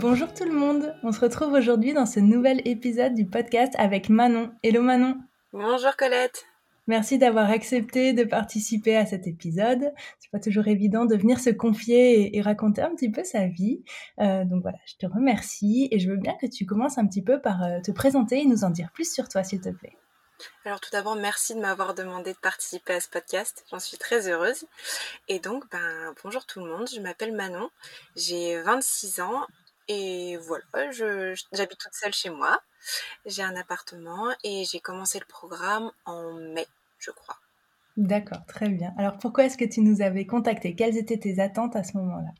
Bonjour 0.00 0.32
tout 0.32 0.44
le 0.44 0.52
monde, 0.52 0.94
on 1.02 1.10
se 1.10 1.18
retrouve 1.18 1.54
aujourd'hui 1.54 1.92
dans 1.92 2.06
ce 2.06 2.20
nouvel 2.20 2.62
épisode 2.64 3.16
du 3.16 3.26
podcast 3.26 3.74
avec 3.78 4.08
Manon. 4.08 4.52
Hello 4.62 4.80
Manon 4.80 5.16
Bonjour 5.52 5.96
Colette 5.96 6.46
Merci 6.86 7.18
d'avoir 7.18 7.50
accepté 7.50 8.12
de 8.12 8.22
participer 8.22 8.96
à 8.96 9.06
cet 9.06 9.26
épisode. 9.26 9.92
C'est 10.20 10.30
pas 10.30 10.38
toujours 10.38 10.68
évident 10.68 11.04
de 11.04 11.16
venir 11.16 11.40
se 11.40 11.50
confier 11.50 12.36
et, 12.36 12.40
raconter 12.40 12.80
un 12.80 12.94
petit 12.94 13.10
peu 13.10 13.24
sa 13.24 13.48
vie. 13.48 13.82
Euh, 14.20 14.44
donc 14.44 14.62
voilà, 14.62 14.78
je 14.86 14.94
te 14.94 15.06
remercie 15.12 15.88
et 15.90 15.98
je 15.98 16.08
veux 16.08 16.16
bien 16.16 16.36
que 16.40 16.46
tu 16.46 16.64
commences 16.64 16.96
un 16.96 17.06
petit 17.08 17.22
peu 17.22 17.40
par 17.40 17.64
euh, 17.64 17.80
te 17.80 17.90
présenter 17.90 18.40
et 18.40 18.46
nous 18.46 18.62
en 18.62 18.70
dire 18.70 18.92
plus 18.94 19.12
sur 19.12 19.28
toi, 19.28 19.42
s'il 19.42 19.60
te 19.60 19.70
plaît. 19.70 19.96
Alors 20.64 20.78
tout 20.78 20.90
d'abord, 20.92 21.16
merci 21.16 21.56
de 21.56 21.60
m'avoir 21.60 21.94
demandé 21.94 22.34
de 22.34 22.38
participer 22.38 22.92
à 22.94 23.00
ce 23.00 23.08
podcast. 23.08 23.64
J'en 23.72 23.80
suis 23.80 23.98
très 23.98 24.28
heureuse. 24.28 24.64
Et 25.26 25.40
donc, 25.40 25.64
ben, 25.72 26.14
bonjour 26.22 26.46
tout 26.46 26.60
le 26.60 26.70
monde, 26.70 26.88
je 26.88 27.00
m'appelle 27.00 27.34
Manon, 27.34 27.68
j'ai 28.14 28.62
26 28.62 29.18
ans 29.22 29.44
et 29.88 30.36
voilà, 30.36 30.90
j'habite 30.90 31.78
toute 31.78 31.94
seule 31.94 32.14
chez 32.14 32.30
moi. 32.30 32.60
J'ai 33.26 33.42
un 33.42 33.56
appartement 33.56 34.34
et 34.44 34.64
j'ai 34.64 34.80
commencé 34.80 35.18
le 35.18 35.26
programme 35.26 35.90
en 36.04 36.34
mai 36.34 36.66
je 36.98 37.10
crois. 37.10 37.36
D'accord, 37.96 38.44
très 38.46 38.68
bien. 38.68 38.92
Alors 38.96 39.18
pourquoi 39.18 39.44
est-ce 39.44 39.56
que 39.56 39.64
tu 39.64 39.80
nous 39.80 40.02
avais 40.02 40.26
contacté 40.26 40.74
Quelles 40.74 40.96
étaient 40.96 41.18
tes 41.18 41.40
attentes 41.40 41.74
à 41.76 41.82
ce 41.82 41.96
moment-là? 41.96 42.30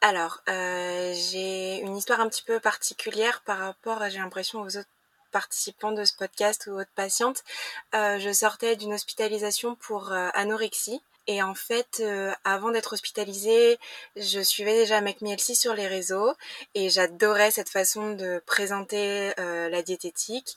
Alors, 0.00 0.40
euh, 0.48 1.12
j'ai 1.14 1.78
une 1.80 1.96
histoire 1.96 2.20
un 2.20 2.28
petit 2.28 2.42
peu 2.42 2.58
particulière 2.58 3.42
par 3.44 3.58
rapport, 3.58 4.02
j'ai 4.08 4.18
l'impression, 4.18 4.60
aux 4.60 4.76
autres 4.76 4.88
participants 5.30 5.92
de 5.92 6.04
ce 6.04 6.16
podcast 6.16 6.66
ou 6.66 6.72
autres 6.72 6.90
patientes. 6.96 7.44
Euh, 7.94 8.18
je 8.18 8.32
sortais 8.32 8.74
d'une 8.74 8.92
hospitalisation 8.92 9.76
pour 9.76 10.12
euh, 10.12 10.28
anorexie. 10.34 11.00
Et 11.26 11.42
en 11.42 11.54
fait, 11.54 12.02
avant 12.44 12.70
d'être 12.70 12.94
hospitalisée, 12.94 13.78
je 14.16 14.40
suivais 14.40 14.74
déjà 14.74 15.00
McMielsi 15.00 15.54
sur 15.54 15.74
les 15.74 15.86
réseaux 15.86 16.34
et 16.74 16.90
j'adorais 16.90 17.52
cette 17.52 17.68
façon 17.68 18.14
de 18.14 18.42
présenter 18.44 19.32
la 19.36 19.82
diététique. 19.82 20.56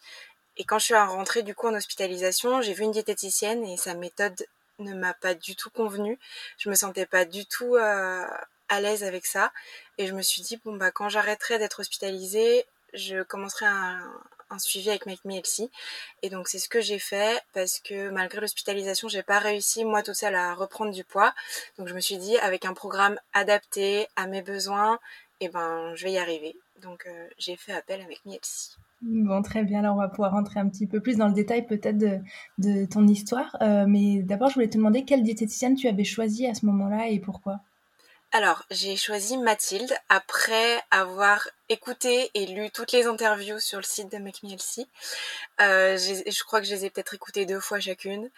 Et 0.58 0.64
quand 0.64 0.80
je 0.80 0.86
suis 0.86 0.96
rentrée 0.96 1.44
du 1.44 1.54
coup 1.54 1.68
en 1.68 1.74
hospitalisation, 1.76 2.62
j'ai 2.62 2.74
vu 2.74 2.84
une 2.84 2.92
diététicienne 2.92 3.64
et 3.66 3.78
sa 3.78 3.94
méthode 3.94 4.46
ne 4.80 4.94
m'a 4.94 5.14
pas 5.14 5.34
du 5.34 5.56
tout 5.56 5.70
convenu. 5.70 6.20
Je 6.58 6.70
me 6.70 6.76
sentais 6.76 7.06
pas 7.06 7.26
du 7.26 7.46
tout 7.46 7.76
euh, 7.76 8.26
à 8.70 8.82
l'aise 8.82 9.04
avec 9.04 9.26
ça. 9.26 9.52
Et 9.98 10.08
je 10.08 10.14
me 10.14 10.22
suis 10.22 10.42
dit, 10.42 10.60
bon, 10.64 10.76
bah, 10.76 10.92
quand 10.92 11.10
j'arrêterai 11.10 11.60
d'être 11.60 11.80
hospitalisée, 11.80 12.66
je 12.94 13.24
commencerai 13.24 13.66
un, 13.66 14.12
un 14.50 14.60
suivi 14.60 14.90
avec 14.90 15.06
Make 15.06 15.26
Me 15.26 15.40
Et 16.22 16.30
donc, 16.30 16.48
c'est 16.48 16.60
ce 16.60 16.70
que 16.70 16.82
j'ai 16.82 17.00
fait 17.00 17.42
parce 17.54 17.80
que 17.80 18.10
malgré 18.10 18.42
l'hospitalisation, 18.42 19.08
j'ai 19.08 19.24
pas 19.24 19.40
réussi, 19.40 19.86
moi, 19.86 20.04
toute 20.04 20.16
seule, 20.16 20.36
à 20.36 20.54
reprendre 20.54 20.92
du 20.92 21.04
poids. 21.04 21.34
Donc, 21.78 21.88
je 21.88 21.94
me 21.94 22.00
suis 22.00 22.18
dit, 22.18 22.38
avec 22.38 22.66
un 22.66 22.74
programme 22.74 23.18
adapté 23.34 24.08
à 24.16 24.28
mes 24.28 24.42
besoins, 24.42 25.00
et 25.42 25.46
eh 25.46 25.50
ben, 25.50 25.94
je 25.96 26.06
vais 26.06 26.14
y 26.14 26.18
arriver. 26.18 26.56
Donc, 26.82 27.06
euh, 27.08 27.28
j'ai 27.38 27.58
fait 27.58 27.74
appel 27.74 28.02
à 28.02 28.08
Make 28.08 28.26
Me 28.26 28.38
Bon, 29.02 29.42
très 29.42 29.64
bien. 29.64 29.80
Alors, 29.80 29.96
on 29.96 30.00
va 30.00 30.08
pouvoir 30.08 30.32
rentrer 30.32 30.60
un 30.60 30.70
petit 30.70 30.88
peu 30.88 31.02
plus 31.02 31.18
dans 31.18 31.28
le 31.28 31.34
détail 31.34 31.68
peut-être 31.68 31.98
de, 31.98 32.86
ton 32.86 33.08
histoire. 33.08 33.56
Euh, 33.62 33.86
mais 33.88 34.24
d'abord, 34.24 34.50
je 34.50 34.56
voulais 34.56 34.70
te 34.70 34.78
demander 34.78 35.04
quelle 35.04 35.24
diététicienne 35.24 35.76
tu 35.76 35.88
avais 35.88 36.06
choisie 36.06 36.48
à 36.48 36.54
ce 36.54 36.66
moment-là 36.66 37.10
et 37.10 37.20
pourquoi? 37.20 37.60
Alors, 38.36 38.66
j'ai 38.70 38.98
choisi 38.98 39.38
Mathilde 39.38 39.96
après 40.10 40.84
avoir 40.92 41.48
écouté 41.70 42.32
et 42.34 42.46
lu 42.48 42.70
toutes 42.70 42.92
les 42.92 43.06
interviews 43.06 43.62
sur 43.62 43.78
le 43.78 43.86
site 43.86 44.12
de 44.12 44.18
Make 44.18 44.42
euh, 45.62 45.98
je 45.98 46.44
crois 46.44 46.60
que 46.60 46.68
je 46.68 46.76
les 46.76 46.84
ai 46.84 46.90
peut-être 46.90 47.14
écoutées 47.14 47.46
deux 47.46 47.62
fois 47.62 47.80
chacune. 47.80 48.30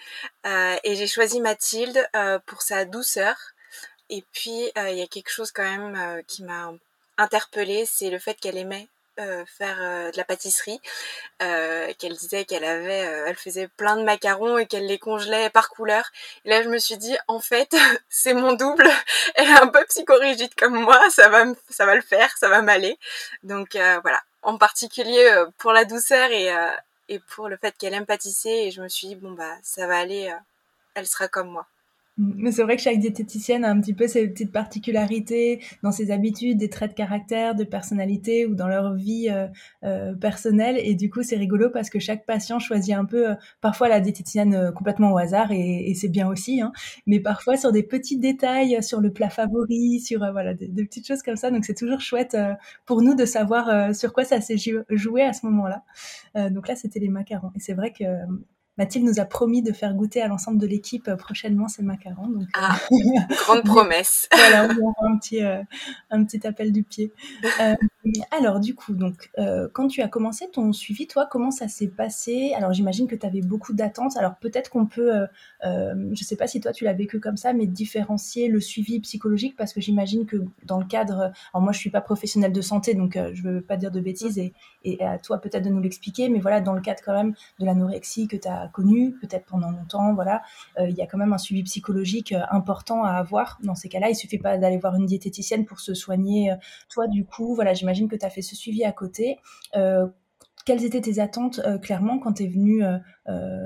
Euh, 0.45 0.75
et 0.83 0.95
j'ai 0.95 1.07
choisi 1.07 1.41
Mathilde 1.41 2.07
pour 2.45 2.61
sa 2.61 2.85
douceur. 2.85 3.35
Et 4.11 4.23
puis, 4.33 4.71
il 4.75 4.97
y 4.97 5.01
a 5.01 5.07
quelque 5.07 5.31
chose 5.31 5.51
quand 5.51 5.63
même 5.63 6.21
qui 6.27 6.43
m'a 6.43 6.71
interpellée, 7.17 7.87
c'est 7.87 8.11
le 8.11 8.19
fait 8.19 8.35
qu'elle 8.35 8.59
aimait 8.59 8.89
euh, 9.19 9.45
faire 9.45 9.77
euh, 9.81 10.11
de 10.11 10.17
la 10.17 10.23
pâtisserie, 10.23 10.79
euh, 11.41 11.91
qu'elle 11.97 12.13
disait 12.13 12.45
qu'elle 12.45 12.63
avait, 12.63 12.99
elle 13.27 13.35
faisait 13.35 13.67
plein 13.67 13.95
de 13.97 14.03
macarons 14.03 14.59
et 14.59 14.67
qu'elle 14.67 14.85
les 14.85 14.99
congelait 14.99 15.49
par 15.49 15.69
couleur. 15.69 16.11
Et 16.45 16.49
là, 16.49 16.61
je 16.61 16.69
me 16.69 16.77
suis 16.77 16.97
dit, 16.97 17.17
en 17.27 17.39
fait, 17.39 17.75
c'est 18.09 18.33
mon 18.33 18.53
double. 18.53 18.87
Elle 19.35 19.49
est 19.49 19.59
un 19.59 19.67
peu 19.67 19.83
psychorigide 19.85 20.53
comme 20.55 20.75
moi, 20.75 20.99
ça 21.09 21.29
va, 21.29 21.45
ça 21.69 21.85
va 21.85 21.95
le 21.95 22.01
faire, 22.01 22.37
ça 22.37 22.47
va 22.47 22.61
m'aller. 22.61 22.97
Donc 23.43 23.69
voilà, 23.73 24.21
en 24.41 24.57
particulier 24.57 25.29
pour 25.57 25.71
la 25.71 25.85
douceur 25.85 26.31
et 26.31 26.51
et 27.09 27.19
pour 27.19 27.49
le 27.49 27.57
fait 27.57 27.75
qu'elle 27.77 27.93
aime 27.93 28.05
pâtisser. 28.05 28.49
Et 28.49 28.71
je 28.71 28.81
me 28.81 28.87
suis 28.87 29.07
dit, 29.07 29.15
bon 29.15 29.31
bah, 29.31 29.55
ça 29.63 29.87
va 29.87 29.97
aller, 29.97 30.33
elle 30.95 31.07
sera 31.07 31.27
comme 31.27 31.49
moi. 31.49 31.67
Mais 32.17 32.51
c'est 32.51 32.63
vrai 32.63 32.75
que 32.77 32.81
chaque 32.81 32.97
diététicienne 32.97 33.63
a 33.63 33.69
un 33.69 33.79
petit 33.79 33.93
peu 33.93 34.07
ses 34.07 34.27
petites 34.27 34.51
particularités 34.51 35.61
dans 35.83 35.91
ses 35.91 36.09
habitudes, 36.09 36.57
des 36.57 36.69
traits 36.69 36.91
de 36.91 36.95
caractère, 36.95 37.53
de 37.53 37.63
personnalité 37.63 38.47
ou 38.47 38.55
dans 38.55 38.67
leur 38.67 38.95
vie 38.95 39.29
euh, 39.29 39.47
euh 39.83 40.15
personnelle. 40.15 40.79
Et 40.81 40.95
du 40.95 41.11
coup, 41.11 41.21
c'est 41.21 41.35
rigolo 41.35 41.69
parce 41.69 41.91
que 41.91 41.99
chaque 41.99 42.25
patient 42.25 42.57
choisit 42.57 42.95
un 42.95 43.05
peu, 43.05 43.31
euh, 43.31 43.35
parfois 43.61 43.87
la 43.87 43.99
diététicienne 43.99 44.55
euh, 44.55 44.71
complètement 44.71 45.11
au 45.13 45.17
hasard 45.17 45.51
et, 45.51 45.89
et 45.89 45.93
c'est 45.93 46.07
bien 46.07 46.27
aussi, 46.27 46.59
hein, 46.61 46.71
mais 47.05 47.19
parfois 47.19 47.55
sur 47.55 47.71
des 47.71 47.83
petits 47.83 48.17
détails, 48.17 48.81
sur 48.81 48.99
le 48.99 49.11
plat 49.13 49.29
favori, 49.29 49.99
sur 49.99 50.19
voilà 50.31 50.55
des, 50.55 50.67
des, 50.67 50.85
petites 50.85 51.07
choses 51.07 51.21
comme 51.21 51.35
ça. 51.35 51.51
Donc 51.51 51.65
c'est 51.65 51.75
toujours 51.75 52.01
chouette 52.01 52.35
pour 52.85 53.01
nous 53.03 53.13
de 53.15 53.25
savoir 53.25 53.93
sur 53.95 54.13
quoi 54.13 54.23
ça 54.23 54.41
s'est 54.41 54.57
joué 54.57 55.21
à 55.21 55.33
ce 55.33 55.45
moment-là. 55.45 55.83
donc 56.49 56.67
là, 56.67 56.75
c'était 56.75 56.99
les 56.99 57.09
macarons. 57.09 57.51
Et 57.55 57.59
c'est 57.59 57.73
vrai 57.73 57.91
que 57.91 58.03
Mathilde 58.77 59.05
nous 59.05 59.19
a 59.19 59.25
promis 59.25 59.61
de 59.61 59.71
faire 59.71 59.93
goûter 59.93 60.21
à 60.21 60.27
l'ensemble 60.27 60.59
de 60.59 60.67
l'équipe 60.67 61.07
euh, 61.07 61.15
prochainement 61.15 61.67
ces 61.67 61.83
macarons. 61.83 62.27
Donc, 62.27 62.43
euh, 62.43 62.61
ah, 62.61 62.77
grande 63.45 63.63
promesse. 63.63 64.27
voilà, 64.31 64.67
on 64.69 64.85
aura 64.85 65.11
un 65.11 65.17
petit, 65.17 65.43
euh, 65.43 65.61
un 66.11 66.23
petit 66.23 66.45
appel 66.45 66.71
du 66.71 66.83
pied. 66.83 67.11
Alors, 68.31 68.59
du 68.59 68.75
coup, 68.75 68.93
donc, 68.93 69.31
quand 69.73 69.87
tu 69.87 70.01
as 70.01 70.07
commencé 70.07 70.49
ton 70.51 70.73
suivi, 70.73 71.07
toi, 71.07 71.27
comment 71.29 71.51
ça 71.51 71.67
s'est 71.67 71.87
passé? 71.87 72.53
Alors, 72.55 72.73
j'imagine 72.73 73.07
que 73.07 73.15
tu 73.15 73.25
avais 73.25 73.41
beaucoup 73.41 73.73
d'attentes. 73.73 74.17
Alors, 74.17 74.35
peut-être 74.35 74.69
qu'on 74.69 74.85
peut, 74.85 75.27
je 75.63 75.93
ne 76.09 76.15
sais 76.15 76.35
pas 76.35 76.47
si 76.47 76.59
toi 76.59 76.71
tu 76.71 76.83
l'as 76.83 76.93
vécu 76.93 77.19
comme 77.19 77.37
ça, 77.37 77.53
mais 77.53 77.67
différencier 77.67 78.47
le 78.47 78.59
suivi 78.59 78.99
psychologique 78.99 79.55
parce 79.55 79.73
que 79.73 79.81
j'imagine 79.81 80.25
que 80.25 80.37
dans 80.65 80.79
le 80.79 80.85
cadre, 80.85 81.31
alors 81.53 81.63
moi 81.63 81.71
je 81.71 81.79
suis 81.79 81.89
pas 81.89 82.01
professionnelle 82.01 82.53
de 82.53 82.61
santé, 82.61 82.93
donc 82.93 83.17
je 83.33 83.41
veux 83.41 83.61
pas 83.61 83.77
dire 83.77 83.91
de 83.91 83.99
bêtises 83.99 84.37
et, 84.37 84.53
à 85.01 85.17
toi 85.19 85.39
peut-être 85.39 85.65
de 85.65 85.69
nous 85.69 85.81
l'expliquer, 85.81 86.29
mais 86.29 86.39
voilà, 86.39 86.61
dans 86.61 86.73
le 86.73 86.81
cadre 86.81 87.01
quand 87.03 87.13
même 87.13 87.33
de 87.59 87.65
l'anorexie 87.65 88.27
que 88.27 88.37
tu 88.37 88.47
as 88.47 88.67
connu, 88.67 89.13
peut-être 89.13 89.45
pendant 89.45 89.71
longtemps, 89.71 90.13
voilà, 90.13 90.41
euh, 90.79 90.89
il 90.89 90.95
y 90.95 91.01
a 91.01 91.07
quand 91.07 91.17
même 91.17 91.33
un 91.33 91.37
suivi 91.37 91.63
psychologique 91.63 92.31
euh, 92.33 92.41
important 92.51 93.03
à 93.03 93.11
avoir. 93.11 93.57
Dans 93.63 93.75
ces 93.75 93.89
cas-là, 93.89 94.09
il 94.09 94.15
suffit 94.15 94.37
pas 94.37 94.57
d'aller 94.57 94.77
voir 94.77 94.95
une 94.95 95.05
diététicienne 95.05 95.65
pour 95.65 95.79
se 95.79 95.93
soigner. 95.93 96.51
Euh, 96.51 96.55
toi, 96.89 97.07
du 97.07 97.25
coup, 97.25 97.55
voilà, 97.55 97.73
j'imagine 97.73 97.96
que 98.05 98.15
tu 98.15 98.25
as 98.25 98.29
fait 98.29 98.41
ce 98.41 98.55
suivi 98.55 98.83
à 98.83 98.91
côté. 98.91 99.37
quelles 100.65 100.83
étaient 100.83 101.01
tes 101.01 101.19
attentes 101.19 101.61
clairement 101.81 102.19
quand 102.19 102.33
tu 102.33 102.43
es 102.43 102.47
venu 102.47 102.83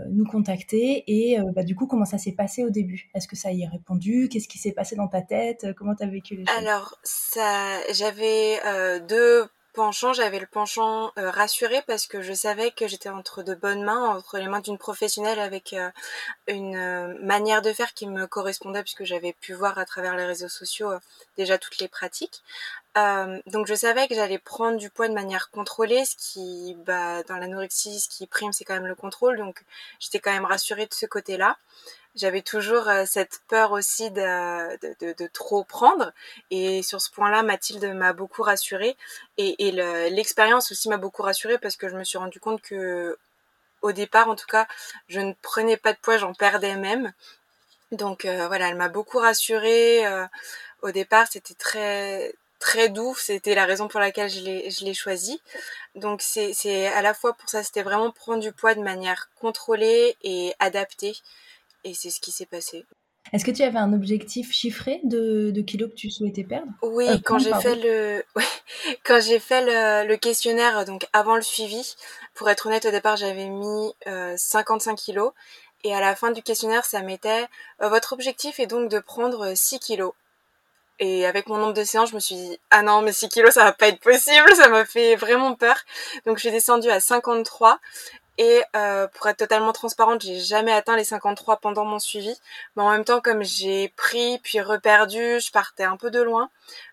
nous 0.09 0.25
contacter 0.25 1.03
et 1.07 1.37
bah, 1.55 1.63
du 1.63 1.75
coup 1.75 1.87
comment 1.87 2.05
ça 2.05 2.17
s'est 2.17 2.33
passé 2.33 2.63
au 2.63 2.69
début? 2.69 3.09
Est-ce 3.15 3.27
que 3.27 3.35
ça 3.35 3.51
y 3.51 3.63
est 3.63 3.67
répondu? 3.67 4.29
Qu'est-ce 4.29 4.47
qui 4.47 4.59
s'est 4.59 4.71
passé 4.71 4.95
dans 4.95 5.07
ta 5.07 5.21
tête? 5.21 5.67
Comment 5.75 5.95
tu 5.95 6.03
as 6.03 6.07
vécu 6.07 6.35
les 6.35 6.45
choses? 6.45 6.55
Alors 6.57 6.97
ça, 7.03 7.79
j'avais 7.91 8.59
deux 9.07 9.47
penchant, 9.73 10.13
j'avais 10.13 10.39
le 10.39 10.45
penchant 10.45 11.11
euh, 11.17 11.29
rassuré 11.29 11.81
parce 11.87 12.07
que 12.07 12.21
je 12.21 12.33
savais 12.33 12.71
que 12.71 12.87
j'étais 12.87 13.09
entre 13.09 13.43
de 13.43 13.55
bonnes 13.55 13.83
mains, 13.83 14.15
entre 14.15 14.37
les 14.37 14.47
mains 14.47 14.59
d'une 14.59 14.77
professionnelle 14.77 15.39
avec 15.39 15.73
euh, 15.73 15.89
une 16.47 16.75
euh, 16.75 17.17
manière 17.21 17.61
de 17.61 17.71
faire 17.73 17.93
qui 17.93 18.07
me 18.07 18.27
correspondait 18.27 18.83
puisque 18.83 19.03
j'avais 19.03 19.33
pu 19.33 19.53
voir 19.53 19.77
à 19.77 19.85
travers 19.85 20.15
les 20.15 20.25
réseaux 20.25 20.49
sociaux 20.49 20.91
déjà 21.37 21.57
toutes 21.57 21.79
les 21.79 21.87
pratiques. 21.87 22.41
Donc 22.95 23.67
je 23.67 23.73
savais 23.73 24.07
que 24.07 24.15
j'allais 24.15 24.37
prendre 24.39 24.77
du 24.77 24.89
poids 24.89 25.07
de 25.07 25.13
manière 25.13 25.49
contrôlée, 25.51 26.03
ce 26.05 26.15
qui, 26.15 26.75
bah, 26.85 27.23
dans 27.23 27.37
l'anorexie, 27.37 27.99
ce 27.99 28.09
qui 28.09 28.27
prime, 28.27 28.51
c'est 28.51 28.65
quand 28.65 28.73
même 28.73 28.87
le 28.87 28.95
contrôle. 28.95 29.37
Donc 29.37 29.63
j'étais 29.99 30.19
quand 30.19 30.31
même 30.31 30.45
rassurée 30.45 30.85
de 30.85 30.93
ce 30.93 31.05
côté-là 31.05 31.57
j'avais 32.15 32.41
toujours 32.41 32.87
euh, 32.89 33.05
cette 33.05 33.41
peur 33.47 33.71
aussi 33.71 34.11
de, 34.11 34.77
de, 34.99 35.13
de, 35.13 35.27
trop 35.27 35.63
prendre. 35.63 36.11
Et 36.49 36.83
sur 36.83 37.01
ce 37.01 37.09
point-là, 37.11 37.43
Mathilde 37.43 37.85
m'a 37.95 38.13
beaucoup 38.13 38.43
rassurée. 38.43 38.97
Et, 39.37 39.67
et 39.67 39.71
l'expérience 40.09 40.71
aussi 40.71 40.89
m'a 40.89 40.97
beaucoup 40.97 41.23
rassurée 41.23 41.57
parce 41.57 41.75
que 41.77 41.89
je 41.89 41.95
me 41.95 42.03
suis 42.03 42.17
rendu 42.17 42.39
compte 42.39 42.61
que, 42.61 43.17
au 43.81 43.91
départ, 43.91 44.29
en 44.29 44.35
tout 44.35 44.47
cas, 44.47 44.67
je 45.07 45.19
ne 45.19 45.33
prenais 45.41 45.77
pas 45.77 45.93
de 45.93 45.97
poids, 45.99 46.17
j'en 46.17 46.33
perdais 46.33 46.75
même. 46.75 47.13
Donc 47.91 48.25
euh, 48.25 48.47
voilà, 48.47 48.69
elle 48.69 48.75
m'a 48.77 48.89
beaucoup 48.89 49.19
rassurée. 49.19 50.05
Euh, 50.05 50.25
au 50.81 50.91
départ, 50.91 51.27
c'était 51.29 51.53
très 51.53 52.33
très 52.61 52.87
doux. 52.87 53.15
C'était 53.17 53.55
la 53.55 53.65
raison 53.65 53.89
pour 53.89 53.99
laquelle 53.99 54.29
je 54.29 54.85
l'ai 54.85 54.93
choisi. 54.93 55.41
Donc 55.95 56.21
c'est 56.21 56.87
à 56.87 57.01
la 57.01 57.13
fois 57.13 57.33
pour 57.33 57.49
ça, 57.49 57.63
c'était 57.63 57.83
vraiment 57.83 58.11
prendre 58.11 58.41
du 58.41 58.53
poids 58.53 58.75
de 58.75 58.81
manière 58.81 59.29
contrôlée 59.35 60.15
et 60.23 60.53
adaptée. 60.59 61.15
Et 61.83 61.93
c'est 61.93 62.11
ce 62.11 62.21
qui 62.21 62.31
s'est 62.31 62.45
passé. 62.45 62.85
Est-ce 63.33 63.45
que 63.45 63.51
tu 63.51 63.63
avais 63.63 63.77
un 63.77 63.93
objectif 63.93 64.51
chiffré 64.51 64.99
de, 65.03 65.51
de 65.51 65.61
kilos 65.61 65.89
que 65.89 65.95
tu 65.95 66.09
souhaitais 66.09 66.43
perdre? 66.43 66.71
Oui, 66.81 67.07
euh, 67.07 67.17
quand 67.23 67.39
j'ai 67.39 67.53
fait 67.53 67.75
le 67.75 68.23
quand 69.03 69.21
j'ai 69.21 69.39
fait 69.39 70.05
le, 70.05 70.15
questionnaire 70.17 70.85
donc 70.85 71.07
avant 71.13 71.35
le 71.35 71.41
suivi, 71.41 71.95
pour 72.33 72.49
être 72.49 72.67
honnête 72.67 72.85
au 72.85 72.91
départ 72.91 73.15
j'avais 73.15 73.47
mis 73.47 73.93
55 74.35 74.91
euh, 74.91 74.95
kilos 74.95 75.31
et 75.83 75.95
à 75.95 76.01
la 76.01 76.15
fin 76.15 76.31
du 76.31 76.41
questionnaire 76.43 76.83
ça 76.83 77.01
mettait 77.01 77.45
euh, 77.81 77.89
votre 77.89 78.13
objectif 78.13 78.59
est 78.59 78.67
donc 78.67 78.89
de 78.89 78.99
prendre 78.99 79.53
6 79.55 79.79
kilos. 79.79 80.13
Et 80.99 81.25
avec 81.25 81.47
mon 81.47 81.57
nombre 81.57 81.73
de 81.73 81.83
séances, 81.83 82.09
je 82.11 82.15
me 82.15 82.19
suis 82.19 82.35
dit 82.35 82.59
ah 82.69 82.83
non 82.83 83.01
mais 83.01 83.11
6 83.11 83.29
kilos 83.29 83.53
ça 83.53 83.63
va 83.63 83.73
pas 83.73 83.87
être 83.87 83.99
possible, 83.99 84.51
ça 84.55 84.69
m'a 84.69 84.85
fait 84.85 85.15
vraiment 85.15 85.55
peur. 85.55 85.77
Donc 86.25 86.37
je 86.37 86.41
suis 86.41 86.51
descendue 86.51 86.89
à 86.89 86.99
53 86.99 87.79
et 88.37 88.63
euh, 88.75 89.07
pour 89.07 89.27
être 89.27 89.37
totalement 89.37 89.73
transparente, 89.73 90.21
j'ai 90.21 90.39
jamais 90.39 90.71
atteint 90.71 90.95
les 90.95 91.03
53 91.03 91.57
pendant 91.57 91.85
mon 91.85 91.99
suivi. 91.99 92.33
Mais 92.75 92.83
en 92.83 92.91
même 92.91 93.03
temps, 93.03 93.21
comme 93.21 93.43
j'ai 93.43 93.89
pris 93.89 94.39
puis 94.39 94.61
reperdu, 94.61 95.39
je 95.39 95.51
partais 95.51 95.83
un 95.83 95.97
peu 95.97 96.09
de 96.11 96.21
loin. 96.21 96.49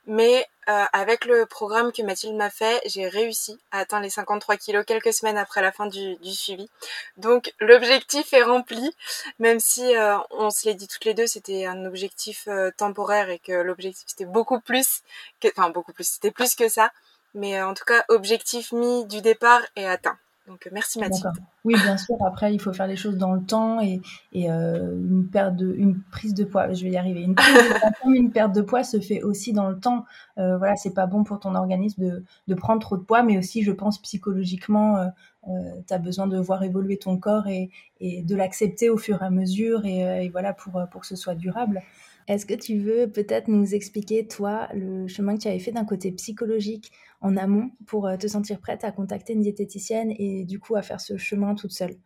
Mais 0.06 0.46
euh, 0.69 0.85
avec 0.93 1.25
le 1.25 1.46
programme 1.46 1.93
que 1.93 2.02
Mathilde 2.02 2.35
m'a 2.35 2.50
fait, 2.50 2.81
j'ai 2.87 3.08
réussi 3.08 3.58
à 3.70 3.81
atteindre 3.81 4.02
les 4.02 4.11
53 4.11 4.56
kilos 4.56 4.85
quelques 4.85 5.12
semaines 5.12 5.38
après 5.38 5.62
la 5.62 5.70
fin 5.73 5.87
du, 5.87 6.17
suivi. 6.25 6.69
Donc 7.17 7.55
l'objectif 7.61 8.32
est 8.32 8.43
rempli, 8.43 8.90
même 9.38 9.61
si 9.61 9.96
euh, 9.96 10.19
on 10.31 10.50
se 10.50 10.67
l'est 10.67 10.75
dit 10.75 10.88
toutes 10.88 11.05
les 11.05 11.14
deux, 11.14 11.26
c'était 11.26 11.67
un 11.67 11.85
objectif 11.87 12.49
temporaire 12.76 13.31
et 13.31 13.38
que 13.38 13.52
l'objectif 13.52 14.05
c'était 14.08 14.25
beaucoup 14.25 14.61
plus, 14.61 15.02
que, 15.40 15.49
enfin 15.56 15.70
beaucoup 15.70 15.93
plus, 15.93 16.08
c'était 16.08 16.32
plus 16.32 16.55
que 16.55 16.69
ça. 16.69 16.90
Mais 17.35 17.62
en 17.62 17.75
tout 17.75 17.85
cas, 17.85 18.05
objectif 18.08 18.73
mis 18.73 19.05
du 19.06 19.20
départ 19.20 19.62
est 19.76 19.87
atteint. 19.87 20.19
Donc 20.49 20.67
euh, 20.67 20.71
merci 20.73 20.99
Mathilde. 20.99 21.31
Oui, 21.65 21.75
bien 21.75 21.99
sûr. 21.99 22.17
Après, 22.25 22.55
il 22.55 22.61
faut 22.61 22.73
faire 22.73 22.87
les 22.87 22.97
choses 22.97 23.17
dans 23.17 23.35
le 23.35 23.43
temps 23.43 23.81
et, 23.81 24.00
euh, 24.35 24.97
une 24.97 25.29
perte 25.29 25.61
une 25.61 26.00
prise 26.11 26.35
de 26.35 26.45
poids. 26.45 26.73
Je 26.73 26.83
vais 26.85 26.91
y 26.91 26.97
arriver. 26.97 27.21
Une 27.23 27.35
de 27.35 28.33
perte 28.33 28.55
de 28.55 28.62
poids 28.62 28.83
se 28.83 28.99
fait 28.99 29.23
aussi 29.23 29.53
dans 29.53 29.69
le 29.69 29.79
temps. 29.79 30.05
Euh, 30.39 30.56
voilà, 30.56 30.75
c'est 30.77 30.95
pas 30.95 31.06
bon 31.06 31.25
pour 31.25 31.39
ton 31.39 31.55
organisme 31.55 32.23
de, 32.47 32.55
prendre 32.55 32.81
trop 32.81 32.97
de 32.97 33.03
poids, 33.03 33.23
mais 33.23 33.39
aussi, 33.39 33.62
je 33.62 33.73
pense 33.73 34.00
psychologiquement, 34.00 34.97
euh, 35.49 35.50
tu 35.87 35.95
as 35.95 35.99
besoin 35.99 36.27
de 36.27 36.39
voir 36.39 36.62
évoluer 36.62 36.97
ton 36.97 37.19
corps 37.19 37.47
et, 37.47 37.71
de 38.00 38.35
l'accepter 38.35 38.91
au 38.91 38.97
fur 38.97 39.23
et 39.23 39.27
à 39.27 39.31
mesure 39.31 39.85
et, 39.85 40.29
voilà 40.31 40.53
pour 40.53 40.81
pour 40.91 41.03
que 41.03 41.06
ce 41.06 41.17
soit 41.17 41.35
durable. 41.35 41.83
Est-ce 42.29 42.45
que 42.45 42.55
tu 42.55 42.79
veux 42.79 43.11
peut-être 43.11 43.49
nous 43.49 43.75
expliquer, 43.75 44.27
toi, 44.27 44.69
le 44.75 45.09
chemin 45.09 45.35
que 45.35 45.41
tu 45.43 45.49
avais 45.49 45.59
fait 45.59 45.73
d'un 45.73 45.87
côté 45.87 46.13
psychologique 46.13 46.93
en 47.23 47.39
amont 47.39 47.71
pour 47.87 48.07
euh, 48.07 48.17
te 48.19 48.27
sentir 48.27 48.61
prête 48.61 48.85
à 48.85 48.93
contacter 48.93 49.33
une 49.33 49.41
diététicienne 49.41 50.13
et 50.19 50.45
du 50.45 50.61
coup 50.61 50.77
à 50.77 50.83
faire 50.83 51.01
ce 51.01 51.17
chemin 51.17 51.55
toute 51.55 51.73
seule? 51.73 51.97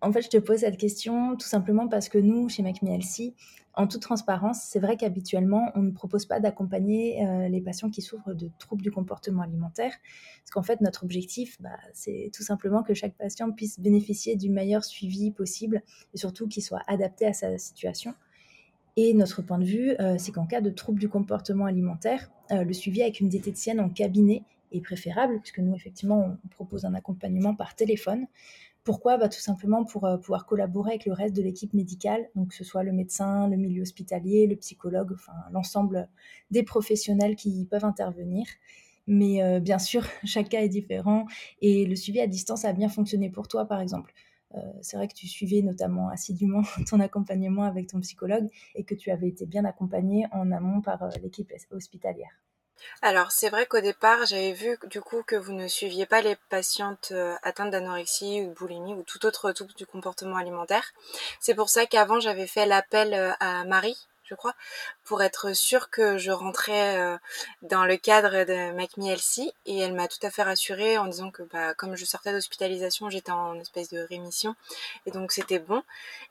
En 0.00 0.12
fait, 0.12 0.22
je 0.22 0.28
te 0.28 0.36
pose 0.36 0.60
cette 0.60 0.76
question 0.76 1.34
tout 1.36 1.48
simplement 1.48 1.88
parce 1.88 2.08
que 2.08 2.18
nous, 2.18 2.48
chez 2.48 2.62
MacMielsi, 2.62 3.34
en 3.74 3.88
toute 3.88 4.02
transparence, 4.02 4.60
c'est 4.62 4.78
vrai 4.78 4.96
qu'habituellement, 4.96 5.72
on 5.74 5.82
ne 5.82 5.90
propose 5.90 6.24
pas 6.24 6.38
d'accompagner 6.38 7.26
euh, 7.26 7.48
les 7.48 7.60
patients 7.60 7.90
qui 7.90 8.00
souffrent 8.00 8.34
de 8.34 8.50
troubles 8.60 8.82
du 8.82 8.92
comportement 8.92 9.42
alimentaire. 9.42 9.92
Parce 10.42 10.50
qu'en 10.52 10.62
fait, 10.62 10.80
notre 10.80 11.02
objectif, 11.02 11.60
bah, 11.60 11.78
c'est 11.92 12.30
tout 12.32 12.44
simplement 12.44 12.84
que 12.84 12.94
chaque 12.94 13.16
patient 13.16 13.50
puisse 13.50 13.80
bénéficier 13.80 14.36
du 14.36 14.50
meilleur 14.50 14.84
suivi 14.84 15.32
possible 15.32 15.82
et 16.14 16.18
surtout 16.18 16.46
qu'il 16.46 16.62
soit 16.62 16.82
adapté 16.86 17.26
à 17.26 17.32
sa 17.32 17.58
situation. 17.58 18.14
Et 19.00 19.14
notre 19.14 19.42
point 19.42 19.60
de 19.60 19.64
vue, 19.64 19.94
euh, 20.00 20.16
c'est 20.18 20.32
qu'en 20.32 20.44
cas 20.44 20.60
de 20.60 20.70
trouble 20.70 20.98
du 20.98 21.08
comportement 21.08 21.66
alimentaire, 21.66 22.32
euh, 22.50 22.64
le 22.64 22.72
suivi 22.72 23.00
avec 23.00 23.20
une 23.20 23.28
diététicienne 23.28 23.78
en 23.78 23.90
cabinet 23.90 24.42
est 24.72 24.80
préférable, 24.80 25.38
puisque 25.38 25.60
nous, 25.60 25.72
effectivement, 25.72 26.36
on 26.44 26.48
propose 26.48 26.84
un 26.84 26.94
accompagnement 26.94 27.54
par 27.54 27.76
téléphone. 27.76 28.26
Pourquoi? 28.82 29.16
Bah, 29.16 29.28
Tout 29.28 29.38
simplement 29.38 29.84
pour 29.84 30.04
euh, 30.04 30.16
pouvoir 30.16 30.46
collaborer 30.46 30.90
avec 30.90 31.06
le 31.06 31.12
reste 31.12 31.36
de 31.36 31.42
l'équipe 31.42 31.74
médicale, 31.74 32.28
donc 32.34 32.48
que 32.48 32.56
ce 32.56 32.64
soit 32.64 32.82
le 32.82 32.90
médecin, 32.90 33.46
le 33.46 33.56
milieu 33.56 33.82
hospitalier, 33.82 34.48
le 34.48 34.56
psychologue, 34.56 35.12
enfin 35.14 35.30
l'ensemble 35.52 36.08
des 36.50 36.64
professionnels 36.64 37.36
qui 37.36 37.68
peuvent 37.70 37.84
intervenir. 37.84 38.48
Mais 39.06 39.60
bien 39.60 39.78
sûr, 39.78 40.04
chaque 40.24 40.48
cas 40.48 40.60
est 40.60 40.68
différent 40.68 41.24
et 41.62 41.86
le 41.86 41.94
suivi 41.94 42.20
à 42.20 42.26
distance 42.26 42.64
a 42.64 42.72
bien 42.72 42.88
fonctionné 42.88 43.30
pour 43.30 43.46
toi, 43.46 43.64
par 43.64 43.80
exemple. 43.80 44.12
Euh, 44.54 44.60
c'est 44.80 44.96
vrai 44.96 45.08
que 45.08 45.14
tu 45.14 45.26
suivais 45.26 45.62
notamment 45.62 46.08
assidûment 46.08 46.62
ton 46.88 47.00
accompagnement 47.00 47.64
avec 47.64 47.88
ton 47.88 48.00
psychologue 48.00 48.48
et 48.74 48.84
que 48.84 48.94
tu 48.94 49.10
avais 49.10 49.28
été 49.28 49.46
bien 49.46 49.64
accompagné 49.64 50.26
en 50.32 50.50
amont 50.52 50.80
par 50.80 51.02
euh, 51.02 51.10
l'équipe 51.22 51.52
hospitalière. 51.70 52.30
Alors 53.02 53.32
c'est 53.32 53.50
vrai 53.50 53.66
qu'au 53.66 53.80
départ 53.80 54.24
j'avais 54.24 54.52
vu 54.52 54.78
du 54.88 55.00
coup 55.00 55.22
que 55.24 55.34
vous 55.34 55.52
ne 55.52 55.66
suiviez 55.66 56.06
pas 56.06 56.22
les 56.22 56.36
patientes 56.48 57.08
euh, 57.10 57.34
atteintes 57.42 57.72
d'anorexie 57.72 58.42
ou 58.42 58.50
de 58.50 58.54
boulimie 58.54 58.94
ou 58.94 59.02
tout 59.02 59.26
autre 59.26 59.50
trouble 59.50 59.74
du 59.74 59.84
comportement 59.84 60.36
alimentaire. 60.36 60.92
C'est 61.40 61.54
pour 61.54 61.68
ça 61.70 61.86
qu'avant 61.86 62.20
j'avais 62.20 62.46
fait 62.46 62.66
l'appel 62.66 63.34
à 63.40 63.64
Marie 63.64 63.98
je 64.28 64.34
crois, 64.34 64.54
pour 65.04 65.22
être 65.22 65.54
sûre 65.56 65.90
que 65.90 66.18
je 66.18 66.30
rentrais 66.30 66.98
euh, 66.98 67.16
dans 67.62 67.84
le 67.84 67.96
cadre 67.96 68.44
de 68.44 68.72
MacMielsi. 68.72 69.52
Et 69.66 69.78
elle 69.78 69.94
m'a 69.94 70.08
tout 70.08 70.18
à 70.22 70.30
fait 70.30 70.42
rassurée 70.42 70.98
en 70.98 71.06
disant 71.06 71.30
que 71.30 71.42
bah, 71.44 71.74
comme 71.74 71.96
je 71.96 72.04
sortais 72.04 72.32
d'hospitalisation, 72.32 73.10
j'étais 73.10 73.32
en 73.32 73.58
espèce 73.58 73.88
de 73.90 74.00
rémission. 74.00 74.54
Et 75.06 75.10
donc 75.10 75.32
c'était 75.32 75.58
bon. 75.58 75.82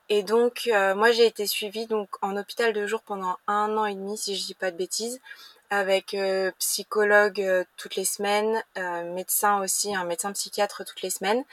Et 0.09 0.23
donc 0.23 0.69
euh, 0.71 0.95
moi 0.95 1.11
j'ai 1.11 1.25
été 1.25 1.47
suivie 1.47 1.88
donc 1.88 2.09
en 2.21 2.38
hôpital 2.38 2.73
de 2.73 2.85
jour 2.85 3.01
pendant 3.01 3.38
un 3.47 3.77
an 3.77 3.85
et 3.85 3.95
demi, 3.95 4.17
si 4.17 4.35
je 4.35 4.45
dis 4.45 4.55
pas 4.55 4.71
de 4.71 4.77
bêtises 4.77 5.19
avec 5.69 6.13
euh, 6.13 6.51
psychologue 6.59 7.41
euh, 7.41 7.63
toutes 7.75 7.95
les 7.95 8.05
semaines, 8.05 8.63
euh, 8.77 9.13
médecin 9.13 9.61
aussi, 9.61 9.93
un 9.93 10.05
médecin 10.05 10.31
psychiatre 10.31 10.85
toutes 10.85 11.01
les 11.01 11.09
semaines 11.09 11.43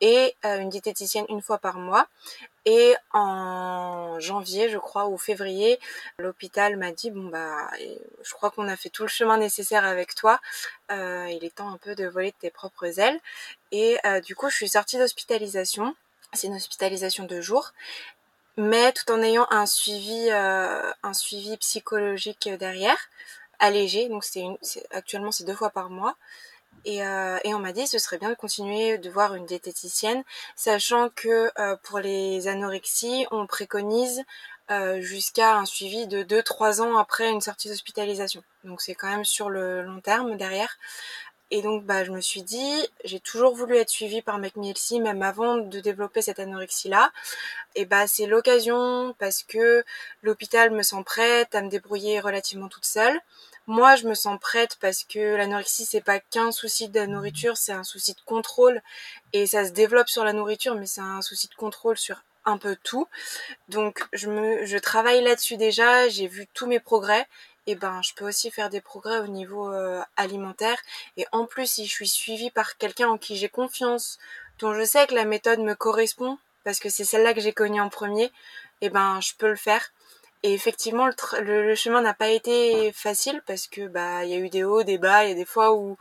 et 0.00 0.34
une 0.44 0.68
diététicienne 0.68 1.24
une 1.28 1.42
fois 1.42 1.58
par 1.58 1.76
mois. 1.78 2.08
Et 2.64 2.94
en 3.12 4.20
janvier, 4.20 4.68
je 4.68 4.78
crois, 4.78 5.08
ou 5.08 5.16
février, 5.18 5.80
l'hôpital 6.18 6.76
m'a 6.76 6.92
dit 6.92 7.10
bon 7.10 7.28
bah, 7.28 7.68
je 8.22 8.34
crois 8.34 8.50
qu'on 8.50 8.68
a 8.68 8.76
fait 8.76 8.88
tout 8.88 9.02
le 9.02 9.08
chemin 9.08 9.36
nécessaire 9.36 9.84
avec 9.84 10.14
toi. 10.14 10.40
il 10.90 11.40
est 11.42 11.54
temps 11.54 11.72
un 11.72 11.78
peu 11.78 11.94
de 11.94 12.06
voler 12.06 12.30
de 12.30 12.36
tes 12.36 12.50
propres 12.50 13.00
ailes. 13.00 13.18
Et 13.72 13.98
du 14.24 14.36
coup, 14.36 14.48
je 14.48 14.56
suis 14.56 14.68
sortie 14.68 14.98
d'hospitalisation. 14.98 15.94
C'est 16.34 16.46
une 16.46 16.56
hospitalisation 16.56 17.24
de 17.24 17.40
jour 17.40 17.72
mais 18.58 18.92
tout 18.92 19.10
en 19.10 19.22
ayant 19.22 19.46
un 19.50 19.64
suivi, 19.64 20.30
un 20.30 21.14
suivi 21.14 21.56
psychologique 21.56 22.50
derrière 22.58 23.08
allégé. 23.62 24.08
Donc 24.08 24.24
c'est 24.24 24.40
une, 24.40 24.58
actuellement 24.90 25.30
c'est 25.32 25.44
deux 25.44 25.54
fois 25.54 25.70
par 25.70 25.88
mois. 25.88 26.16
Et, 26.84 27.04
euh, 27.06 27.38
et 27.44 27.54
on 27.54 27.60
m'a 27.60 27.72
dit 27.72 27.86
ce 27.86 27.98
serait 27.98 28.18
bien 28.18 28.30
de 28.30 28.34
continuer 28.34 28.98
de 28.98 29.08
voir 29.08 29.34
une 29.34 29.46
diététicienne, 29.46 30.24
sachant 30.56 31.10
que 31.10 31.50
euh, 31.58 31.76
pour 31.84 32.00
les 32.00 32.48
anorexies, 32.48 33.26
on 33.30 33.46
préconise 33.46 34.22
euh, 34.70 35.00
jusqu'à 35.00 35.56
un 35.58 35.66
suivi 35.66 36.06
de 36.06 36.22
2-3 36.22 36.80
ans 36.80 36.96
après 36.98 37.30
une 37.30 37.40
sortie 37.40 37.68
d'hospitalisation. 37.68 38.42
Donc 38.64 38.80
c'est 38.80 38.94
quand 38.94 39.08
même 39.08 39.24
sur 39.24 39.48
le 39.48 39.82
long 39.82 40.00
terme 40.00 40.36
derrière. 40.36 40.76
Et 41.54 41.60
donc, 41.60 41.84
bah, 41.84 42.02
je 42.02 42.10
me 42.12 42.22
suis 42.22 42.42
dit, 42.42 42.88
j'ai 43.04 43.20
toujours 43.20 43.54
voulu 43.54 43.76
être 43.76 43.90
suivie 43.90 44.22
par 44.22 44.38
McMielsi, 44.38 45.00
même 45.00 45.22
avant 45.22 45.58
de 45.58 45.80
développer 45.80 46.22
cette 46.22 46.38
anorexie-là. 46.38 47.12
Et 47.74 47.84
bah, 47.84 48.06
c'est 48.06 48.24
l'occasion 48.24 49.14
parce 49.18 49.42
que 49.42 49.84
l'hôpital 50.22 50.70
me 50.70 50.82
sent 50.82 51.02
prête 51.04 51.54
à 51.54 51.60
me 51.60 51.68
débrouiller 51.68 52.20
relativement 52.20 52.68
toute 52.68 52.86
seule. 52.86 53.20
Moi, 53.66 53.94
je 53.96 54.06
me 54.08 54.14
sens 54.14 54.38
prête 54.40 54.76
parce 54.80 55.04
que 55.04 55.36
l'anorexie, 55.36 55.84
c'est 55.84 56.00
pas 56.00 56.18
qu'un 56.18 56.50
souci 56.50 56.88
de 56.88 56.98
la 56.98 57.06
nourriture, 57.06 57.56
c'est 57.56 57.72
un 57.72 57.84
souci 57.84 58.14
de 58.14 58.20
contrôle. 58.26 58.82
Et 59.32 59.46
ça 59.46 59.64
se 59.64 59.70
développe 59.70 60.08
sur 60.08 60.24
la 60.24 60.32
nourriture, 60.32 60.74
mais 60.74 60.86
c'est 60.86 61.00
un 61.00 61.22
souci 61.22 61.48
de 61.48 61.54
contrôle 61.54 61.96
sur 61.96 62.22
un 62.44 62.58
peu 62.58 62.76
tout. 62.82 63.06
Donc, 63.68 64.04
je 64.12 64.28
me, 64.28 64.64
je 64.66 64.78
travaille 64.78 65.22
là-dessus 65.22 65.56
déjà, 65.56 66.08
j'ai 66.08 66.26
vu 66.26 66.48
tous 66.54 66.66
mes 66.66 66.80
progrès. 66.80 67.26
Et 67.68 67.76
ben 67.76 68.02
je 68.02 68.12
peux 68.14 68.26
aussi 68.26 68.50
faire 68.50 68.70
des 68.70 68.80
progrès 68.80 69.20
au 69.20 69.28
niveau 69.28 69.72
euh, 69.72 70.02
alimentaire. 70.16 70.78
Et 71.16 71.26
en 71.30 71.46
plus 71.46 71.66
si 71.70 71.86
je 71.86 71.92
suis 71.92 72.08
suivie 72.08 72.50
par 72.50 72.76
quelqu'un 72.76 73.08
en 73.08 73.18
qui 73.18 73.36
j'ai 73.36 73.48
confiance 73.48 74.18
dont 74.58 74.74
je 74.74 74.82
sais 74.84 75.06
que 75.06 75.14
la 75.14 75.24
méthode 75.24 75.60
me 75.60 75.74
correspond 75.74 76.38
parce 76.64 76.80
que 76.80 76.88
c'est 76.88 77.04
celle-là 77.04 77.34
que 77.34 77.40
j'ai 77.40 77.52
connue 77.52 77.80
en 77.80 77.88
premier 77.88 78.32
et 78.80 78.90
ben 78.90 79.20
je 79.20 79.34
peux 79.38 79.48
le 79.48 79.56
faire 79.56 79.92
et 80.42 80.54
effectivement, 80.54 81.08
le, 81.40 81.74
chemin 81.76 82.00
n'a 82.00 82.14
pas 82.14 82.30
été 82.30 82.92
facile 82.92 83.42
parce 83.46 83.68
que 83.68 83.86
bah 83.86 84.24
il 84.24 84.30
y 84.30 84.34
a 84.34 84.38
eu 84.38 84.48
des 84.48 84.64
hauts, 84.64 84.82
des 84.82 84.98
bas, 84.98 85.24
il 85.24 85.30
y 85.30 85.32
a 85.32 85.36
des 85.36 85.44
fois 85.44 85.74
où 85.74 85.96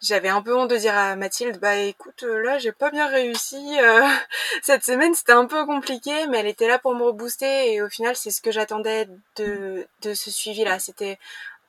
j'avais 0.00 0.28
un 0.28 0.42
peu 0.42 0.56
honte 0.56 0.70
de 0.70 0.76
dire 0.76 0.96
à 0.96 1.14
Mathilde 1.14 1.60
bah 1.60 1.76
écoute 1.76 2.24
là 2.24 2.58
j'ai 2.58 2.72
pas 2.72 2.90
bien 2.90 3.06
réussi 3.06 3.78
euh, 3.80 4.02
cette 4.62 4.84
semaine 4.84 5.14
c'était 5.14 5.32
un 5.32 5.46
peu 5.46 5.64
compliqué 5.64 6.26
mais 6.26 6.38
elle 6.40 6.48
était 6.48 6.66
là 6.66 6.78
pour 6.80 6.94
me 6.94 7.04
rebooster. 7.04 7.72
Et 7.72 7.82
au 7.82 7.88
final 7.88 8.16
c'est 8.16 8.32
ce 8.32 8.42
que 8.42 8.50
j'attendais 8.50 9.08
de 9.36 9.86
de 10.02 10.14
ce 10.14 10.30
suivi 10.30 10.64
là 10.64 10.78
c'était 10.80 11.18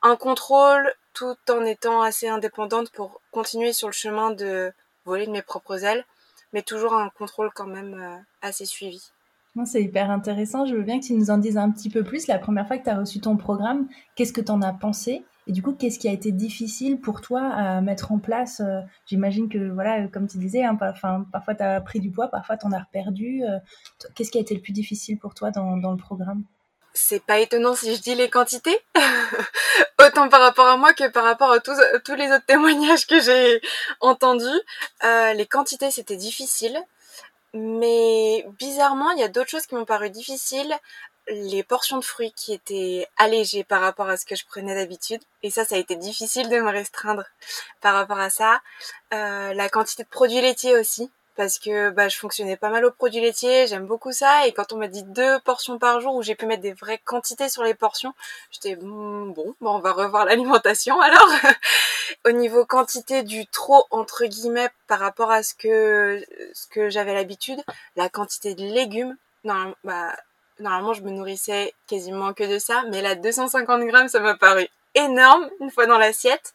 un 0.02 0.16
contrôle 0.16 0.92
tout 1.14 1.36
en 1.48 1.64
étant 1.64 2.02
assez 2.02 2.28
indépendante 2.28 2.90
pour 2.90 3.20
continuer 3.30 3.72
sur 3.72 3.88
le 3.88 3.92
chemin 3.94 4.32
de 4.32 4.72
voler 5.04 5.26
de 5.26 5.32
mes 5.32 5.42
propres 5.42 5.84
ailes 5.84 6.04
mais 6.52 6.62
toujours 6.62 6.94
un 6.94 7.10
contrôle 7.10 7.50
quand 7.54 7.66
même 7.66 8.00
euh, 8.00 8.16
assez 8.42 8.64
suivi. 8.64 9.12
C'est 9.64 9.82
hyper 9.82 10.10
intéressant. 10.10 10.66
Je 10.66 10.74
veux 10.74 10.82
bien 10.82 10.98
que 10.98 11.04
tu 11.04 11.14
nous 11.14 11.30
en 11.30 11.38
dises 11.38 11.56
un 11.56 11.70
petit 11.70 11.88
peu 11.88 12.02
plus. 12.02 12.26
La 12.26 12.38
première 12.38 12.66
fois 12.66 12.76
que 12.76 12.84
tu 12.84 12.90
as 12.90 12.98
reçu 12.98 13.20
ton 13.20 13.36
programme, 13.36 13.86
qu'est-ce 14.16 14.32
que 14.32 14.40
tu 14.40 14.50
en 14.50 14.60
as 14.62 14.72
pensé? 14.72 15.24
Et 15.46 15.52
du 15.52 15.62
coup, 15.62 15.72
qu'est-ce 15.72 15.98
qui 15.98 16.08
a 16.08 16.12
été 16.12 16.32
difficile 16.32 17.00
pour 17.00 17.20
toi 17.20 17.42
à 17.42 17.80
mettre 17.80 18.12
en 18.12 18.18
place 18.18 18.62
J'imagine 19.06 19.48
que, 19.48 19.70
voilà, 19.70 20.08
comme 20.08 20.26
tu 20.26 20.38
disais, 20.38 20.64
hein, 20.64 20.74
parfois 20.74 21.54
tu 21.54 21.62
as 21.62 21.80
pris 21.80 22.00
du 22.00 22.10
poids, 22.10 22.28
parfois 22.28 22.56
tu 22.56 22.66
en 22.66 22.72
as 22.72 22.84
perdu. 22.92 23.42
qu'est-ce 24.14 24.30
qui 24.30 24.38
a 24.38 24.40
été 24.40 24.54
le 24.54 24.60
plus 24.60 24.72
difficile 24.72 25.18
pour 25.18 25.34
toi 25.34 25.50
dans, 25.50 25.76
le 25.76 25.96
programme? 25.96 26.42
C'est 26.94 27.24
pas 27.24 27.40
étonnant 27.40 27.74
si 27.74 27.94
je 27.94 28.00
dis 28.00 28.14
les 28.14 28.30
quantités, 28.30 28.76
autant 30.00 30.28
par 30.28 30.40
rapport 30.40 30.66
à 30.66 30.76
moi 30.76 30.92
que 30.92 31.10
par 31.10 31.24
rapport 31.24 31.50
à 31.50 31.58
tous, 31.58 31.76
tous 32.04 32.14
les 32.14 32.30
autres 32.30 32.46
témoignages 32.46 33.06
que 33.06 33.20
j'ai 33.20 33.60
entendus. 34.00 34.44
Euh, 35.04 35.32
les 35.34 35.46
quantités, 35.46 35.90
c'était 35.90 36.16
difficile, 36.16 36.80
mais 37.54 38.44
bizarrement, 38.58 39.10
il 39.12 39.20
y 39.20 39.22
a 39.22 39.28
d'autres 39.28 39.50
choses 39.50 39.66
qui 39.66 39.76
m'ont 39.76 39.84
paru 39.84 40.10
difficiles. 40.10 40.74
Les 41.28 41.62
portions 41.62 41.98
de 41.98 42.04
fruits 42.04 42.32
qui 42.32 42.52
étaient 42.52 43.06
allégées 43.16 43.64
par 43.64 43.80
rapport 43.80 44.08
à 44.10 44.16
ce 44.16 44.26
que 44.26 44.36
je 44.36 44.44
prenais 44.44 44.74
d'habitude, 44.74 45.22
et 45.42 45.50
ça, 45.50 45.64
ça 45.64 45.76
a 45.76 45.78
été 45.78 45.96
difficile 45.96 46.50
de 46.50 46.58
me 46.58 46.70
restreindre 46.70 47.24
par 47.80 47.94
rapport 47.94 48.18
à 48.18 48.28
ça. 48.28 48.60
Euh, 49.14 49.54
la 49.54 49.68
quantité 49.68 50.02
de 50.02 50.08
produits 50.08 50.40
laitiers 50.40 50.76
aussi, 50.76 51.10
parce 51.36 51.58
que 51.58 51.90
bah, 51.90 52.08
je 52.08 52.16
fonctionnais 52.16 52.56
pas 52.56 52.70
mal 52.70 52.84
au 52.84 52.90
produit 52.90 53.20
laitier, 53.20 53.66
j'aime 53.66 53.86
beaucoup 53.86 54.12
ça. 54.12 54.46
Et 54.46 54.52
quand 54.52 54.72
on 54.72 54.76
m'a 54.76 54.88
dit 54.88 55.02
deux 55.02 55.40
portions 55.40 55.78
par 55.78 56.00
jour, 56.00 56.14
où 56.14 56.22
j'ai 56.22 56.34
pu 56.34 56.46
mettre 56.46 56.62
des 56.62 56.72
vraies 56.72 57.00
quantités 57.04 57.48
sur 57.48 57.62
les 57.62 57.74
portions, 57.74 58.14
j'étais 58.50 58.76
hmm, 58.76 59.32
bon, 59.32 59.54
bon, 59.60 59.76
on 59.76 59.80
va 59.80 59.92
revoir 59.92 60.24
l'alimentation 60.24 61.00
alors. 61.00 61.28
au 62.26 62.30
niveau 62.30 62.64
quantité 62.64 63.22
du 63.22 63.46
trop 63.46 63.86
entre 63.90 64.24
guillemets 64.26 64.70
par 64.86 64.98
rapport 64.98 65.30
à 65.30 65.42
ce 65.42 65.54
que 65.54 66.24
ce 66.52 66.66
que 66.68 66.90
j'avais 66.90 67.14
l'habitude, 67.14 67.60
la 67.96 68.08
quantité 68.08 68.54
de 68.54 68.62
légumes, 68.62 69.16
bah, 69.44 70.16
normalement 70.58 70.92
je 70.92 71.02
me 71.02 71.10
nourrissais 71.10 71.74
quasiment 71.86 72.32
que 72.32 72.44
de 72.44 72.58
ça, 72.58 72.84
mais 72.90 73.02
là 73.02 73.14
250 73.14 73.82
grammes, 73.84 74.08
ça 74.08 74.20
m'a 74.20 74.36
paru 74.36 74.68
énorme 74.94 75.50
une 75.60 75.70
fois 75.70 75.86
dans 75.86 75.98
l'assiette. 75.98 76.54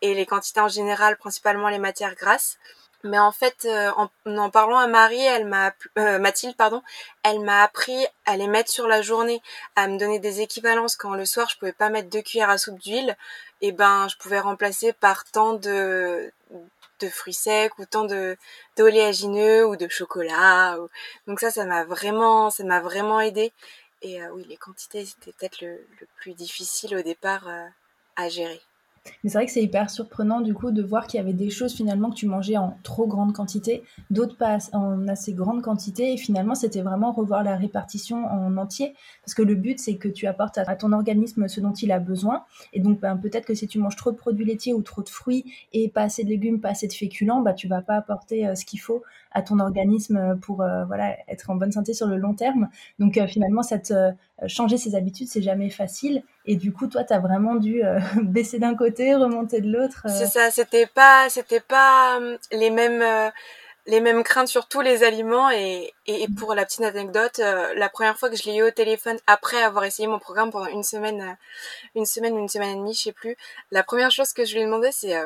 Et 0.00 0.14
les 0.14 0.26
quantités 0.26 0.60
en 0.60 0.68
général, 0.68 1.16
principalement 1.16 1.68
les 1.68 1.78
matières 1.78 2.14
grasses. 2.14 2.58
Mais 3.04 3.18
en 3.18 3.32
fait, 3.32 3.64
euh, 3.64 3.90
en, 3.96 4.08
en, 4.26 4.50
parlant 4.50 4.78
à 4.78 4.86
Marie, 4.86 5.20
elle 5.20 5.46
m'a 5.46 5.74
euh, 5.98 6.18
Mathilde, 6.18 6.56
pardon, 6.56 6.82
elle 7.24 7.40
m'a 7.40 7.62
appris 7.62 8.06
à 8.26 8.36
les 8.36 8.46
mettre 8.46 8.70
sur 8.70 8.86
la 8.86 9.02
journée, 9.02 9.42
à 9.74 9.88
me 9.88 9.98
donner 9.98 10.20
des 10.20 10.40
équivalences 10.40 10.96
quand 10.96 11.14
le 11.14 11.24
soir 11.24 11.48
je 11.50 11.58
pouvais 11.58 11.72
pas 11.72 11.88
mettre 11.88 12.10
deux 12.10 12.22
cuillères 12.22 12.50
à 12.50 12.58
soupe 12.58 12.78
d'huile, 12.78 13.16
et 13.60 13.72
ben 13.72 14.06
je 14.08 14.16
pouvais 14.18 14.40
remplacer 14.40 14.92
par 14.92 15.24
tant 15.24 15.54
de 15.54 16.32
de 17.00 17.08
fruits 17.08 17.34
secs 17.34 17.76
ou 17.78 17.84
tant 17.86 18.04
de 18.04 18.36
d'oléagineux 18.76 19.66
ou 19.66 19.76
de 19.76 19.88
chocolat. 19.88 20.78
Donc 21.26 21.40
ça, 21.40 21.50
ça 21.50 21.64
m'a 21.64 21.84
vraiment, 21.84 22.50
ça 22.50 22.64
m'a 22.64 22.80
vraiment 22.80 23.20
aidé. 23.20 23.52
Et 24.02 24.22
euh, 24.22 24.30
oui, 24.34 24.46
les 24.48 24.56
quantités 24.56 25.04
c'était 25.06 25.32
peut-être 25.32 25.60
le, 25.60 25.72
le, 26.00 26.06
plus 26.16 26.34
difficile 26.34 26.96
au 26.96 27.02
départ 27.02 27.48
à 28.16 28.28
gérer. 28.28 28.62
Mais 29.22 29.30
c'est 29.30 29.38
vrai 29.38 29.46
que 29.46 29.52
c'est 29.52 29.62
hyper 29.62 29.90
surprenant 29.90 30.40
du 30.40 30.54
coup 30.54 30.70
de 30.70 30.82
voir 30.82 31.06
qu'il 31.06 31.18
y 31.18 31.22
avait 31.22 31.32
des 31.32 31.50
choses 31.50 31.74
finalement 31.74 32.10
que 32.10 32.14
tu 32.14 32.26
mangeais 32.26 32.56
en 32.56 32.76
trop 32.82 33.06
grande 33.06 33.32
quantité, 33.32 33.82
d'autres 34.10 34.36
pas 34.36 34.58
en 34.72 35.08
assez 35.08 35.32
grande 35.32 35.62
quantité, 35.62 36.12
et 36.12 36.16
finalement 36.16 36.54
c'était 36.54 36.82
vraiment 36.82 37.12
revoir 37.12 37.42
la 37.42 37.56
répartition 37.56 38.24
en 38.26 38.56
entier, 38.56 38.94
parce 39.24 39.34
que 39.34 39.42
le 39.42 39.54
but 39.54 39.78
c'est 39.78 39.96
que 39.96 40.08
tu 40.08 40.26
apportes 40.26 40.58
à 40.58 40.76
ton 40.76 40.92
organisme 40.92 41.48
ce 41.48 41.60
dont 41.60 41.72
il 41.72 41.92
a 41.92 41.98
besoin, 41.98 42.44
et 42.72 42.80
donc 42.80 43.00
ben, 43.00 43.16
peut-être 43.16 43.46
que 43.46 43.54
si 43.54 43.66
tu 43.66 43.78
manges 43.78 43.96
trop 43.96 44.12
de 44.12 44.16
produits 44.16 44.44
laitiers 44.44 44.74
ou 44.74 44.82
trop 44.82 45.02
de 45.02 45.08
fruits 45.08 45.44
et 45.72 45.88
pas 45.88 46.02
assez 46.02 46.24
de 46.24 46.28
légumes, 46.28 46.60
pas 46.60 46.70
assez 46.70 46.86
de 46.86 46.92
féculents, 46.92 47.40
bah 47.40 47.54
tu 47.54 47.68
vas 47.68 47.82
pas 47.82 47.96
apporter 47.96 48.46
euh, 48.46 48.54
ce 48.54 48.64
qu'il 48.64 48.80
faut 48.80 49.02
à 49.32 49.42
ton 49.42 49.58
organisme 49.58 50.38
pour 50.42 50.62
euh, 50.62 50.84
voilà 50.84 51.16
être 51.28 51.50
en 51.50 51.56
bonne 51.56 51.72
santé 51.72 51.94
sur 51.94 52.06
le 52.06 52.16
long 52.18 52.34
terme. 52.34 52.68
Donc 52.98 53.16
euh, 53.16 53.26
finalement 53.26 53.62
cette 53.62 53.92
changer 54.46 54.76
ses 54.76 54.94
habitudes 54.94 55.28
c'est 55.28 55.42
jamais 55.42 55.70
facile, 55.70 56.22
et 56.46 56.56
du 56.56 56.72
coup 56.72 56.86
toi 56.86 57.04
tu 57.04 57.12
as 57.12 57.18
vraiment 57.18 57.54
dû 57.54 57.82
baisser 58.22 58.58
d'un 58.58 58.74
côté 58.74 59.14
remonter 59.14 59.60
de 59.60 59.70
l'autre. 59.70 60.06
Euh. 60.06 60.10
C'est 60.10 60.26
ça, 60.26 60.50
c'était 60.50 60.86
pas, 60.86 61.28
c'était 61.28 61.60
pas 61.60 62.18
euh, 62.20 62.36
les 62.52 62.70
mêmes, 62.70 63.02
euh, 63.02 63.30
les 63.86 64.00
mêmes 64.00 64.22
craintes 64.22 64.48
sur 64.48 64.68
tous 64.68 64.80
les 64.80 65.02
aliments 65.02 65.50
et, 65.50 65.92
et 66.06 66.26
pour 66.38 66.54
la 66.54 66.64
petite 66.64 66.82
anecdote, 66.82 67.38
la 67.38 67.88
première 67.88 68.16
fois 68.16 68.30
que 68.30 68.36
je 68.36 68.44
l'ai 68.44 68.56
eu 68.56 68.62
au 68.62 68.70
téléphone 68.70 69.18
après 69.26 69.60
avoir 69.60 69.84
essayé 69.84 70.06
mon 70.06 70.20
programme 70.20 70.52
pendant 70.52 70.66
une 70.68 70.84
semaine, 70.84 71.36
une 71.96 72.06
semaine 72.06 72.38
une 72.38 72.48
semaine 72.48 72.76
et 72.76 72.78
demie, 72.78 72.94
je 72.94 73.02
sais 73.02 73.12
plus, 73.12 73.36
la 73.72 73.82
première 73.82 74.12
chose 74.12 74.32
que 74.32 74.44
je 74.44 74.54
lui 74.54 74.60
ai 74.60 74.66
demandé 74.66 74.90
c'est, 74.92 75.16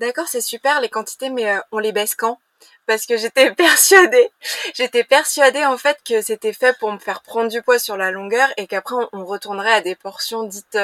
d'accord, 0.00 0.26
c'est 0.26 0.40
super 0.40 0.80
les 0.80 0.88
quantités, 0.88 1.30
mais 1.30 1.54
on 1.70 1.78
les 1.78 1.92
baisse 1.92 2.16
quand? 2.16 2.40
Parce 2.86 3.06
que 3.06 3.16
j'étais 3.16 3.50
persuadée, 3.54 4.30
j'étais 4.74 5.04
persuadée 5.04 5.64
en 5.64 5.78
fait 5.78 5.98
que 6.04 6.22
c'était 6.22 6.52
fait 6.52 6.76
pour 6.78 6.92
me 6.92 6.98
faire 6.98 7.22
prendre 7.22 7.50
du 7.50 7.62
poids 7.62 7.78
sur 7.78 7.96
la 7.96 8.10
longueur 8.10 8.48
et 8.56 8.66
qu'après 8.66 8.96
on, 9.12 9.24
retournerait 9.24 9.72
à 9.72 9.80
des 9.80 9.94
portions 9.94 10.44
dites 10.44 10.78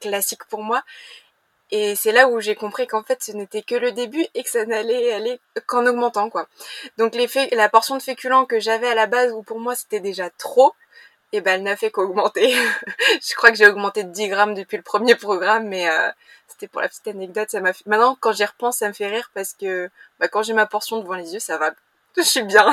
classiques 0.00 0.44
pour 0.44 0.62
moi. 0.62 0.82
Et 1.70 1.94
c'est 1.96 2.12
là 2.12 2.28
où 2.28 2.40
j'ai 2.40 2.54
compris 2.54 2.86
qu'en 2.86 3.02
fait 3.02 3.22
ce 3.22 3.32
n'était 3.32 3.62
que 3.62 3.74
le 3.74 3.92
début 3.92 4.26
et 4.34 4.42
que 4.42 4.50
ça 4.50 4.64
n'allait 4.64 5.12
aller 5.12 5.38
qu'en 5.66 5.86
augmentant 5.86 6.30
quoi. 6.30 6.48
Donc 6.96 7.14
les 7.14 7.28
la 7.52 7.68
portion 7.68 7.96
de 7.96 8.02
féculents 8.02 8.46
que 8.46 8.58
j'avais 8.58 8.88
à 8.88 8.94
la 8.94 9.06
base 9.06 9.32
où 9.32 9.42
pour 9.42 9.60
moi 9.60 9.74
c'était 9.74 10.00
déjà 10.00 10.30
trop, 10.30 10.74
et 11.32 11.38
eh 11.38 11.40
ben 11.42 11.56
elle 11.56 11.62
n'a 11.62 11.76
fait 11.76 11.90
qu'augmenter. 11.90 12.54
je 13.22 13.34
crois 13.34 13.50
que 13.50 13.56
j'ai 13.58 13.66
augmenté 13.66 14.02
de 14.02 14.10
10 14.10 14.28
grammes 14.28 14.54
depuis 14.54 14.78
le 14.78 14.82
premier 14.82 15.14
programme, 15.14 15.68
mais 15.68 15.88
euh, 15.90 16.08
pour 16.66 16.80
la 16.80 16.88
petite 16.88 17.08
anecdote. 17.08 17.48
Ça 17.50 17.60
m'a 17.60 17.72
fait... 17.72 17.86
Maintenant 17.86 18.16
quand 18.18 18.32
j'y 18.32 18.44
repense 18.44 18.78
ça 18.78 18.88
me 18.88 18.92
fait 18.92 19.08
rire 19.08 19.30
parce 19.34 19.52
que 19.52 19.90
bah, 20.18 20.28
quand 20.28 20.42
j'ai 20.42 20.54
ma 20.54 20.66
portion 20.66 21.00
devant 21.00 21.14
les 21.14 21.34
yeux 21.34 21.40
ça 21.40 21.58
va, 21.58 21.70
je 22.16 22.22
suis 22.22 22.42
bien. 22.42 22.66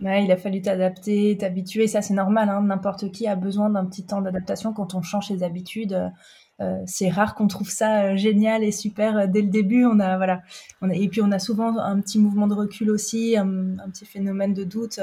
Ouais, 0.00 0.24
il 0.24 0.30
a 0.30 0.36
fallu 0.36 0.62
t'adapter, 0.62 1.36
t'habituer, 1.36 1.88
ça 1.88 2.02
c'est 2.02 2.14
normal. 2.14 2.48
Hein. 2.48 2.62
N'importe 2.62 3.10
qui 3.10 3.26
a 3.26 3.34
besoin 3.34 3.68
d'un 3.68 3.84
petit 3.84 4.06
temps 4.06 4.22
d'adaptation 4.22 4.72
quand 4.72 4.94
on 4.94 5.02
change 5.02 5.28
ses 5.28 5.42
habitudes. 5.42 6.10
Euh, 6.60 6.82
c'est 6.86 7.08
rare 7.08 7.36
qu'on 7.36 7.46
trouve 7.46 7.70
ça 7.70 8.02
euh, 8.02 8.16
génial 8.16 8.64
et 8.64 8.72
super 8.72 9.16
euh, 9.16 9.26
dès 9.28 9.42
le 9.42 9.48
début. 9.48 9.86
On 9.86 10.00
a 10.00 10.16
voilà, 10.16 10.42
on 10.82 10.90
et 10.90 11.08
puis 11.08 11.22
on 11.22 11.30
a 11.30 11.38
souvent 11.38 11.78
un 11.78 12.00
petit 12.00 12.18
mouvement 12.18 12.48
de 12.48 12.54
recul 12.54 12.90
aussi, 12.90 13.36
un, 13.36 13.76
petit 13.92 14.04
phénomène 14.04 14.54
de 14.54 14.64
doute. 14.64 14.98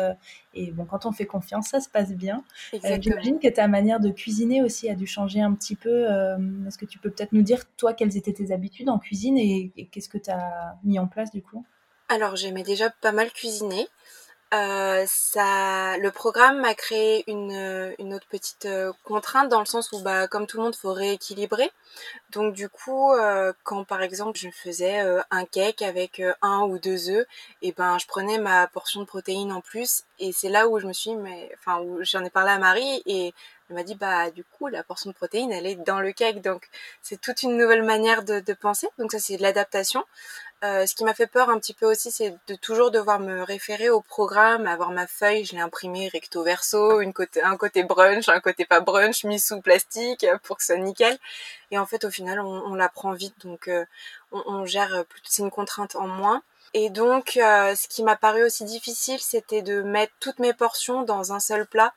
et 0.53 0.71
bon, 0.71 0.85
quand 0.85 1.05
on 1.05 1.11
fait 1.11 1.25
confiance, 1.25 1.69
ça 1.69 1.79
se 1.79 1.89
passe 1.89 2.11
bien. 2.11 2.43
J'imagine 2.99 3.39
que 3.39 3.47
ta 3.47 3.67
manière 3.67 3.99
de 3.99 4.09
cuisiner 4.09 4.61
aussi 4.61 4.89
a 4.89 4.95
dû 4.95 5.07
changer 5.07 5.41
un 5.41 5.53
petit 5.53 5.75
peu. 5.75 6.05
Est-ce 6.67 6.77
que 6.77 6.85
tu 6.85 6.99
peux 6.99 7.09
peut-être 7.09 7.31
nous 7.31 7.41
dire 7.41 7.63
toi 7.77 7.93
quelles 7.93 8.17
étaient 8.17 8.33
tes 8.33 8.51
habitudes 8.51 8.89
en 8.89 8.99
cuisine 8.99 9.37
et 9.37 9.71
qu'est-ce 9.91 10.09
que 10.09 10.17
tu 10.17 10.29
as 10.29 10.77
mis 10.83 10.99
en 10.99 11.07
place 11.07 11.31
du 11.31 11.41
coup? 11.41 11.65
Alors 12.07 12.35
j'aimais 12.35 12.63
déjà 12.63 12.89
pas 12.89 13.11
mal 13.11 13.31
cuisiner. 13.31 13.87
Euh, 14.55 15.05
le 15.97 16.09
programme 16.11 16.61
m'a 16.61 16.75
créé 16.75 17.23
une, 17.29 18.13
autre 18.13 18.27
petite 18.29 18.65
euh, 18.65 18.93
contrainte 19.03 19.49
dans 19.49 19.59
le 19.59 19.65
sens 19.65 19.91
où, 19.91 19.99
bah, 20.01 20.27
comme 20.27 20.47
tout 20.47 20.57
le 20.57 20.63
monde, 20.63 20.75
faut 20.75 20.93
rééquilibrer. 20.93 21.69
Donc 22.29 22.53
du 22.53 22.69
coup, 22.69 23.11
euh, 23.13 23.53
quand 23.63 23.83
par 23.85 24.01
exemple 24.01 24.37
je 24.37 24.49
faisais 24.49 24.99
un 25.31 25.45
cake 25.45 25.81
avec 25.81 26.21
un 26.41 26.61
ou 26.63 26.77
deux 26.79 27.09
œufs, 27.09 27.25
et 27.61 27.71
ben 27.71 27.97
je 27.97 28.05
prenais 28.07 28.37
ma 28.37 28.67
portion 28.67 29.01
de 29.01 29.05
protéines 29.05 29.51
en 29.51 29.61
plus. 29.61 30.03
Et 30.19 30.31
c'est 30.33 30.49
là 30.49 30.67
où 30.67 30.79
je 30.79 30.87
me 30.87 30.93
suis, 30.93 31.15
mais 31.15 31.49
enfin 31.59 31.79
où 31.81 31.99
j'en 32.03 32.23
ai 32.23 32.29
parlé 32.29 32.51
à 32.51 32.59
Marie 32.59 33.01
et 33.05 33.33
elle 33.69 33.75
m'a 33.75 33.83
dit 33.83 33.95
bah 33.95 34.29
du 34.29 34.43
coup 34.43 34.67
la 34.67 34.83
portion 34.83 35.09
de 35.09 35.15
protéines 35.15 35.51
elle 35.51 35.65
est 35.65 35.75
dans 35.75 36.01
le 36.01 36.11
cake. 36.11 36.41
Donc 36.41 36.67
c'est 37.01 37.19
toute 37.19 37.43
une 37.43 37.57
nouvelle 37.57 37.83
manière 37.83 38.23
de, 38.23 38.39
de 38.41 38.53
penser. 38.53 38.87
Donc 38.97 39.11
ça 39.11 39.19
c'est 39.19 39.37
de 39.37 39.41
l'adaptation. 39.41 40.03
Euh, 40.63 40.85
ce 40.85 40.95
qui 40.95 41.03
m'a 41.03 41.13
fait 41.13 41.27
peur 41.27 41.49
un 41.49 41.59
petit 41.59 41.73
peu 41.73 41.85
aussi, 41.85 42.11
c'est 42.11 42.35
de 42.47 42.55
toujours 42.55 42.89
devoir 42.89 43.19
me 43.19 43.43
référer 43.43 43.89
au 43.89 44.01
programme, 44.01 44.67
avoir 44.67 44.89
ma 44.91 45.05
feuille, 45.05 45.45
je 45.45 45.53
l'ai 45.53 45.61
imprimée 45.61 46.07
recto 46.07 46.43
verso, 46.43 47.01
une 47.01 47.13
côté, 47.13 47.41
un 47.43 47.57
côté 47.57 47.83
brunch, 47.83 48.29
un 48.29 48.39
côté 48.39 48.65
pas 48.65 48.79
brunch, 48.79 49.25
mis 49.25 49.39
sous 49.39 49.61
plastique 49.61 50.23
euh, 50.23 50.37
pour 50.43 50.57
que 50.57 50.63
ce 50.63 50.73
soit 50.73 50.81
nickel. 50.81 51.17
Et 51.71 51.77
en 51.77 51.85
fait, 51.85 52.05
au 52.05 52.09
final, 52.09 52.39
on, 52.39 52.45
on 52.47 52.73
l'apprend 52.75 53.11
vite, 53.11 53.35
donc 53.45 53.67
euh, 53.67 53.85
on, 54.31 54.41
on, 54.47 54.65
gère, 54.65 55.03
c'est 55.23 55.43
une 55.43 55.51
contrainte 55.51 55.95
en 55.95 56.07
moins. 56.07 56.41
Et 56.73 56.89
donc, 56.89 57.31
ce 57.35 57.87
qui 57.87 58.03
m'a 58.03 58.17
paru 58.17 58.43
aussi 58.43 58.65
difficile, 58.65 59.19
c'était 59.21 59.61
de 59.61 59.81
mettre 59.81 60.13
toutes 60.19 60.39
mes 60.39 60.53
portions 60.53 61.03
dans 61.03 61.31
un 61.31 61.39
seul 61.39 61.65
plat. 61.65 61.93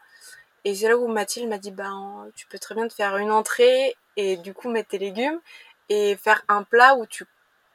Et 0.65 0.75
c'est 0.75 0.89
là 0.89 0.97
où 0.97 1.09
Mathilde 1.09 1.49
m'a 1.49 1.59
dit, 1.59 1.71
ben, 1.73 2.29
tu 2.37 2.47
peux 2.47 2.59
très 2.59 2.75
bien 2.75 2.87
te 2.87 2.95
faire 2.95 3.17
une 3.17 3.33
entrée 3.33 3.97
et 4.17 4.37
du 4.37 4.55
coup 4.55 4.69
mettre 4.69 4.91
tes 4.91 4.99
légumes 4.99 5.41
et 5.89 6.17
faire 6.17 6.43
un 6.49 6.63
plat 6.63 6.95
où 6.97 7.07
tu 7.07 7.25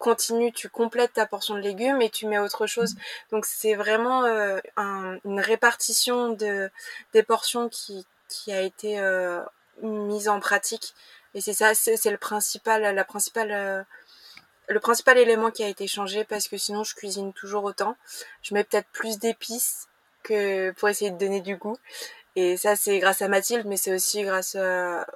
continues, 0.04 0.52
tu 0.52 0.68
complètes 0.68 1.14
ta 1.14 1.26
portion 1.26 1.56
de 1.56 1.62
légumes 1.62 2.02
et 2.02 2.10
tu 2.10 2.28
mets 2.28 2.38
autre 2.38 2.68
chose. 2.68 2.96
Donc 3.32 3.46
c'est 3.46 3.74
vraiment 3.74 4.26
euh, 4.26 4.60
une 5.24 5.40
répartition 5.40 6.30
de 6.30 6.70
des 7.14 7.24
portions 7.24 7.70
qui 7.70 8.06
qui 8.28 8.52
a 8.52 8.62
été 8.62 9.00
euh, 9.00 9.42
mise 9.82 10.28
en 10.28 10.40
pratique. 10.42 10.94
Et 11.36 11.42
c'est 11.42 11.54
ça, 11.54 11.74
c'est 11.74 12.12
le 12.12 12.18
principal, 12.18 12.82
la 12.96 13.06
principale 13.06 13.52
euh, 13.52 13.82
le 14.68 14.80
principal 14.82 15.18
élément 15.18 15.52
qui 15.52 15.64
a 15.64 15.70
été 15.70 15.88
changé 15.88 16.26
parce 16.26 16.48
que 16.50 16.58
sinon 16.58 16.84
je 16.84 16.96
cuisine 16.96 17.32
toujours 17.34 17.64
autant. 17.64 17.96
Je 18.42 18.54
mets 18.54 18.66
peut-être 18.66 18.90
plus 18.92 19.20
d'épices 19.20 19.88
que 20.24 20.72
pour 20.72 20.90
essayer 20.90 21.12
de 21.12 21.18
donner 21.18 21.42
du 21.42 21.56
goût. 21.58 21.78
Et 22.36 22.58
ça, 22.58 22.76
c'est 22.76 23.00
grâce 23.00 23.22
à 23.22 23.28
Mathilde, 23.28 23.68
mais 23.68 23.78
c'est 23.78 23.94
aussi 23.94 24.24
grâce 24.24 24.58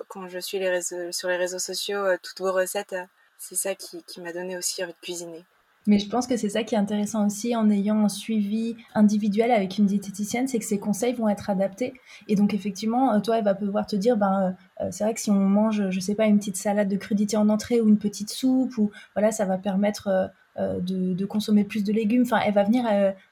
quand 0.10 0.28
je 0.30 0.40
suis 0.40 0.60
les 0.60 0.70
réseaux, 0.70 1.12
sur 1.12 1.30
les 1.30 1.38
réseaux 1.38 1.60
sociaux, 1.60 2.06
toutes 2.22 2.40
vos 2.42 2.54
recettes, 2.54 2.96
c'est 3.38 3.56
ça 3.56 3.76
qui, 3.76 4.04
qui 4.04 4.22
m'a 4.22 4.34
donné 4.34 4.58
aussi 4.58 4.84
envie 4.84 4.94
de 4.94 4.98
cuisiner. 5.02 5.46
Mais 5.88 6.00
je 6.00 6.10
pense 6.10 6.28
que 6.28 6.36
c'est 6.36 6.50
ça 6.50 6.64
qui 6.64 6.76
est 6.76 6.78
intéressant 6.78 7.26
aussi 7.26 7.56
en 7.56 7.70
ayant 7.70 8.04
un 8.04 8.10
suivi 8.10 8.76
individuel 8.94 9.52
avec 9.52 9.78
une 9.78 9.86
diététicienne, 9.86 10.48
c'est 10.48 10.60
que 10.60 10.66
ses 10.66 10.80
conseils 10.80 11.14
vont 11.14 11.30
être 11.30 11.50
adaptés. 11.50 11.94
Et 12.28 12.36
donc 12.36 12.54
effectivement, 12.54 13.14
euh, 13.14 13.22
toi, 13.22 13.38
elle 13.38 13.46
va 13.46 13.56
pouvoir 13.56 13.88
te 13.88 13.96
dire, 13.96 14.18
ben, 14.18 14.56
euh, 14.82 14.84
euh, 14.84 14.90
c'est 14.92 15.06
vrai 15.06 15.14
que 15.14 15.22
si 15.22 15.32
on 15.32 15.36
mange, 15.36 15.90
je 15.90 16.00
sais 16.02 16.14
pas, 16.14 16.26
une 16.26 16.40
petite 16.40 16.58
salade 16.58 16.90
de 16.90 16.98
crudité 16.98 17.38
en 17.38 17.48
entrée 17.48 17.80
ou 17.80 17.88
une 17.88 17.98
petite 17.98 18.30
soupe, 18.30 18.78
ou 18.78 18.92
voilà, 19.16 19.32
ça 19.32 19.46
va 19.46 19.58
permettre 19.58 20.30
de, 20.58 21.26
consommer 21.26 21.64
plus 21.64 21.84
de 21.84 21.94
légumes. 21.94 22.24
Enfin, 22.24 22.40
elle 22.44 22.54
va 22.54 22.64
venir 22.64 22.84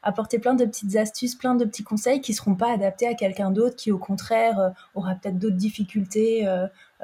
apporter 0.03 0.37
plein 0.37 0.53
de 0.53 0.63
petites 0.63 0.95
astuces, 0.95 1.35
plein 1.35 1.55
de 1.55 1.65
petits 1.65 1.83
conseils 1.83 2.21
qui 2.21 2.35
seront 2.35 2.53
pas 2.53 2.71
adaptés 2.71 3.07
à 3.07 3.15
quelqu'un 3.15 3.49
d'autre 3.49 3.75
qui, 3.75 3.91
au 3.91 3.97
contraire, 3.97 4.73
aura 4.93 5.15
peut-être 5.15 5.39
d'autres 5.39 5.55
difficultés 5.55 6.47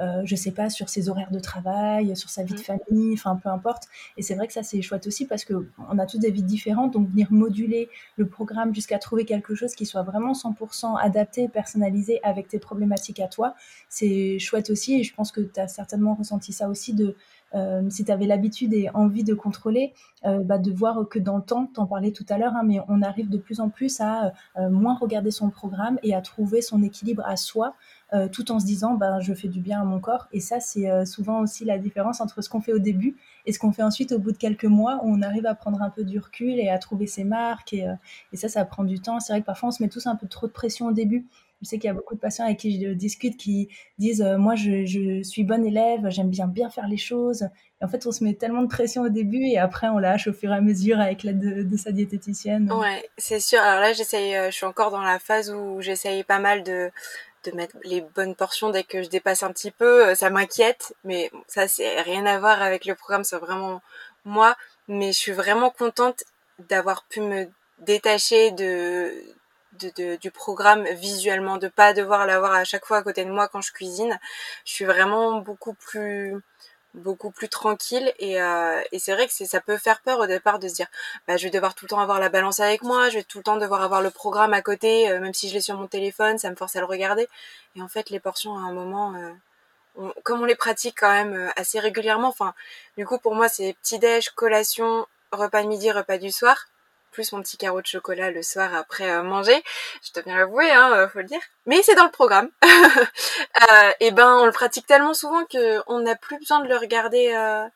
euh, 0.00 0.22
je 0.24 0.34
sais 0.36 0.52
pas, 0.52 0.70
sur 0.70 0.88
ses 0.88 1.08
horaires 1.08 1.30
de 1.30 1.38
travail, 1.38 2.16
sur 2.16 2.30
sa 2.30 2.42
vie 2.42 2.54
de 2.54 2.58
mmh. 2.58 2.78
famille, 2.88 3.14
enfin 3.14 3.38
peu 3.42 3.50
importe. 3.50 3.84
Et 4.16 4.22
c'est 4.22 4.34
vrai 4.34 4.46
que 4.46 4.52
ça 4.52 4.62
c'est 4.62 4.80
chouette 4.80 5.06
aussi 5.06 5.26
parce 5.26 5.44
que 5.44 5.68
on 5.90 5.98
a 5.98 6.06
tous 6.06 6.18
des 6.18 6.30
vies 6.30 6.42
différentes, 6.42 6.94
donc 6.94 7.10
venir 7.10 7.28
moduler 7.30 7.90
le 8.16 8.26
programme 8.26 8.74
jusqu'à 8.74 8.98
trouver 8.98 9.24
quelque 9.26 9.54
chose 9.54 9.74
qui 9.74 9.84
soit 9.84 10.02
vraiment 10.02 10.32
100% 10.32 10.98
adapté, 10.98 11.48
personnalisé 11.48 12.20
avec 12.22 12.48
tes 12.48 12.58
problématiques 12.58 13.20
à 13.20 13.28
toi, 13.28 13.54
c'est 13.88 14.38
chouette 14.38 14.70
aussi. 14.70 15.00
Et 15.00 15.02
je 15.02 15.14
pense 15.14 15.30
que 15.30 15.42
tu 15.42 15.60
as 15.60 15.68
certainement 15.68 16.14
ressenti 16.14 16.52
ça 16.52 16.68
aussi 16.68 16.94
de 16.94 17.14
euh, 17.54 17.82
si 17.90 18.02
tu 18.02 18.10
avais 18.10 18.24
l'habitude 18.24 18.72
et 18.72 18.88
envie 18.94 19.24
de 19.24 19.34
contrôler, 19.34 19.92
euh, 20.24 20.38
bah, 20.38 20.56
de 20.56 20.72
voir 20.72 21.06
que 21.06 21.18
dans 21.18 21.36
le 21.36 21.42
temps, 21.42 21.68
tu 21.74 21.80
en 21.80 21.86
parlais 21.86 22.10
tout 22.10 22.24
à 22.30 22.38
l'heure, 22.38 22.54
hein, 22.56 22.62
mais 22.64 22.78
on 22.88 23.02
arrive 23.02 23.28
de 23.28 23.36
plus 23.36 23.60
en 23.60 23.68
plus 23.68 24.00
à 24.00 24.32
moins 24.70 24.96
regarder 24.96 25.30
son 25.30 25.50
programme 25.50 25.98
et 26.02 26.14
à 26.14 26.22
trouver 26.22 26.62
son 26.62 26.82
équilibre 26.82 27.22
à 27.26 27.36
soi 27.36 27.74
euh, 28.14 28.28
tout 28.28 28.52
en 28.52 28.60
se 28.60 28.66
disant 28.66 28.92
ben, 28.92 29.20
je 29.20 29.32
fais 29.32 29.48
du 29.48 29.60
bien 29.60 29.80
à 29.80 29.84
mon 29.84 29.98
corps. 29.98 30.28
Et 30.32 30.40
ça, 30.40 30.60
c'est 30.60 30.90
euh, 30.90 31.06
souvent 31.06 31.40
aussi 31.40 31.64
la 31.64 31.78
différence 31.78 32.20
entre 32.20 32.42
ce 32.42 32.50
qu'on 32.50 32.60
fait 32.60 32.74
au 32.74 32.78
début 32.78 33.16
et 33.46 33.54
ce 33.54 33.58
qu'on 33.58 33.72
fait 33.72 33.82
ensuite 33.82 34.12
au 34.12 34.18
bout 34.18 34.32
de 34.32 34.36
quelques 34.36 34.66
mois, 34.66 35.00
où 35.02 35.14
on 35.14 35.22
arrive 35.22 35.46
à 35.46 35.54
prendre 35.54 35.80
un 35.80 35.88
peu 35.88 36.04
du 36.04 36.18
recul 36.18 36.60
et 36.60 36.68
à 36.68 36.76
trouver 36.76 37.06
ses 37.06 37.24
marques. 37.24 37.72
Et, 37.72 37.88
euh, 37.88 37.94
et 38.34 38.36
ça, 38.36 38.48
ça 38.48 38.66
prend 38.66 38.84
du 38.84 39.00
temps. 39.00 39.18
C'est 39.18 39.32
vrai 39.32 39.40
que 39.40 39.46
parfois, 39.46 39.70
on 39.70 39.72
se 39.72 39.82
met 39.82 39.88
tous 39.88 40.06
un 40.06 40.16
peu 40.16 40.26
trop 40.26 40.46
de 40.46 40.52
pression 40.52 40.88
au 40.88 40.92
début. 40.92 41.26
Je 41.62 41.68
sais 41.68 41.78
qu'il 41.78 41.86
y 41.86 41.90
a 41.90 41.94
beaucoup 41.94 42.14
de 42.14 42.20
patients 42.20 42.44
avec 42.44 42.58
qui 42.58 42.84
je 42.84 42.90
discute 42.90 43.36
qui 43.38 43.68
disent 43.96 44.22
Moi, 44.36 44.56
je, 44.56 45.22
suis 45.22 45.44
bonne 45.44 45.64
élève, 45.64 46.10
j'aime 46.10 46.28
bien 46.28 46.48
bien 46.48 46.68
faire 46.68 46.88
les 46.88 46.96
choses. 46.96 47.48
Et 47.80 47.84
en 47.84 47.88
fait, 47.88 48.04
on 48.04 48.10
se 48.10 48.24
met 48.24 48.34
tellement 48.34 48.62
de 48.62 48.66
pression 48.66 49.02
au 49.02 49.08
début 49.08 49.44
et 49.44 49.58
après, 49.58 49.88
on 49.88 49.98
lâche 49.98 50.26
au 50.26 50.32
fur 50.32 50.50
et 50.50 50.56
à 50.56 50.60
mesure 50.60 51.00
avec 51.00 51.22
l'aide 51.22 51.38
de, 51.38 51.62
de, 51.62 51.76
sa 51.76 51.92
diététicienne. 51.92 52.70
Ouais, 52.72 53.08
c'est 53.16 53.38
sûr. 53.38 53.60
Alors 53.60 53.80
là, 53.80 53.92
j'essaye, 53.92 54.34
je 54.50 54.50
suis 54.50 54.66
encore 54.66 54.90
dans 54.90 55.02
la 55.02 55.20
phase 55.20 55.52
où 55.52 55.80
j'essaye 55.80 56.24
pas 56.24 56.40
mal 56.40 56.64
de 56.64 56.90
de 57.44 57.52
mettre 57.52 57.76
les 57.84 58.00
bonnes 58.00 58.34
portions 58.34 58.70
dès 58.70 58.84
que 58.84 59.02
je 59.02 59.08
dépasse 59.08 59.42
un 59.42 59.52
petit 59.52 59.70
peu, 59.70 60.08
euh, 60.08 60.14
ça 60.14 60.30
m'inquiète, 60.30 60.94
mais 61.04 61.30
ça 61.48 61.68
c'est 61.68 62.00
rien 62.02 62.26
à 62.26 62.38
voir 62.38 62.62
avec 62.62 62.84
le 62.84 62.94
programme, 62.94 63.24
c'est 63.24 63.36
vraiment 63.36 63.82
moi, 64.24 64.56
mais 64.88 65.12
je 65.12 65.18
suis 65.18 65.32
vraiment 65.32 65.70
contente 65.70 66.24
d'avoir 66.58 67.04
pu 67.04 67.20
me 67.20 67.48
détacher 67.78 68.52
de, 68.52 69.12
de, 69.80 70.16
du 70.16 70.30
programme 70.30 70.84
visuellement, 70.94 71.56
de 71.56 71.68
pas 71.68 71.92
devoir 71.92 72.26
l'avoir 72.26 72.52
à 72.52 72.64
chaque 72.64 72.84
fois 72.84 72.98
à 72.98 73.02
côté 73.02 73.24
de 73.24 73.30
moi 73.30 73.48
quand 73.48 73.60
je 73.60 73.72
cuisine. 73.72 74.18
Je 74.64 74.72
suis 74.72 74.84
vraiment 74.84 75.40
beaucoup 75.40 75.74
plus 75.74 76.36
beaucoup 76.94 77.30
plus 77.30 77.48
tranquille 77.48 78.12
et, 78.18 78.40
euh, 78.40 78.80
et 78.92 78.98
c'est 78.98 79.12
vrai 79.12 79.26
que 79.26 79.32
ça 79.32 79.60
peut 79.60 79.78
faire 79.78 80.00
peur 80.00 80.18
au 80.20 80.26
départ 80.26 80.58
de 80.58 80.68
se 80.68 80.74
dire 80.74 80.86
bah, 81.26 81.36
je 81.36 81.44
vais 81.44 81.50
devoir 81.50 81.74
tout 81.74 81.86
le 81.86 81.90
temps 81.90 82.00
avoir 82.00 82.20
la 82.20 82.28
balance 82.28 82.60
avec 82.60 82.82
moi, 82.82 83.08
je 83.08 83.18
vais 83.18 83.24
tout 83.24 83.38
le 83.38 83.44
temps 83.44 83.56
devoir 83.56 83.82
avoir 83.82 84.02
le 84.02 84.10
programme 84.10 84.52
à 84.52 84.62
côté, 84.62 85.10
euh, 85.10 85.20
même 85.20 85.34
si 85.34 85.48
je 85.48 85.54
l'ai 85.54 85.60
sur 85.60 85.76
mon 85.76 85.86
téléphone, 85.86 86.38
ça 86.38 86.50
me 86.50 86.56
force 86.56 86.76
à 86.76 86.80
le 86.80 86.86
regarder. 86.86 87.28
Et 87.76 87.82
en 87.82 87.88
fait, 87.88 88.10
les 88.10 88.20
portions 88.20 88.56
à 88.56 88.60
un 88.60 88.72
moment, 88.72 89.14
euh, 89.14 90.10
comme 90.22 90.42
on 90.42 90.44
les 90.44 90.54
pratique 90.54 90.96
quand 91.00 91.12
même 91.12 91.34
euh, 91.34 91.48
assez 91.56 91.80
régulièrement, 91.80 92.28
enfin, 92.28 92.54
du 92.98 93.06
coup 93.06 93.18
pour 93.18 93.34
moi 93.34 93.48
c'est 93.48 93.74
petit 93.82 93.98
déj, 93.98 94.30
collation, 94.30 95.06
repas 95.32 95.62
de 95.62 95.68
midi, 95.68 95.90
repas 95.90 96.18
du 96.18 96.30
soir 96.30 96.66
plus 97.12 97.32
mon 97.32 97.42
petit 97.42 97.56
carreau 97.56 97.80
de 97.80 97.86
chocolat 97.86 98.30
le 98.30 98.42
soir 98.42 98.74
après 98.74 99.10
euh, 99.10 99.22
manger. 99.22 99.62
Je 100.02 100.12
dois 100.12 100.22
bien 100.24 100.36
l'avouer, 100.36 100.70
hein, 100.70 100.92
euh, 100.94 101.08
faut 101.08 101.18
le 101.18 101.26
dire. 101.26 101.40
Mais 101.66 101.82
c'est 101.82 101.94
dans 101.94 102.04
le 102.04 102.10
programme. 102.10 102.50
euh, 102.64 103.90
et 104.00 104.10
ben, 104.10 104.38
on 104.38 104.46
le 104.46 104.52
pratique 104.52 104.86
tellement 104.86 105.14
souvent 105.14 105.44
que 105.44 105.80
on 105.86 106.00
n'a 106.00 106.16
plus 106.16 106.38
besoin 106.38 106.60
de 106.60 106.68
le 106.68 106.76
regarder. 106.76 107.32
Euh, 107.34 107.66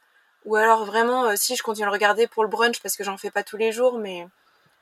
ou 0.45 0.57
alors 0.57 0.85
vraiment, 0.85 1.37
si 1.37 1.57
je 1.57 1.63
continue 1.63 1.85
à 1.85 1.91
le 1.91 1.93
regarder 1.93 2.27
pour 2.27 2.45
le 2.45 2.49
brunch 2.49 2.81
parce 2.81 2.97
que 2.97 3.05
j'en 3.05 3.17
fais 3.17 3.31
pas 3.31 3.43
tous 3.43 3.57
les 3.57 3.73
jours, 3.73 3.99
mais 3.99 4.27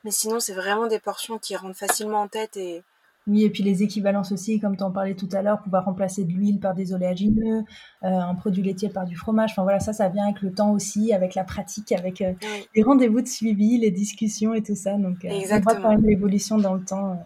mais 0.03 0.11
sinon 0.11 0.39
c'est 0.39 0.53
vraiment 0.53 0.85
des 0.85 0.99
portions 0.99 1.39
qui 1.39 1.55
rentrent 1.55 1.77
facilement 1.77 2.21
en 2.21 2.27
tête 2.27 2.55
et 2.55 2.83
oui, 3.27 3.43
et 3.43 3.49
puis 3.49 3.63
les 3.63 3.81
équivalences 3.81 4.31
aussi, 4.31 4.59
comme 4.59 4.77
tu 4.77 4.83
en 4.83 4.91
parlais 4.91 5.15
tout 5.15 5.29
à 5.31 5.41
l'heure, 5.41 5.61
pouvoir 5.61 5.85
remplacer 5.85 6.25
de 6.25 6.31
l'huile 6.31 6.59
par 6.59 6.75
des 6.75 6.93
oléagineux, 6.93 7.63
euh, 8.03 8.07
un 8.07 8.35
produit 8.35 8.61
laitier 8.61 8.89
par 8.89 9.05
du 9.05 9.15
fromage. 9.15 9.51
Enfin 9.51 9.63
voilà, 9.63 9.79
ça, 9.79 9.93
ça 9.93 10.09
vient 10.09 10.25
avec 10.25 10.41
le 10.41 10.53
temps 10.53 10.71
aussi, 10.71 11.11
avec 11.11 11.33
la 11.33 11.43
pratique, 11.43 11.91
avec 11.91 12.21
euh, 12.21 12.33
les 12.75 12.83
rendez-vous 12.83 13.21
de 13.21 13.27
suivi, 13.27 13.79
les 13.79 13.89
discussions 13.89 14.53
et 14.53 14.61
tout 14.61 14.75
ça. 14.75 14.93
Donc, 14.97 15.25
euh, 15.25 15.29
on 15.51 15.59
voit 15.59 15.75
quand 15.75 15.89
même 15.89 16.05
l'évolution 16.05 16.59
dans 16.59 16.75
le 16.75 16.85
temps. 16.85 17.19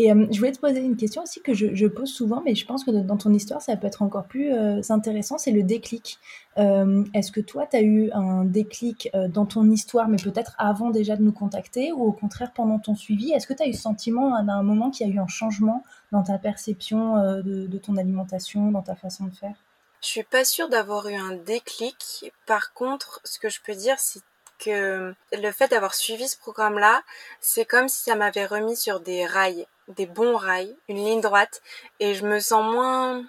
Et 0.00 0.12
euh, 0.12 0.26
je 0.30 0.38
voulais 0.38 0.52
te 0.52 0.60
poser 0.60 0.78
une 0.78 0.96
question 0.96 1.24
aussi 1.24 1.42
que 1.42 1.52
je, 1.54 1.86
pose 1.86 2.08
souvent, 2.08 2.40
mais 2.44 2.54
je 2.54 2.64
pense 2.64 2.84
que 2.84 2.92
dans 2.92 3.16
ton 3.16 3.32
histoire, 3.32 3.60
ça 3.60 3.76
peut 3.76 3.88
être 3.88 4.02
encore 4.02 4.26
plus 4.26 4.52
euh, 4.52 4.80
intéressant, 4.90 5.38
c'est 5.38 5.50
le 5.50 5.64
déclic. 5.64 6.18
Euh, 6.56 7.04
est-ce 7.14 7.32
que 7.32 7.40
toi, 7.40 7.66
tu 7.66 7.76
as 7.76 7.82
eu 7.82 8.08
un 8.12 8.44
déclic 8.44 9.10
dans 9.28 9.44
ton 9.44 9.68
histoire, 9.68 10.08
mais 10.08 10.16
peut-être 10.16 10.54
avant 10.56 10.90
déjà 10.90 11.16
de 11.16 11.22
nous 11.22 11.32
contacter, 11.32 11.90
ou 11.90 12.04
au 12.04 12.12
contraire 12.12 12.52
pendant 12.52 12.78
ton 12.78 12.94
suivi? 12.94 13.32
Est-ce 13.32 13.48
que 13.48 13.54
tu 13.54 13.62
as 13.64 13.66
eu 13.66 13.72
le 13.72 13.76
sentiment 13.76 14.36
à 14.36 14.40
un 14.40 14.62
moment 14.62 14.90
qu'il 14.90 15.08
y 15.08 15.10
a 15.10 15.12
eu 15.12 15.18
un 15.18 15.26
changement 15.26 15.82
dans 16.12 16.22
ta 16.22 16.38
perception 16.38 17.16
de, 17.42 17.66
de 17.66 17.78
ton 17.78 17.96
alimentation, 17.96 18.70
dans 18.70 18.82
ta 18.82 18.94
façon 18.94 19.24
de 19.24 19.34
faire? 19.34 19.56
Je 20.00 20.06
suis 20.06 20.22
pas 20.22 20.44
sûre 20.44 20.68
d'avoir 20.68 21.08
eu 21.08 21.16
un 21.16 21.34
déclic. 21.44 22.32
Par 22.46 22.72
contre, 22.72 23.20
ce 23.24 23.40
que 23.40 23.48
je 23.48 23.58
peux 23.66 23.74
dire, 23.74 23.98
c'est 23.98 24.20
que 24.60 25.14
le 25.32 25.52
fait 25.52 25.68
d'avoir 25.68 25.94
suivi 25.94 26.28
ce 26.28 26.38
programme-là, 26.38 27.02
c'est 27.40 27.64
comme 27.64 27.88
si 27.88 28.04
ça 28.04 28.14
m'avait 28.14 28.46
remis 28.46 28.76
sur 28.76 29.00
des 29.00 29.26
rails 29.26 29.66
des 29.88 30.06
bons 30.06 30.36
rails, 30.36 30.76
une 30.88 30.98
ligne 30.98 31.20
droite, 31.20 31.62
et 32.00 32.14
je 32.14 32.26
me 32.26 32.40
sens 32.40 32.64
moins, 32.72 33.24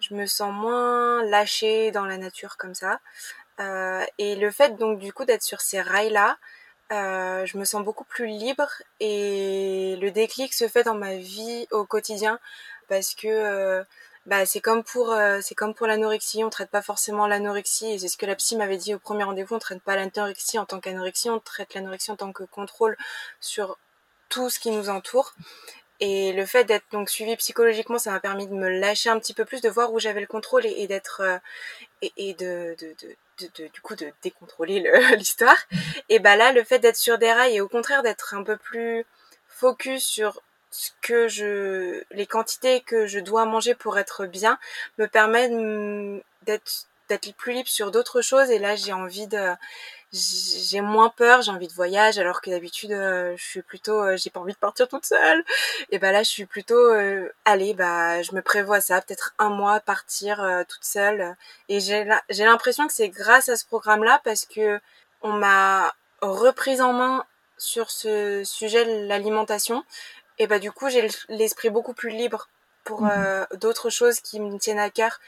je 0.00 0.14
me 0.14 0.26
sens 0.26 0.52
moins 0.52 1.22
lâchée 1.24 1.90
dans 1.90 2.04
la 2.04 2.18
nature 2.18 2.56
comme 2.56 2.74
ça. 2.74 3.00
Euh, 3.60 4.04
et 4.18 4.36
le 4.36 4.50
fait 4.50 4.76
donc 4.76 4.98
du 4.98 5.12
coup 5.12 5.24
d'être 5.24 5.42
sur 5.42 5.60
ces 5.60 5.80
rails-là, 5.80 6.38
euh, 6.92 7.46
je 7.46 7.58
me 7.58 7.64
sens 7.64 7.82
beaucoup 7.84 8.04
plus 8.04 8.26
libre 8.26 8.68
et 9.00 9.96
le 10.00 10.10
déclic 10.10 10.52
se 10.54 10.68
fait 10.68 10.84
dans 10.84 10.94
ma 10.94 11.16
vie 11.16 11.66
au 11.70 11.84
quotidien 11.84 12.38
parce 12.88 13.14
que 13.14 13.28
euh, 13.28 13.84
bah 14.26 14.46
c'est 14.46 14.60
comme 14.60 14.84
pour 14.84 15.14
c'est 15.42 15.54
comme 15.54 15.74
pour 15.74 15.86
l'anorexie, 15.86 16.44
on 16.44 16.50
traite 16.50 16.70
pas 16.70 16.82
forcément 16.82 17.26
l'anorexie 17.26 17.92
et 17.92 17.98
c'est 17.98 18.08
ce 18.08 18.16
que 18.16 18.26
la 18.26 18.36
psy 18.36 18.56
m'avait 18.56 18.76
dit 18.76 18.94
au 18.94 18.98
premier 18.98 19.24
rendez-vous, 19.24 19.56
on 19.56 19.58
traite 19.58 19.82
pas 19.82 19.96
l'anorexie 19.96 20.58
en 20.58 20.66
tant 20.66 20.80
qu'anorexie, 20.80 21.30
on 21.30 21.40
traite 21.40 21.74
l'anorexie 21.74 22.10
en 22.10 22.16
tant 22.16 22.32
que 22.32 22.44
contrôle 22.44 22.96
sur 23.40 23.78
tout 24.28 24.48
ce 24.48 24.58
qui 24.58 24.70
nous 24.70 24.88
entoure 24.88 25.34
et 26.00 26.32
le 26.32 26.44
fait 26.46 26.64
d'être 26.64 26.84
donc 26.90 27.08
suivi 27.08 27.36
psychologiquement, 27.36 27.98
ça 27.98 28.10
m'a 28.10 28.20
permis 28.20 28.46
de 28.46 28.54
me 28.54 28.68
lâcher 28.68 29.10
un 29.10 29.18
petit 29.18 29.34
peu 29.34 29.44
plus, 29.44 29.60
de 29.60 29.68
voir 29.68 29.92
où 29.92 30.00
j'avais 30.00 30.20
le 30.20 30.26
contrôle 30.26 30.66
et, 30.66 30.86
d'être 30.86 31.20
euh, 31.20 31.38
et, 32.16 32.34
de, 32.34 32.76
de, 32.80 32.94
de, 33.58 33.66
du 33.68 33.80
coup 33.80 33.94
de 33.94 34.12
décontrôler 34.22 34.80
l'histoire. 35.16 35.56
Et 36.08 36.18
bah 36.18 36.36
là, 36.36 36.52
le 36.52 36.64
fait 36.64 36.78
d'être 36.78 36.96
sur 36.96 37.18
des 37.18 37.32
rails 37.32 37.56
et 37.56 37.60
au 37.60 37.68
contraire 37.68 38.02
d'être 38.02 38.34
un 38.34 38.42
peu 38.42 38.56
plus 38.56 39.04
focus 39.46 40.04
sur 40.04 40.42
ce 40.70 40.90
que 41.02 41.28
je, 41.28 42.02
les 42.10 42.26
quantités 42.26 42.80
que 42.80 43.06
je 43.06 43.20
dois 43.20 43.44
manger 43.44 43.74
pour 43.74 43.98
être 43.98 44.26
bien, 44.26 44.58
me 44.98 45.06
permet 45.06 45.48
d'être 46.42 46.86
d'être 47.08 47.34
plus 47.36 47.52
libre 47.52 47.68
sur 47.68 47.90
d'autres 47.90 48.22
choses. 48.22 48.50
Et 48.50 48.58
là, 48.58 48.74
j'ai 48.74 48.92
envie 48.92 49.26
de 49.26 49.54
j'ai 50.12 50.82
moins 50.82 51.08
peur, 51.08 51.40
j'ai 51.40 51.50
envie 51.50 51.68
de 51.68 51.72
voyage, 51.72 52.18
alors 52.18 52.42
que 52.42 52.50
d'habitude 52.50 52.92
euh, 52.92 53.34
je 53.36 53.42
suis 53.42 53.62
plutôt, 53.62 53.98
euh, 54.02 54.16
j'ai 54.18 54.28
pas 54.28 54.40
envie 54.40 54.52
de 54.52 54.58
partir 54.58 54.86
toute 54.86 55.06
seule. 55.06 55.42
Et 55.90 55.98
bah 55.98 56.12
là 56.12 56.22
je 56.22 56.28
suis 56.28 56.44
plutôt, 56.44 56.74
euh, 56.92 57.30
allez 57.46 57.72
bah 57.72 58.20
je 58.22 58.34
me 58.34 58.42
prévois 58.42 58.80
ça, 58.82 59.00
peut-être 59.00 59.34
un 59.38 59.48
mois 59.48 59.80
partir 59.80 60.44
toute 60.68 60.84
seule. 60.84 61.34
Et 61.68 61.80
j'ai 61.80 62.06
j'ai 62.28 62.44
l'impression 62.44 62.86
que 62.86 62.92
c'est 62.92 63.08
grâce 63.08 63.48
à 63.48 63.56
ce 63.56 63.64
programme-là 63.64 64.20
parce 64.24 64.44
que 64.44 64.80
on 65.22 65.32
m'a 65.32 65.94
reprise 66.20 66.80
en 66.82 66.92
main 66.92 67.24
sur 67.56 67.90
ce 67.90 68.42
sujet 68.44 69.06
l'alimentation. 69.06 69.82
Et 70.38 70.46
bah 70.46 70.58
du 70.58 70.72
coup 70.72 70.90
j'ai 70.90 71.08
l'esprit 71.28 71.70
beaucoup 71.70 71.94
plus 71.94 72.10
libre 72.10 72.48
pour 72.84 73.02
mmh 73.02 73.46
d'autres 73.54 73.90
choses 73.90 74.20
qui 74.20 74.40
me 74.40 74.58
tiennent 74.58 74.78
à 74.78 74.90
cœur. 74.90 75.20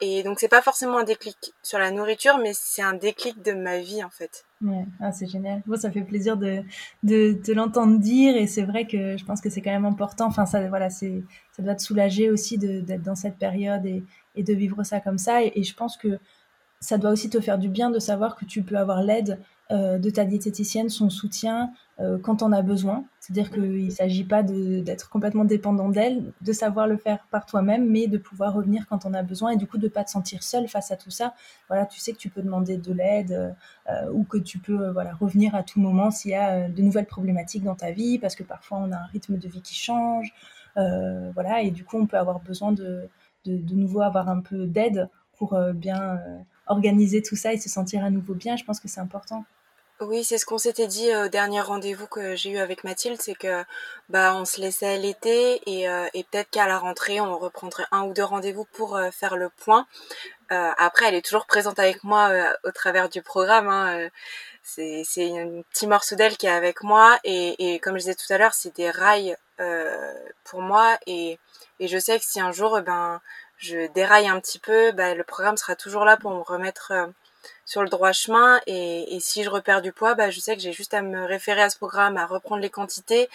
Et 0.00 0.22
donc 0.22 0.38
c'est 0.38 0.48
pas 0.48 0.62
forcément 0.62 0.98
un 0.98 1.04
déclic 1.04 1.54
sur 1.62 1.78
la 1.78 1.90
nourriture, 1.90 2.38
mais 2.38 2.52
c'est 2.54 2.82
un 2.82 2.94
déclic 2.94 3.42
de 3.42 3.52
ma 3.52 3.78
vie 3.78 4.04
en 4.04 4.10
fait. 4.10 4.44
Ouais, 4.62 4.84
ah, 5.00 5.12
c'est 5.12 5.26
génial. 5.26 5.62
Bon, 5.66 5.76
ça 5.76 5.90
fait 5.90 6.02
plaisir 6.02 6.36
de, 6.36 6.62
de, 7.02 7.52
l'entendre 7.52 7.98
dire 7.98 8.36
et 8.36 8.46
c'est 8.46 8.64
vrai 8.64 8.86
que 8.86 9.16
je 9.16 9.24
pense 9.24 9.40
que 9.40 9.50
c'est 9.50 9.60
quand 9.60 9.72
même 9.72 9.84
important. 9.84 10.26
Enfin, 10.26 10.46
ça, 10.46 10.66
voilà, 10.68 10.90
c'est, 10.90 11.22
ça 11.52 11.62
doit 11.62 11.74
te 11.74 11.82
soulager 11.82 12.30
aussi 12.30 12.58
d'être 12.58 13.02
dans 13.02 13.16
cette 13.16 13.38
période 13.38 13.84
et, 13.86 14.04
et, 14.36 14.42
de 14.42 14.54
vivre 14.54 14.82
ça 14.84 15.00
comme 15.00 15.18
ça. 15.18 15.42
Et, 15.42 15.62
je 15.62 15.74
pense 15.74 15.96
que 15.96 16.18
ça 16.80 16.98
doit 16.98 17.10
aussi 17.10 17.28
te 17.30 17.40
faire 17.40 17.58
du 17.58 17.68
bien 17.68 17.90
de 17.90 17.98
savoir 17.98 18.36
que 18.36 18.44
tu 18.44 18.62
peux 18.62 18.76
avoir 18.76 19.02
l'aide 19.02 19.40
de 19.70 20.10
ta 20.10 20.24
diététicienne 20.24 20.88
son 20.88 21.10
soutien 21.10 21.72
quand 22.22 22.42
on 22.42 22.52
a 22.52 22.62
besoin. 22.62 23.04
C'est-à-dire 23.20 23.50
qu'il 23.50 23.84
ne 23.84 23.90
s'agit 23.90 24.24
pas 24.24 24.42
d'être 24.42 25.10
complètement 25.10 25.44
dépendant 25.44 25.90
d'elle, 25.90 26.32
de 26.40 26.52
savoir 26.52 26.86
le 26.86 26.96
faire 26.96 27.18
par 27.30 27.44
toi-même, 27.44 27.86
mais 27.86 28.06
de 28.06 28.16
pouvoir 28.16 28.54
revenir 28.54 28.86
quand 28.88 29.04
on 29.04 29.12
a 29.12 29.22
besoin 29.22 29.50
et 29.50 29.56
du 29.56 29.66
coup 29.66 29.76
de 29.76 29.84
ne 29.84 29.90
pas 29.90 30.04
te 30.04 30.10
sentir 30.10 30.42
seul 30.42 30.68
face 30.68 30.90
à 30.90 30.96
tout 30.96 31.10
ça. 31.10 31.34
Voilà, 31.68 31.84
tu 31.84 32.00
sais 32.00 32.12
que 32.12 32.18
tu 32.18 32.30
peux 32.30 32.40
demander 32.40 32.78
de 32.78 32.92
l'aide 32.94 33.54
ou 34.14 34.24
que 34.24 34.38
tu 34.38 34.58
peux 34.58 34.88
voilà, 34.90 35.14
revenir 35.14 35.54
à 35.54 35.62
tout 35.62 35.80
moment 35.80 36.10
s'il 36.10 36.30
y 36.30 36.34
a 36.34 36.68
de 36.70 36.82
nouvelles 36.82 37.06
problématiques 37.06 37.64
dans 37.64 37.74
ta 37.74 37.90
vie, 37.90 38.18
parce 38.18 38.34
que 38.34 38.44
parfois 38.44 38.78
on 38.78 38.90
a 38.92 38.96
un 38.96 39.06
rythme 39.12 39.36
de 39.36 39.48
vie 39.48 39.60
qui 39.60 39.74
change. 39.74 40.32
voilà, 40.76 41.60
et 41.60 41.70
du 41.70 41.84
coup 41.84 41.98
on 41.98 42.06
peut 42.06 42.16
avoir 42.16 42.40
besoin 42.40 42.72
de, 42.72 43.08
de 43.44 43.74
nouveau 43.74 44.00
avoir 44.00 44.30
un 44.30 44.40
peu 44.40 44.66
d'aide 44.66 45.10
pour 45.36 45.58
bien 45.74 46.18
organiser 46.66 47.20
tout 47.22 47.36
ça 47.36 47.52
et 47.52 47.58
se 47.58 47.68
sentir 47.68 48.02
à 48.02 48.10
nouveau 48.10 48.34
bien. 48.34 48.56
Je 48.56 48.64
pense 48.64 48.80
que 48.80 48.88
c'est 48.88 49.00
important. 49.00 49.44
Oui, 50.00 50.22
c'est 50.22 50.38
ce 50.38 50.46
qu'on 50.46 50.58
s'était 50.58 50.86
dit 50.86 51.12
au 51.16 51.26
dernier 51.26 51.60
rendez-vous 51.60 52.06
que 52.06 52.36
j'ai 52.36 52.50
eu 52.50 52.58
avec 52.58 52.84
Mathilde, 52.84 53.20
c'est 53.20 53.34
que 53.34 53.64
bah 54.08 54.32
on 54.36 54.44
se 54.44 54.60
laissait 54.60 54.96
l'été 54.96 55.60
et, 55.66 55.88
euh, 55.88 56.06
peut-être 56.12 56.50
qu'à 56.50 56.68
la 56.68 56.78
rentrée 56.78 57.20
on 57.20 57.36
reprendrait 57.36 57.84
un 57.90 58.04
ou 58.04 58.12
deux 58.14 58.22
rendez-vous 58.22 58.64
pour 58.64 58.96
euh, 58.96 59.10
faire 59.10 59.36
le 59.36 59.48
point. 59.48 59.88
Euh, 60.52 60.70
après, 60.78 61.06
elle 61.08 61.16
est 61.16 61.24
toujours 61.24 61.46
présente 61.46 61.80
avec 61.80 62.04
moi 62.04 62.30
au 62.64 62.70
travers 62.70 63.08
du 63.08 63.22
programme. 63.22 63.68
Hein, 63.68 64.08
c'est 64.62 65.02
un 65.18 65.62
petit 65.72 65.88
morceau 65.88 66.14
d'elle 66.16 66.36
qui 66.36 66.46
est 66.46 66.50
avec 66.50 66.82
moi 66.84 67.18
et, 67.24 67.80
comme 67.80 67.94
je 67.94 68.00
disais 68.02 68.14
tout 68.14 68.32
à 68.32 68.38
l'heure, 68.38 68.54
c'est 68.54 68.76
des 68.76 68.90
rails 68.90 69.36
pour 70.44 70.60
moi 70.62 70.96
et, 71.08 71.38
je 71.80 71.98
sais 71.98 72.18
que 72.20 72.24
si 72.24 72.40
un 72.40 72.52
jour 72.52 72.80
ben 72.82 73.20
je 73.58 73.88
déraille 73.94 74.28
un 74.28 74.40
petit 74.40 74.60
peu, 74.60 74.92
bah, 74.92 75.14
le 75.14 75.24
programme 75.24 75.56
sera 75.56 75.74
toujours 75.76 76.04
là 76.04 76.16
pour 76.16 76.30
me 76.32 76.42
remettre 76.42 76.92
sur 77.64 77.82
le 77.82 77.88
droit 77.88 78.12
chemin. 78.12 78.60
Et, 78.66 79.14
et, 79.14 79.20
si 79.20 79.44
je 79.44 79.50
repère 79.50 79.82
du 79.82 79.92
poids, 79.92 80.14
bah, 80.14 80.30
je 80.30 80.40
sais 80.40 80.56
que 80.56 80.62
j'ai 80.62 80.72
juste 80.72 80.94
à 80.94 81.02
me 81.02 81.24
référer 81.26 81.62
à 81.62 81.70
ce 81.70 81.76
programme, 81.76 82.16
à 82.16 82.26
reprendre 82.26 82.62
les 82.62 82.70
quantités. 82.70 83.28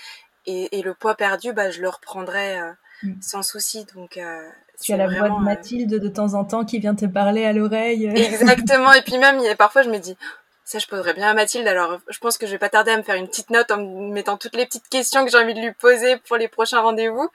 Et, 0.45 0.77
et 0.77 0.81
le 0.81 0.93
poids 0.93 1.15
perdu, 1.15 1.53
bah, 1.53 1.71
je 1.71 1.81
le 1.81 1.89
reprendrai 1.89 2.59
euh, 2.59 2.71
mm. 3.03 3.21
sans 3.21 3.43
souci. 3.43 3.85
Donc, 3.95 4.17
euh, 4.17 4.49
tu 4.81 4.91
as 4.93 4.97
la 4.97 5.07
voix 5.07 5.29
de 5.29 5.35
euh, 5.35 5.39
Mathilde 5.39 5.99
de 5.99 6.09
temps 6.09 6.33
en 6.33 6.43
temps 6.43 6.65
qui 6.65 6.79
vient 6.79 6.95
te 6.95 7.05
parler 7.05 7.45
à 7.45 7.53
l'oreille. 7.53 8.05
Exactement. 8.15 8.93
et 8.93 9.01
puis 9.01 9.17
même, 9.17 9.41
parfois, 9.55 9.83
je 9.83 9.89
me 9.89 9.99
dis, 9.99 10.17
ça, 10.65 10.79
je 10.79 10.87
poserais 10.87 11.13
bien 11.13 11.29
à 11.29 11.33
Mathilde. 11.33 11.67
Alors, 11.67 11.99
je 12.09 12.19
pense 12.19 12.37
que 12.37 12.45
je 12.45 12.51
vais 12.51 12.57
pas 12.57 12.69
tarder 12.69 12.91
à 12.91 12.97
me 12.97 13.03
faire 13.03 13.15
une 13.15 13.27
petite 13.27 13.49
note 13.49 13.71
en 13.71 13.77
mettant 14.09 14.37
toutes 14.37 14.55
les 14.55 14.65
petites 14.65 14.89
questions 14.89 15.23
que 15.25 15.31
j'ai 15.31 15.37
envie 15.37 15.53
de 15.53 15.59
lui 15.59 15.73
poser 15.73 16.17
pour 16.17 16.37
les 16.37 16.47
prochains 16.47 16.81
rendez-vous. 16.81 17.29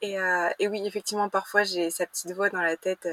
Et, 0.00 0.18
euh, 0.18 0.48
et 0.58 0.68
oui, 0.68 0.82
effectivement, 0.86 1.28
parfois, 1.28 1.64
j'ai 1.64 1.90
sa 1.90 2.06
petite 2.06 2.32
voix 2.32 2.50
dans 2.50 2.62
la 2.62 2.76
tête 2.76 3.08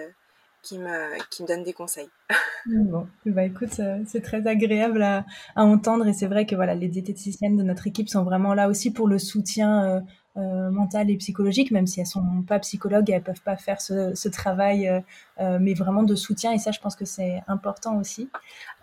qui 0.66 0.80
me, 0.80 1.24
qui 1.30 1.44
me 1.44 1.48
donne 1.48 1.64
des 1.64 1.74
conseils. 1.74 2.10
bon, 2.66 3.08
bah 3.26 3.44
écoute, 3.44 3.80
euh, 3.80 4.00
c'est 4.08 4.22
très 4.22 4.46
agréable 4.48 5.04
à, 5.04 5.26
à 5.56 5.64
entendre 5.64 6.08
et 6.08 6.14
c'est 6.14 6.28
vrai 6.28 6.46
que 6.46 6.56
voilà, 6.56 6.74
les 6.74 6.88
diététiciennes 6.88 7.56
de 7.56 7.64
notre 7.64 7.88
équipe 7.88 8.10
sont 8.10 8.24
vraiment 8.24 8.54
là 8.54 8.68
aussi 8.68 8.92
pour 8.92 9.08
le 9.08 9.20
soutien 9.20 9.86
euh, 9.86 10.02
euh, 10.38 10.72
mental 10.72 11.10
et 11.12 11.18
psychologique, 11.18 11.72
même 11.72 11.86
si 11.86 12.02
elles 12.02 12.08
sont 12.08 12.44
pas 12.48 12.60
psychologues, 12.60 13.10
elles 13.12 13.24
peuvent 13.24 13.42
pas 13.42 13.56
faire 13.56 13.80
ce, 13.80 14.14
ce 14.16 14.28
travail, 14.28 14.92
mais 15.40 15.74
vraiment 15.74 16.04
de 16.04 16.16
soutien 16.16 16.52
et 16.52 16.58
ça, 16.58 16.72
je 16.72 16.80
pense 16.82 16.96
que 16.96 17.06
c'est 17.06 17.42
important 17.48 17.98
aussi. 17.98 18.30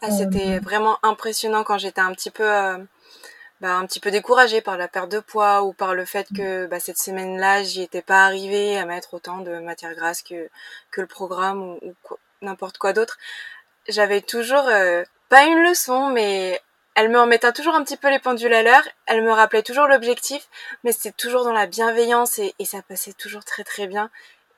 Ah, 0.00 0.10
C'était 0.10 0.60
vraiment 0.60 0.96
impressionnant 1.02 1.62
quand 1.62 1.76
j'étais 1.76 2.00
un 2.00 2.12
petit 2.12 2.30
peu 2.30 2.48
bah, 3.62 3.76
un 3.76 3.86
petit 3.86 4.00
peu 4.00 4.10
découragée 4.10 4.60
par 4.60 4.76
la 4.76 4.88
perte 4.88 5.08
de 5.08 5.20
poids 5.20 5.62
ou 5.62 5.72
par 5.72 5.94
le 5.94 6.04
fait 6.04 6.26
que 6.36 6.66
bah, 6.66 6.80
cette 6.80 6.98
semaine-là, 6.98 7.62
j'y 7.62 7.82
étais 7.82 8.02
pas 8.02 8.24
arrivée 8.24 8.76
à 8.76 8.86
mettre 8.86 9.14
autant 9.14 9.38
de 9.38 9.60
matière 9.60 9.94
grasse 9.94 10.22
que, 10.22 10.50
que 10.90 11.00
le 11.00 11.06
programme 11.06 11.62
ou, 11.62 11.94
n'importe 12.42 12.78
quoi 12.78 12.92
d'autre. 12.92 13.18
J'avais 13.88 14.20
toujours, 14.20 14.66
euh, 14.66 15.04
pas 15.28 15.44
une 15.44 15.62
leçon, 15.62 16.08
mais 16.10 16.60
elle 16.96 17.08
me 17.08 17.20
remettait 17.20 17.52
toujours 17.52 17.76
un 17.76 17.84
petit 17.84 17.96
peu 17.96 18.10
les 18.10 18.18
pendules 18.18 18.52
à 18.52 18.64
l'heure. 18.64 18.82
Elle 19.06 19.22
me 19.22 19.32
rappelait 19.32 19.62
toujours 19.62 19.86
l'objectif, 19.86 20.48
mais 20.82 20.90
c'était 20.90 21.12
toujours 21.12 21.44
dans 21.44 21.52
la 21.52 21.66
bienveillance 21.66 22.40
et, 22.40 22.56
et 22.58 22.64
ça 22.64 22.82
passait 22.82 23.12
toujours 23.12 23.44
très 23.44 23.62
très 23.62 23.86
bien 23.86 24.10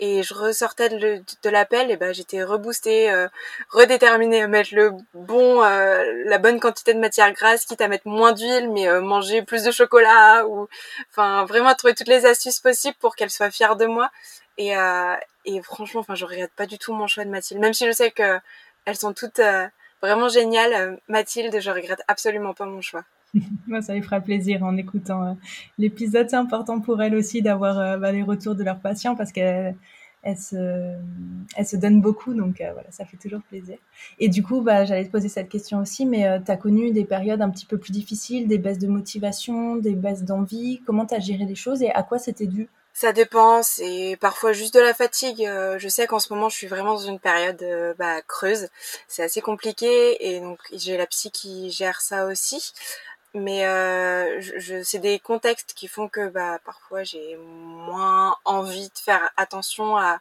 et 0.05 0.23
je 0.23 0.35
ressortais 0.35 0.91
de, 0.91 1.23
de 1.43 1.51
l'appel 1.51 1.91
et 1.91 1.97
ben 1.97 2.13
j'étais 2.13 2.43
reboostée 2.43 3.11
euh, 3.11 3.27
redéterminée 3.71 4.43
à 4.43 4.49
mettre 4.49 4.75
le 4.75 4.93
bon 5.15 5.63
euh, 5.63 6.25
la 6.27 6.37
bonne 6.37 6.61
quantité 6.61 6.93
de 6.93 6.99
matière 6.99 7.33
grasse 7.33 7.65
quitte 7.65 7.81
à 7.81 7.89
mettre 7.89 8.07
moins 8.07 8.33
d'huile 8.35 8.71
mais 8.71 8.87
euh, 8.87 9.01
manger 9.01 9.41
plus 9.41 9.63
de 9.65 9.71
chocolat 9.71 10.47
ou 10.47 10.69
enfin 11.11 11.47
vraiment 11.47 11.75
trouver 11.75 11.95
toutes 11.95 12.09
les 12.09 12.27
astuces 12.27 12.61
possibles 12.61 12.97
pour 13.01 13.17
qu'elle 13.17 13.31
soit 13.31 13.51
fière 13.51 13.77
de 13.77 13.87
moi. 13.87 14.11
Et 14.59 14.75
franchement 15.63 16.01
enfin 16.01 16.15
je 16.15 16.27
regrette 16.27 16.53
pas 16.53 16.67
du 16.67 16.79
tout 16.79 16.93
mon 16.93 17.07
choix 17.07 17.25
de 17.25 17.31
Mathilde. 17.31 17.61
Même 17.61 17.73
si 17.73 17.87
je 17.87 17.93
sais 17.93 18.11
que 18.11 18.39
elles 18.85 18.97
sont 18.97 19.15
toutes 19.15 19.41
vraiment 20.03 20.29
géniales 20.29 20.99
Mathilde 21.09 21.57
je 21.61 21.71
regrette 21.71 22.03
absolument 22.09 22.53
pas 22.53 22.67
mon 22.67 22.83
choix. 22.83 23.05
Moi, 23.67 23.83
ça 23.83 23.95
lui 23.95 24.03
fera 24.03 24.21
plaisir 24.21 24.63
en 24.63 24.77
écoutant 24.77 25.37
l'épisode. 25.77 26.31
C'est 26.31 26.37
important 26.37 26.81
pour 26.81 27.03
elle 27.03 27.17
aussi 27.17 27.43
d'avoir 27.43 27.99
bah, 27.99 28.13
les 28.13 28.23
retours 28.23 28.55
de 28.55 28.63
leurs 28.63 28.79
patients 28.79 29.17
parce 29.17 29.33
qu'elle 29.33 29.75
elle 30.25 30.39
se, 30.39 30.95
elle 31.57 31.67
se 31.67 31.77
donne 31.77 32.01
beaucoup, 32.01 32.35
donc 32.35 32.61
euh, 32.61 32.73
voilà, 32.73 32.91
ça 32.91 33.05
fait 33.05 33.17
toujours 33.17 33.43
plaisir. 33.43 33.77
Et 34.19 34.29
du 34.29 34.43
coup, 34.43 34.63
bah, 34.63 34.85
j'allais 34.85 35.05
te 35.05 35.11
poser 35.11 35.29
cette 35.29 35.49
question 35.49 35.81
aussi, 35.81 36.07
mais 36.07 36.43
tu 36.45 36.51
as 36.51 36.57
connu 36.57 36.91
des 36.91 37.05
périodes 37.05 37.43
un 37.43 37.51
petit 37.51 37.67
peu 37.67 37.79
plus 37.79 37.93
difficiles, 37.93 38.49
des 38.49 38.59
baisses 38.59 38.79
de 38.79 38.89
motivation, 38.89 39.77
des 39.77 39.95
baisses 39.95 40.25
d'envie? 40.25 40.83
Comment 40.87 41.07
tu 41.07 41.15
as 41.15 41.21
géré 41.21 41.45
les 41.45 41.55
choses 41.55 41.83
et 41.83 41.91
à 41.91 42.03
quoi 42.03 42.19
c'était 42.19 42.47
dû? 42.47 42.69
Ça 42.97 43.13
dépend, 43.13 43.63
c'est 43.63 44.17
parfois 44.21 44.53
juste 44.53 44.73
de 44.75 44.81
la 44.81 44.95
fatigue. 44.95 45.43
Je 45.79 45.89
sais 45.89 46.07
qu'en 46.07 46.21
ce 46.21 46.33
moment, 46.33 46.49
je 46.49 46.57
suis 46.57 46.69
vraiment 46.69 46.95
dans 46.95 47.07
une 47.07 47.19
période 47.19 47.65
bah, 47.99 48.23
creuse. 48.23 48.69
C'est 49.09 49.25
assez 49.25 49.41
compliqué 49.41 50.17
et 50.21 50.41
donc 50.41 50.61
j'ai 50.73 50.97
la 50.97 51.07
psy 51.07 51.31
qui 51.33 51.71
gère 51.71 52.01
ça 52.01 52.27
aussi 52.27 52.73
mais 53.35 53.67
euh, 53.67 54.41
je, 54.41 54.83
c'est 54.83 55.01
des 55.01 55.19
contextes 55.19 55.75
qui 55.75 55.89
font 55.89 56.09
que 56.09 56.29
bah 56.29 56.61
parfois 56.65 57.03
j'ai 57.03 57.37
moins 57.37 58.37
envie 58.45 58.89
de 58.89 58.99
faire 58.99 59.31
attention 59.37 59.97
à, 59.97 60.19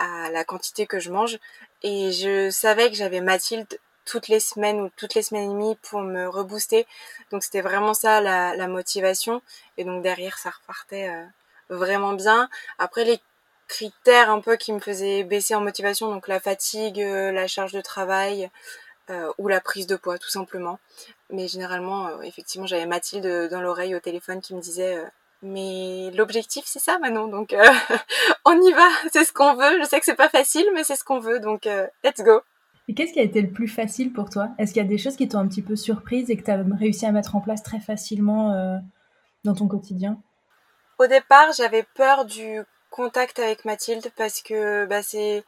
la 0.00 0.44
quantité 0.44 0.86
que 0.86 0.98
je 0.98 1.10
mange. 1.10 1.38
Et 1.82 2.12
je 2.12 2.50
savais 2.50 2.90
que 2.90 2.96
j'avais 2.96 3.20
Mathilde 3.20 3.78
toutes 4.04 4.28
les 4.28 4.40
semaines 4.40 4.80
ou 4.80 4.90
toutes 4.96 5.14
les 5.14 5.22
semaines 5.22 5.50
et 5.50 5.54
demie 5.54 5.76
pour 5.82 6.00
me 6.02 6.28
rebooster. 6.28 6.86
Donc 7.30 7.42
c'était 7.42 7.62
vraiment 7.62 7.94
ça 7.94 8.20
la, 8.20 8.54
la, 8.56 8.68
motivation. 8.68 9.40
Et 9.78 9.84
donc 9.84 10.02
derrière 10.02 10.36
ça 10.38 10.50
repartait 10.50 11.08
euh, 11.08 11.24
vraiment 11.70 12.12
bien. 12.12 12.50
Après 12.78 13.04
les 13.04 13.20
critères 13.68 14.30
un 14.30 14.40
peu 14.40 14.56
qui 14.56 14.72
me 14.72 14.80
faisaient 14.80 15.24
baisser 15.24 15.54
en 15.54 15.60
motivation 15.60 16.10
donc 16.12 16.28
la 16.28 16.38
fatigue 16.38 17.00
euh, 17.00 17.32
la 17.32 17.46
charge 17.46 17.72
de 17.72 17.80
travail 17.80 18.50
euh, 19.10 19.30
ou 19.36 19.48
la 19.48 19.60
prise 19.60 19.86
de 19.86 19.96
poids 19.96 20.18
tout 20.18 20.30
simplement. 20.30 20.78
Mais 21.30 21.46
généralement, 21.48 22.06
euh, 22.06 22.20
effectivement, 22.22 22.66
j'avais 22.66 22.86
Mathilde 22.86 23.50
dans 23.50 23.60
l'oreille 23.60 23.94
au 23.94 24.00
téléphone 24.00 24.40
qui 24.40 24.54
me 24.54 24.60
disait 24.60 24.96
euh, 24.96 25.04
mais 25.42 26.10
l'objectif 26.14 26.64
c'est 26.66 26.78
ça 26.78 26.98
Manon, 26.98 27.28
donc 27.28 27.54
on 28.46 28.60
y 28.62 28.72
va, 28.72 28.88
c'est 29.12 29.24
ce 29.24 29.32
qu'on 29.32 29.54
veut. 29.54 29.78
Je 29.82 29.86
sais 29.86 29.98
que 29.98 30.06
c'est 30.06 30.14
pas 30.14 30.30
facile, 30.30 30.66
mais 30.74 30.84
c'est 30.84 30.96
ce 30.96 31.04
qu'on 31.04 31.20
veut, 31.20 31.38
donc 31.38 31.68
let's 32.02 32.22
go. 32.22 32.40
Et 32.88 32.94
qu'est-ce 32.94 33.12
qui 33.12 33.20
a 33.20 33.24
été 33.24 33.42
le 33.42 33.50
plus 33.50 33.68
facile 33.68 34.12
pour 34.12 34.30
toi? 34.30 34.48
Est-ce 34.58 34.72
qu'il 34.72 34.82
y 34.82 34.86
a 34.86 34.88
des 34.88 34.98
choses 34.98 35.16
qui 35.16 35.28
t'ont 35.28 35.38
un 35.38 35.48
petit 35.48 35.62
peu 35.62 35.76
surprise 35.76 36.30
et 36.30 36.36
que 36.36 36.42
tu 36.42 36.50
as 36.50 36.62
réussi 36.78 37.06
à 37.06 37.12
mettre 37.12 37.34
en 37.34 37.40
place 37.40 37.62
très 37.62 37.80
facilement 37.80 38.80
dans 39.44 39.54
ton 39.54 39.68
quotidien? 39.68 40.18
Au 40.98 41.06
départ, 41.06 41.52
j'avais 41.52 41.84
peur 41.94 42.24
du 42.24 42.60
contact 42.90 43.38
avec 43.38 43.64
Mathilde 43.64 44.10
parce 44.16 44.40
que 44.40 44.86
bah, 44.86 45.02
c'est 45.02 45.44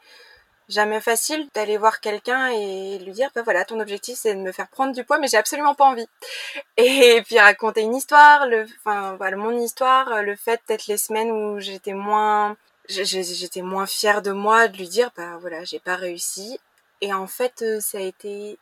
jamais 0.69 0.99
facile 0.99 1.47
d'aller 1.53 1.77
voir 1.77 2.01
quelqu'un 2.01 2.47
et 2.49 2.99
lui 2.99 3.11
dire 3.11 3.29
bah 3.33 3.41
voilà 3.43 3.63
ton 3.65 3.79
objectif 3.79 4.17
c'est 4.17 4.35
de 4.35 4.39
me 4.39 4.51
faire 4.51 4.67
prendre 4.67 4.93
du 4.93 5.03
poids 5.03 5.17
mais 5.17 5.27
j'ai 5.27 5.37
absolument 5.37 5.75
pas 5.75 5.85
envie. 5.85 6.07
Et 6.77 7.21
puis 7.25 7.39
raconter 7.39 7.81
une 7.81 7.95
histoire 7.95 8.47
le 8.47 8.65
enfin 8.79 9.15
voilà 9.17 9.37
mon 9.37 9.57
histoire 9.57 10.21
le 10.23 10.35
fait 10.35 10.61
peut-être 10.65 10.87
les 10.87 10.97
semaines 10.97 11.31
où 11.31 11.59
j'étais 11.59 11.93
moins 11.93 12.57
j'étais 12.87 13.61
moins 13.61 13.85
fière 13.85 14.21
de 14.21 14.31
moi 14.31 14.67
de 14.67 14.77
lui 14.77 14.89
dire 14.89 15.11
bah 15.15 15.37
voilà 15.39 15.63
j'ai 15.63 15.79
pas 15.79 15.95
réussi. 15.95 16.59
Et 17.01 17.13
en 17.13 17.27
fait 17.27 17.61
euh, 17.61 17.79
ça 17.79 17.99
a 17.99 18.01
été 18.01 18.59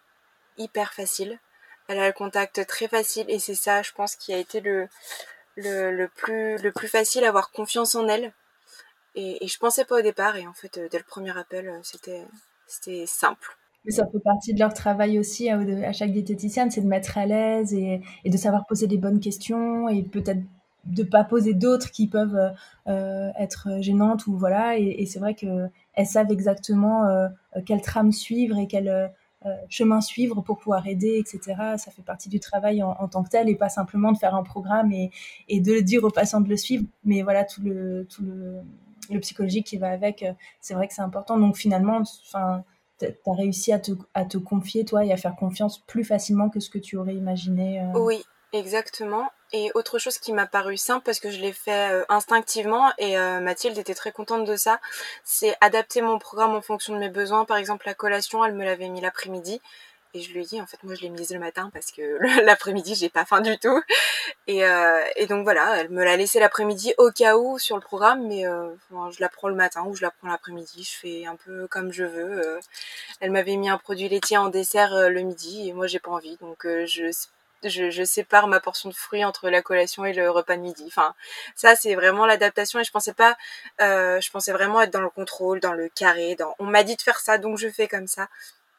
hyper 0.57 0.93
facile. 0.93 1.39
Elle 1.87 1.99
a 1.99 2.07
le 2.07 2.13
contact 2.13 2.65
très 2.67 2.87
facile 2.87 3.25
et 3.29 3.39
c'est 3.39 3.55
ça 3.55 3.81
je 3.81 3.91
pense 3.93 4.15
qui 4.15 4.33
a 4.33 4.37
été 4.37 4.61
le 4.61 4.87
le, 5.55 5.91
le 5.91 6.07
plus 6.09 6.57
le 6.57 6.71
plus 6.71 6.87
facile 6.87 7.23
avoir 7.25 7.51
confiance 7.51 7.95
en 7.95 8.07
elle 8.07 8.33
et, 9.15 9.43
et 9.43 9.47
je 9.47 9.57
pensais 9.57 9.85
pas 9.85 9.99
au 9.99 10.01
départ, 10.01 10.35
et 10.35 10.45
en 10.45 10.53
fait, 10.53 10.77
euh, 10.77 10.87
dès 10.91 10.97
le 10.97 11.05
premier 11.05 11.35
appel, 11.37 11.67
euh, 11.69 11.79
c'était, 11.83 13.05
simple. 13.05 13.57
Mais 13.85 13.91
ça 13.91 14.05
fait 14.07 14.19
partie 14.19 14.53
de 14.53 14.59
leur 14.59 14.73
travail 14.73 15.19
aussi 15.19 15.49
à, 15.49 15.93
chaque 15.93 16.11
diététicienne, 16.11 16.69
c'est 16.71 16.81
de 16.81 16.87
mettre 16.87 17.17
à 17.17 17.25
l'aise 17.25 17.73
et, 17.73 18.01
de 18.25 18.37
savoir 18.37 18.65
poser 18.65 18.87
des 18.87 18.97
bonnes 18.97 19.19
questions 19.19 19.87
et 19.87 20.03
peut-être 20.03 20.41
de 20.85 21.03
pas 21.03 21.23
poser 21.23 21.53
d'autres 21.53 21.91
qui 21.91 22.07
peuvent 22.07 22.53
euh, 22.87 23.29
être 23.39 23.81
gênantes 23.81 24.27
ou 24.27 24.35
voilà. 24.35 24.77
Et, 24.77 25.05
c'est 25.05 25.19
vrai 25.19 25.35
que 25.35 25.67
elles 25.93 26.07
savent 26.07 26.31
exactement 26.31 27.07
euh, 27.07 27.27
quelle 27.65 27.81
trame 27.81 28.11
suivre 28.11 28.57
et 28.57 28.67
quel 28.67 29.11
chemin 29.69 30.01
suivre 30.01 30.41
pour 30.41 30.57
pouvoir 30.57 30.87
aider, 30.87 31.19
etc. 31.19 31.53
Ça 31.77 31.91
fait 31.91 32.01
partie 32.01 32.29
du 32.29 32.39
travail 32.39 32.81
en, 32.81 32.95
en, 32.99 33.07
tant 33.07 33.23
que 33.23 33.29
tel 33.29 33.47
et 33.47 33.55
pas 33.55 33.69
simplement 33.69 34.11
de 34.11 34.17
faire 34.17 34.33
un 34.33 34.41
programme 34.41 34.91
et, 34.91 35.11
et 35.47 35.61
de 35.61 35.79
dire 35.79 36.03
aux 36.03 36.09
patients 36.09 36.41
de 36.41 36.49
le 36.49 36.57
suivre, 36.57 36.85
mais 37.03 37.21
voilà 37.21 37.43
tout 37.43 37.61
le 37.61 38.07
tout 38.09 38.23
le 38.23 38.63
le 39.09 39.19
psychologique 39.19 39.67
qui 39.67 39.77
va 39.77 39.89
avec, 39.89 40.23
euh, 40.23 40.33
c'est 40.61 40.73
vrai 40.73 40.87
que 40.87 40.93
c'est 40.93 41.01
important. 41.01 41.37
Donc 41.37 41.57
finalement, 41.57 42.01
enfin, 42.27 42.63
tu 42.99 43.05
as 43.05 43.33
réussi 43.33 43.71
à 43.71 43.79
te, 43.79 43.91
à 44.13 44.25
te 44.25 44.37
confier, 44.37 44.85
toi, 44.85 45.05
et 45.05 45.11
à 45.11 45.17
faire 45.17 45.35
confiance 45.35 45.79
plus 45.85 46.03
facilement 46.03 46.49
que 46.49 46.59
ce 46.59 46.69
que 46.69 46.79
tu 46.79 46.97
aurais 46.97 47.15
imaginé 47.15 47.83
Oui, 47.93 48.23
exactement. 48.53 49.29
Et 49.53 49.71
autre 49.75 49.99
chose 49.99 50.17
qui 50.17 50.33
m'a 50.33 50.47
paru 50.47 50.77
simple 50.77 51.03
parce 51.03 51.19
que 51.19 51.29
je 51.29 51.39
l'ai 51.39 51.51
fait 51.51 52.03
instinctivement 52.09 52.91
et 52.97 53.15
Mathilde 53.41 53.77
était 53.77 53.93
très 53.93 54.11
contente 54.11 54.45
de 54.45 54.55
ça, 54.55 54.79
c'est 55.23 55.55
adapter 55.61 56.01
mon 56.01 56.19
programme 56.19 56.55
en 56.55 56.61
fonction 56.61 56.93
de 56.93 56.99
mes 56.99 57.09
besoins. 57.09 57.45
Par 57.45 57.57
exemple, 57.57 57.85
la 57.85 57.93
collation, 57.93 58.43
elle 58.43 58.55
me 58.55 58.65
l'avait 58.65 58.89
mis 58.89 59.01
l'après-midi 59.01 59.61
et 60.15 60.21
je 60.21 60.31
lui 60.31 60.43
ai 60.43 60.45
dit, 60.45 60.61
en 60.61 60.65
fait, 60.65 60.81
moi, 60.83 60.95
je 60.95 61.01
l'ai 61.01 61.09
mise 61.09 61.31
le 61.31 61.39
matin 61.39 61.69
parce 61.73 61.91
que 61.91 62.17
l'après-midi, 62.43 62.95
j'ai 62.95 63.09
pas 63.09 63.25
faim 63.25 63.41
du 63.41 63.57
tout. 63.59 63.81
Et, 64.47 64.65
euh, 64.65 65.03
et 65.17 65.27
donc 65.27 65.43
voilà, 65.43 65.81
elle 65.81 65.89
me 65.89 66.05
l'a 66.05 66.15
laissé 66.15 66.39
l'après-midi 66.39 66.93
au 66.97 67.11
cas 67.11 67.35
où 67.35 67.59
sur 67.59 67.75
le 67.75 67.81
programme, 67.81 68.25
mais 68.25 68.47
euh, 68.47 68.69
je 69.11 69.19
la 69.19 69.27
prends 69.27 69.49
le 69.49 69.55
matin 69.55 69.83
ou 69.85 69.93
je 69.93 70.01
la 70.01 70.11
prends 70.11 70.29
l'après-midi. 70.29 70.83
Je 70.83 70.97
fais 70.97 71.25
un 71.25 71.35
peu 71.35 71.67
comme 71.67 71.91
je 71.91 72.05
veux. 72.05 72.47
Euh. 72.47 72.59
elle 73.19 73.31
m'avait 73.31 73.57
mis 73.57 73.67
un 73.69 73.77
produit 73.77 74.07
laitier 74.07 74.37
en 74.37 74.47
dessert 74.47 74.93
euh, 74.93 75.09
le 75.09 75.21
midi 75.21 75.67
et 75.67 75.73
moi, 75.73 75.85
j'ai 75.87 75.99
pas 75.99 76.11
envie. 76.11 76.37
Donc 76.37 76.65
euh, 76.65 76.85
je 76.85 77.11
je, 77.63 77.89
je, 77.89 78.03
sépare 78.03 78.47
ma 78.47 78.59
portion 78.59 78.89
de 78.89 78.93
fruits 78.93 79.25
entre 79.25 79.49
la 79.49 79.61
collation 79.63 80.05
et 80.05 80.13
le 80.13 80.29
repas 80.29 80.55
de 80.55 80.61
midi. 80.61 80.83
Enfin, 80.87 81.15
ça 81.55 81.75
c'est 81.75 81.95
vraiment 81.95 82.25
l'adaptation 82.27 82.79
et 82.79 82.83
je 82.83 82.91
pensais 82.91 83.13
pas, 83.13 83.35
je 83.79 84.29
pensais 84.31 84.51
vraiment 84.51 84.81
être 84.81 84.91
dans 84.93 85.01
le 85.01 85.09
contrôle, 85.09 85.59
dans 85.61 85.73
le 85.73 85.89
carré. 85.89 86.35
Dans, 86.35 86.53
on 86.59 86.65
m'a 86.65 86.83
dit 86.83 86.95
de 86.95 87.01
faire 87.01 87.19
ça 87.19 87.39
donc 87.39 87.57
je 87.57 87.67
fais 87.69 87.87
comme 87.87 88.07
ça 88.07 88.27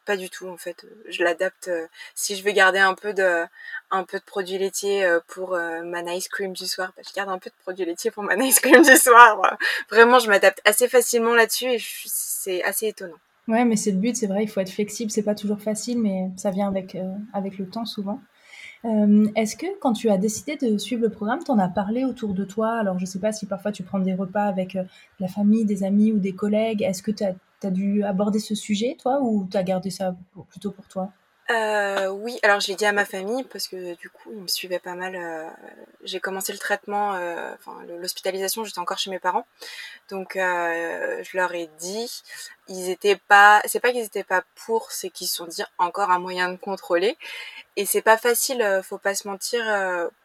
pas 0.07 0.17
du 0.17 0.31
tout 0.31 0.49
en 0.49 0.57
fait. 0.57 0.87
Je 1.09 1.23
l'adapte 1.23 1.69
euh, 1.69 1.87
si 2.15 2.37
je 2.37 2.45
veux 2.45 2.53
garder 2.53 2.79
un 2.79 2.95
peu 2.95 3.13
de 3.13 3.45
un 3.91 4.05
peu 4.05 4.19
produits 4.25 4.57
laitiers 4.57 5.05
euh, 5.05 5.21
pour 5.27 5.55
euh, 5.55 5.83
ma 5.83 6.03
nice 6.03 6.29
cream 6.29 6.53
du 6.53 6.67
soir, 6.67 6.93
bah, 6.97 7.03
je 7.07 7.13
garde 7.15 7.29
un 7.29 7.39
peu 7.39 7.51
de 7.51 7.55
produits 7.63 7.85
laitiers 7.85 8.11
pour 8.11 8.23
ma 8.23 8.37
nice 8.43 8.61
cream 8.61 8.83
du 8.83 8.97
soir. 8.97 9.59
Vraiment, 9.91 10.19
je 10.19 10.29
m'adapte 10.29 10.61
assez 10.65 10.89
facilement 10.89 11.35
là-dessus 11.35 11.73
et 11.73 11.83
c'est 12.07 12.63
assez 12.63 12.87
étonnant. 12.87 13.19
Ouais, 13.49 13.65
mais 13.65 13.77
c'est 13.77 13.93
le 13.93 13.99
but, 13.99 14.17
c'est 14.17 14.27
vrai, 14.27 14.43
il 14.43 14.49
faut 14.49 14.61
être 14.61 14.73
flexible, 14.73 15.11
c'est 15.11 15.23
pas 15.23 15.37
toujours 15.37 15.61
facile, 15.61 16.01
mais 16.01 16.31
ça 16.37 16.51
vient 16.51 16.67
avec 16.67 16.97
avec 17.33 17.59
le 17.59 17.69
temps 17.69 17.85
souvent. 17.85 18.21
Euh, 18.87 19.27
Est-ce 19.35 19.57
que 19.57 19.67
quand 19.81 19.93
tu 19.93 20.09
as 20.11 20.17
décidé 20.17 20.57
de 20.57 20.79
suivre 20.79 21.03
le 21.03 21.11
programme, 21.11 21.41
tu 21.45 21.51
en 21.51 21.59
as 21.59 21.69
parlé 21.69 22.05
autour 22.05 22.35
de 22.35 22.45
toi? 22.45 22.79
Alors, 22.79 22.99
je 22.99 23.05
ne 23.05 23.07
sais 23.07 23.19
pas 23.19 23.33
si 23.33 23.47
parfois 23.47 23.73
tu 23.73 23.83
prends 23.83 23.99
des 23.99 24.15
repas 24.15 24.45
avec 24.45 24.79
la 25.21 25.29
famille, 25.29 25.65
des 25.65 25.83
amis 25.85 26.13
ou 26.13 26.19
des 26.19 26.33
collègues. 26.35 26.83
Est-ce 26.83 27.03
que 27.03 27.11
tu 27.11 27.25
as 27.25 27.71
dû 27.71 28.03
aborder 28.05 28.39
ce 28.39 28.55
sujet, 28.55 28.97
toi, 28.99 29.21
ou 29.23 29.47
tu 29.51 29.57
as 29.57 29.63
gardé 29.65 29.91
ça 29.91 30.17
plutôt 30.51 30.71
pour 30.71 30.87
toi? 30.89 31.13
Euh, 31.49 32.09
oui, 32.09 32.39
alors 32.43 32.59
je 32.59 32.67
l'ai 32.69 32.75
dit 32.75 32.87
à 32.87 32.93
ma 32.93 33.05
famille 33.05 33.45
parce 33.45 33.69
que 33.69 33.95
du 33.95 34.11
coup 34.11 34.33
ils 34.33 34.43
me 34.43 34.49
suivaient 34.49 34.81
pas 34.81 34.95
mal. 34.95 35.15
Euh, 35.15 35.49
j'ai 36.03 36.19
commencé 36.19 36.53
le 36.53 36.59
traitement, 36.59 37.15
euh, 37.15 37.55
enfin 37.55 37.77
l'hospitalisation, 38.01 38.65
j'étais 38.65 38.81
encore 38.81 38.99
chez 38.99 39.11
mes 39.11 39.21
parents, 39.21 39.47
donc 40.11 40.35
euh, 40.37 41.23
je 41.23 41.37
leur 41.37 41.55
ai 41.55 41.69
dit. 41.79 42.23
Ils 42.69 42.91
étaient 42.91 43.17
pas, 43.29 43.63
c'est 43.67 43.79
pas 43.79 43.93
qu'ils 43.93 44.03
étaient 44.05 44.25
pas 44.25 44.43
pour, 44.67 44.91
c'est 44.91 45.09
qu'ils 45.11 45.29
se 45.29 45.37
sont 45.37 45.47
dit 45.47 45.63
encore 45.79 46.11
un 46.11 46.19
moyen 46.19 46.51
de 46.51 46.57
contrôler. 46.57 47.17
Et 47.77 47.87
c'est 47.87 48.03
pas 48.03 48.17
facile, 48.17 48.63
euh, 48.63 48.83
faut 48.83 48.99
pas 48.99 49.15
se 49.15 49.29
mentir, 49.29 49.63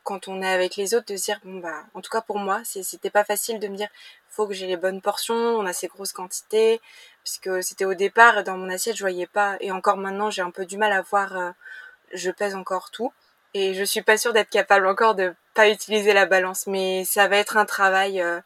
quand 0.04 0.28
on 0.28 0.42
est 0.42 0.52
avec 0.52 0.76
les 0.76 0.96
autres, 0.96 1.08
de 1.08 1.18
se 1.18 1.26
dire 1.26 1.40
bon 1.44 1.60
bah, 1.60 1.84
en 1.94 2.02
tout 2.02 2.10
cas 2.10 2.22
pour 2.22 2.40
moi, 2.40 2.62
c'était 2.66 3.12
pas 3.12 3.24
facile 3.24 3.60
de 3.60 3.68
me 3.68 3.78
dire 3.78 3.90
faut 4.32 4.48
que 4.48 4.54
j'ai 4.54 4.68
les 4.68 4.78
bonnes 4.78 5.02
portions, 5.02 5.36
on 5.36 5.66
a 5.66 5.74
ces 5.74 5.88
grosses 5.88 6.14
quantités, 6.14 6.82
puisque 7.24 7.62
c'était 7.64 7.86
au 7.86 7.94
départ 7.94 8.44
dans 8.44 8.58
mon 8.58 8.70
assiette 8.70 8.96
je 8.96 9.04
voyais 9.04 9.28
pas. 9.28 9.58
Et 9.60 9.72
encore 9.72 9.98
maintenant 9.98 10.30
j'ai 10.32 10.42
un 10.42 10.52
peu 10.52 10.66
du 10.66 10.78
mal 10.78 10.92
à 10.94 11.02
voir 11.02 11.38
euh, 11.38 11.52
je 12.14 12.32
pèse 12.32 12.56
encore 12.56 12.92
tout. 12.92 13.14
Et 13.54 13.74
je 13.74 13.84
suis 13.84 14.02
pas 14.02 14.18
sûre 14.18 14.32
d'être 14.32 14.50
capable 14.50 14.88
encore 14.88 15.14
de 15.14 15.34
pas 15.54 15.70
utiliser 15.70 16.14
la 16.14 16.26
balance. 16.26 16.66
Mais 16.68 17.04
ça 17.06 17.28
va 17.28 17.38
être 17.38 17.58
un 17.58 17.66
travail 17.66 18.22
euh, 18.22 18.40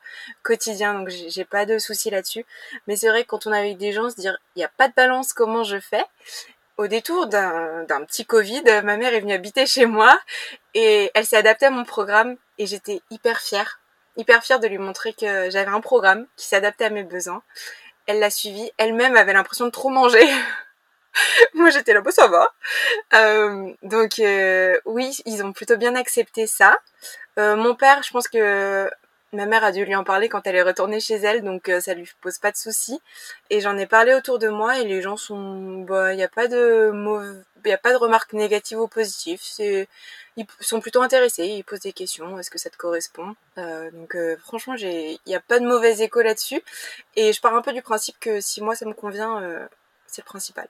quotidien 0.43 0.95
donc 0.95 1.10
j'ai 1.10 1.45
pas 1.45 1.65
de 1.65 1.78
soucis 1.78 2.10
là-dessus. 2.10 2.45
Mais 2.88 2.95
c'est 2.98 3.10
vrai 3.10 3.24
que 3.24 3.30
quand 3.30 3.48
on 3.48 3.54
est 3.54 3.60
avec 3.60 3.78
des 3.78 3.91
gens 3.93 4.10
se 4.10 4.15
dire 4.15 4.38
il 4.56 4.62
y 4.62 4.65
a 4.65 4.69
pas 4.69 4.88
de 4.88 4.93
balance 4.95 5.34
comment 5.34 5.63
je 5.63 5.80
fais? 5.80 6.04
Au 6.78 6.88
détour 6.88 7.28
d'un 7.28 7.86
petit 8.06 8.26
Covid, 8.26 8.63
ma 8.84 8.98
mère 8.98 9.13
est 9.13 9.21
venue 9.21 9.34
habiter 9.34 9.65
chez 9.65 9.86
moi 9.86 10.19
et 10.74 11.10
elle 11.13 11.26
s'est 11.26 11.38
adaptée 11.38 11.67
à 11.67 11.69
mon 11.69 11.86
programme 11.86 12.36
et 12.58 12.65
j'étais 12.65 13.02
hyper 13.12 13.39
fière, 13.39 13.80
hyper 14.17 14.43
fière 14.43 14.60
de 14.60 14.67
lui 14.67 14.78
montrer 14.78 15.13
que 15.13 15.49
j'avais 15.49 15.71
un 15.71 15.82
programme 15.82 16.25
qui 16.36 16.47
s'adaptait 16.47 16.86
à 16.86 16.89
mes 16.89 17.04
besoins 17.04 17.41
elle 18.08 18.19
l'a 18.19 18.30
suivi. 18.30 18.71
Elle-même 18.78 19.15
avait 19.15 19.34
l'impression 19.34 19.65
de 19.65 19.71
trop 19.71 19.89
manger. 19.89 20.25
Moi, 21.54 21.69
j'étais 21.69 21.93
là, 21.93 22.01
bah, 22.01 22.12
ça 22.12 22.28
va. 22.28 22.54
Euh, 23.13 23.73
donc, 23.84 24.19
euh, 24.19 24.80
oui, 24.86 25.17
ils 25.25 25.43
ont 25.43 25.54
plutôt 25.54 25.78
bien 25.78 25.95
accepté 25.95 26.47
ça. 26.47 26.78
Euh, 27.39 27.56
mon 27.56 27.75
père, 27.75 28.04
je 28.04 28.12
pense 28.12 28.28
que 28.28 28.89
ma 29.36 29.45
mère 29.45 29.63
a 29.63 29.71
dû 29.71 29.86
lui 29.86 29.95
en 29.95 30.04
parler 30.04 30.30
quand 30.30 30.45
elle 30.48 30.56
est 30.56 30.63
retournée 30.63 31.00
chez 31.00 31.15
elle, 31.15 31.43
donc 31.43 31.71
ça 31.80 31.93
lui 31.93 32.10
pose 32.21 32.39
pas 32.39 32.52
de 32.52 32.58
soucis. 32.58 33.00
Et 33.50 33.62
j'en 33.62 33.78
ai 33.78 33.86
parlé 33.86 34.13
autour 34.13 34.39
de 34.39 34.50
moi 34.50 34.80
et 34.80 34.86
les 34.86 35.02
gens 35.02 35.17
sont, 35.17 35.82
bah, 35.82 36.13
il 36.13 36.17
n'y 36.17 36.24
a 36.24 36.30
pas 36.30 36.48
de 36.48 36.91
a 37.71 37.78
pas 37.78 37.91
de 37.91 37.98
remarques 37.98 38.34
négatives 38.34 38.80
ou 38.80 38.88
positives. 38.88 39.41
Ils 40.38 40.45
sont 40.60 40.82
plutôt 40.82 41.02
intéressés, 41.02 41.45
ils 41.45 41.63
posent 41.63 41.82
des 41.82 41.93
questions, 41.93 42.38
est-ce 42.38 42.50
que 42.50 42.58
ça 42.58 42.69
te 42.69 42.78
correspond? 42.78 43.36
Euh, 43.58 43.89
Donc 43.91 44.15
euh, 44.15 44.36
franchement, 44.38 44.76
il 44.76 45.17
n'y 45.26 45.36
a 45.36 45.39
pas 45.39 45.60
de 45.60 45.65
mauvais 45.65 46.00
écho 46.00 46.21
là-dessus. 46.21 46.62
Et 47.15 47.32
je 47.32 47.39
pars 47.41 47.56
un 47.56 47.62
peu 47.62 47.74
du 47.74 47.82
principe 47.82 48.17
que 48.19 48.41
si 48.41 48.62
moi 48.62 48.76
ça 48.76 48.86
me 48.86 48.93
convient, 48.93 49.41
euh, 49.41 49.65
c'est 50.08 50.21
le 50.21 50.26
principal. 50.26 50.67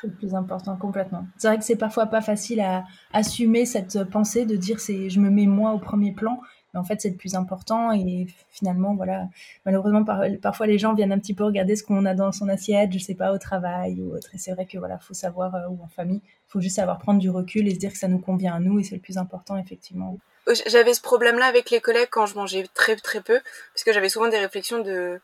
C'est 0.00 0.06
le 0.06 0.12
plus 0.12 0.34
important, 0.34 0.76
complètement. 0.76 1.26
C'est 1.36 1.48
vrai 1.48 1.58
que 1.58 1.64
c'est 1.64 1.76
parfois 1.76 2.06
pas 2.06 2.20
facile 2.20 2.60
à 2.60 2.84
assumer 3.12 3.66
cette 3.66 4.04
pensée 4.04 4.44
de 4.44 4.56
dire 4.56 4.78
c'est 4.80 5.10
je 5.10 5.20
me 5.20 5.30
mets 5.30 5.46
moi 5.46 5.72
au 5.72 5.78
premier 5.78 6.12
plan 6.12 6.40
mais 6.72 6.80
en 6.80 6.84
fait 6.84 7.00
c'est 7.00 7.10
le 7.10 7.16
plus 7.16 7.34
important 7.34 7.92
et 7.92 8.26
finalement 8.50 8.94
voilà 8.94 9.28
malheureusement 9.64 10.04
par, 10.04 10.22
parfois 10.42 10.66
les 10.66 10.78
gens 10.78 10.94
viennent 10.94 11.12
un 11.12 11.18
petit 11.18 11.34
peu 11.34 11.44
regarder 11.44 11.76
ce 11.76 11.82
qu'on 11.82 12.04
a 12.04 12.14
dans 12.14 12.32
son 12.32 12.48
assiette 12.48 12.92
je 12.92 12.98
sais 12.98 13.14
pas 13.14 13.32
au 13.32 13.38
travail 13.38 14.00
ou 14.00 14.14
autre. 14.14 14.28
Et 14.34 14.38
c'est 14.38 14.52
vrai 14.52 14.66
que 14.66 14.78
voilà 14.78 14.98
faut 14.98 15.14
savoir 15.14 15.54
euh, 15.54 15.68
ou 15.68 15.78
en 15.82 15.88
famille 15.88 16.20
faut 16.46 16.60
juste 16.60 16.76
savoir 16.76 16.98
prendre 16.98 17.20
du 17.20 17.30
recul 17.30 17.68
et 17.68 17.74
se 17.74 17.78
dire 17.78 17.92
que 17.92 17.98
ça 17.98 18.08
nous 18.08 18.18
convient 18.18 18.54
à 18.54 18.60
nous 18.60 18.78
et 18.78 18.84
c'est 18.84 18.94
le 18.94 19.00
plus 19.00 19.18
important 19.18 19.56
effectivement. 19.56 20.18
J'avais 20.66 20.94
ce 20.94 21.02
problème 21.02 21.38
là 21.38 21.46
avec 21.46 21.70
les 21.70 21.80
collègues 21.80 22.08
quand 22.10 22.26
je 22.26 22.34
mangeais 22.34 22.66
très 22.74 22.96
très 22.96 23.20
peu 23.20 23.40
parce 23.74 23.84
que 23.84 23.92
j'avais 23.92 24.08
souvent 24.08 24.28
des 24.28 24.38
réflexions 24.38 24.82
de 24.82 25.20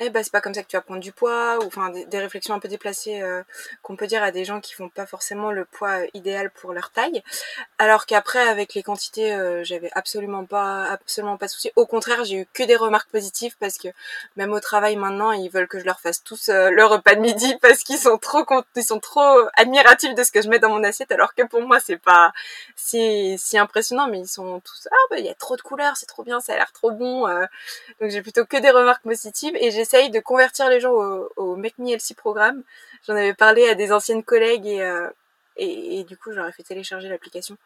eh 0.00 0.10
ben 0.10 0.22
c'est 0.22 0.30
pas 0.30 0.40
comme 0.40 0.54
ça 0.54 0.62
que 0.62 0.68
tu 0.68 0.76
vas 0.76 0.80
prendre 0.80 1.00
du 1.00 1.10
poids 1.10 1.58
ou 1.58 1.66
enfin 1.66 1.90
des, 1.90 2.18
réflexions 2.18 2.54
un 2.54 2.60
peu 2.60 2.68
déplacées 2.68 3.20
euh, 3.20 3.42
qu'on 3.82 3.96
peut 3.96 4.06
dire 4.06 4.22
à 4.22 4.30
des 4.30 4.44
gens 4.44 4.60
qui 4.60 4.72
font 4.72 4.88
pas 4.88 5.06
forcément 5.06 5.50
le 5.50 5.64
poids 5.64 6.02
euh, 6.02 6.06
idéal 6.14 6.50
pour 6.52 6.72
leur 6.72 6.92
taille. 6.92 7.20
Alors 7.78 8.06
qu'après 8.06 8.46
avec 8.46 8.74
les 8.74 8.84
quantités 8.84 9.34
euh, 9.34 9.64
j'avais 9.64 9.90
absolument 9.94 10.44
pas 10.44 10.84
absolument 10.84 11.36
pas 11.36 11.46
de 11.46 11.50
souci 11.50 11.72
au 11.74 11.84
contraire 11.84 12.24
j'ai 12.24 12.42
eu 12.42 12.46
que 12.52 12.62
des 12.62 12.76
remarques 12.76 13.10
positives 13.10 13.56
parce 13.58 13.76
que 13.76 13.88
même 14.36 14.52
au 14.52 14.60
travail 14.60 14.94
maintenant 14.94 15.32
ils 15.32 15.50
veulent 15.50 15.66
que 15.66 15.80
je 15.80 15.84
leur 15.84 15.98
fasse 15.98 16.22
tous 16.22 16.48
leur 16.48 16.90
repas 16.90 17.16
de 17.16 17.20
midi 17.20 17.56
parce 17.62 17.82
qu'ils 17.82 17.98
sont 17.98 18.18
trop 18.18 18.44
ils 18.76 18.84
sont 18.84 19.00
trop 19.00 19.48
admiratifs 19.56 20.14
de 20.14 20.22
ce 20.22 20.30
que 20.30 20.42
je 20.42 20.48
mets 20.48 20.60
dans 20.60 20.70
mon 20.70 20.84
assiette 20.84 21.10
alors 21.10 21.34
que 21.34 21.42
pour 21.42 21.62
moi 21.62 21.80
c'est 21.80 21.96
pas 21.96 22.32
si 22.76 23.36
si 23.38 23.58
impressionnant. 23.58 24.06
Mais 24.08 24.20
ils 24.20 24.28
sont 24.28 24.60
tous 24.60 24.86
ah 24.92 25.06
bah 25.10 25.18
il 25.18 25.26
y 25.26 25.28
a 25.28 25.34
trop 25.34 25.56
de 25.56 25.62
couleurs 25.62 25.96
c'est 25.96 26.06
trop 26.06 26.22
bien 26.22 26.38
ça 26.40 26.52
a 26.52 26.56
l'air 26.56 26.72
trop 26.72 26.92
bon 26.92 27.26
donc 28.00 28.10
j'ai 28.10 28.22
plutôt 28.22 28.44
que 28.44 28.56
des 28.58 28.70
remarques 28.70 29.02
positives 29.02 29.56
et 29.56 29.72
j'ai 29.72 29.87
j'essaye 29.88 30.10
de 30.10 30.20
convertir 30.20 30.68
les 30.68 30.80
gens 30.80 30.92
au, 30.92 31.28
au 31.36 31.56
Make 31.56 31.78
Me 31.78 31.90
Healthy 31.90 32.14
programme. 32.14 32.62
J'en 33.06 33.14
avais 33.14 33.34
parlé 33.34 33.66
à 33.68 33.74
des 33.74 33.92
anciennes 33.92 34.22
collègues 34.22 34.66
et, 34.66 34.82
euh, 34.82 35.08
et, 35.56 36.04
du 36.04 36.16
coup, 36.16 36.32
j'aurais 36.32 36.52
fait 36.52 36.62
télécharger 36.62 37.08
l'application 37.08 37.56